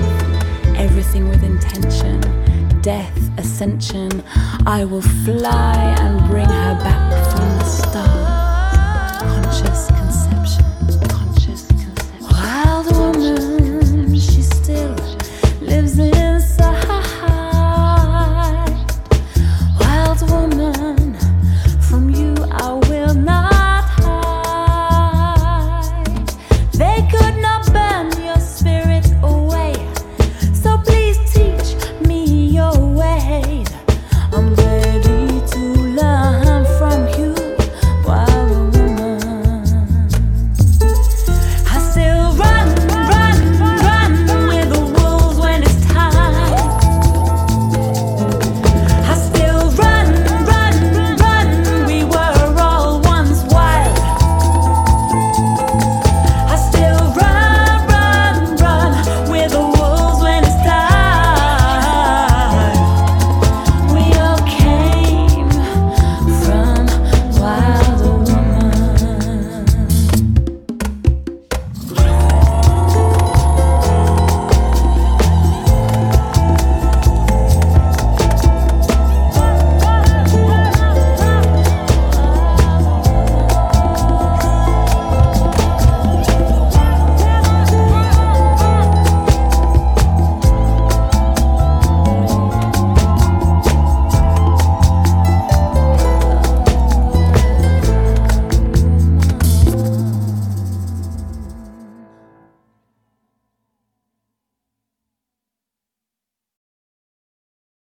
Everything 0.77 1.29
with 1.29 1.43
intention. 1.43 2.21
Death, 2.81 3.39
ascension. 3.39 4.23
I 4.67 4.85
will 4.85 5.03
fly 5.03 5.97
and 6.01 6.29
bring 6.29 6.47
her 6.47 6.75
back 6.83 7.07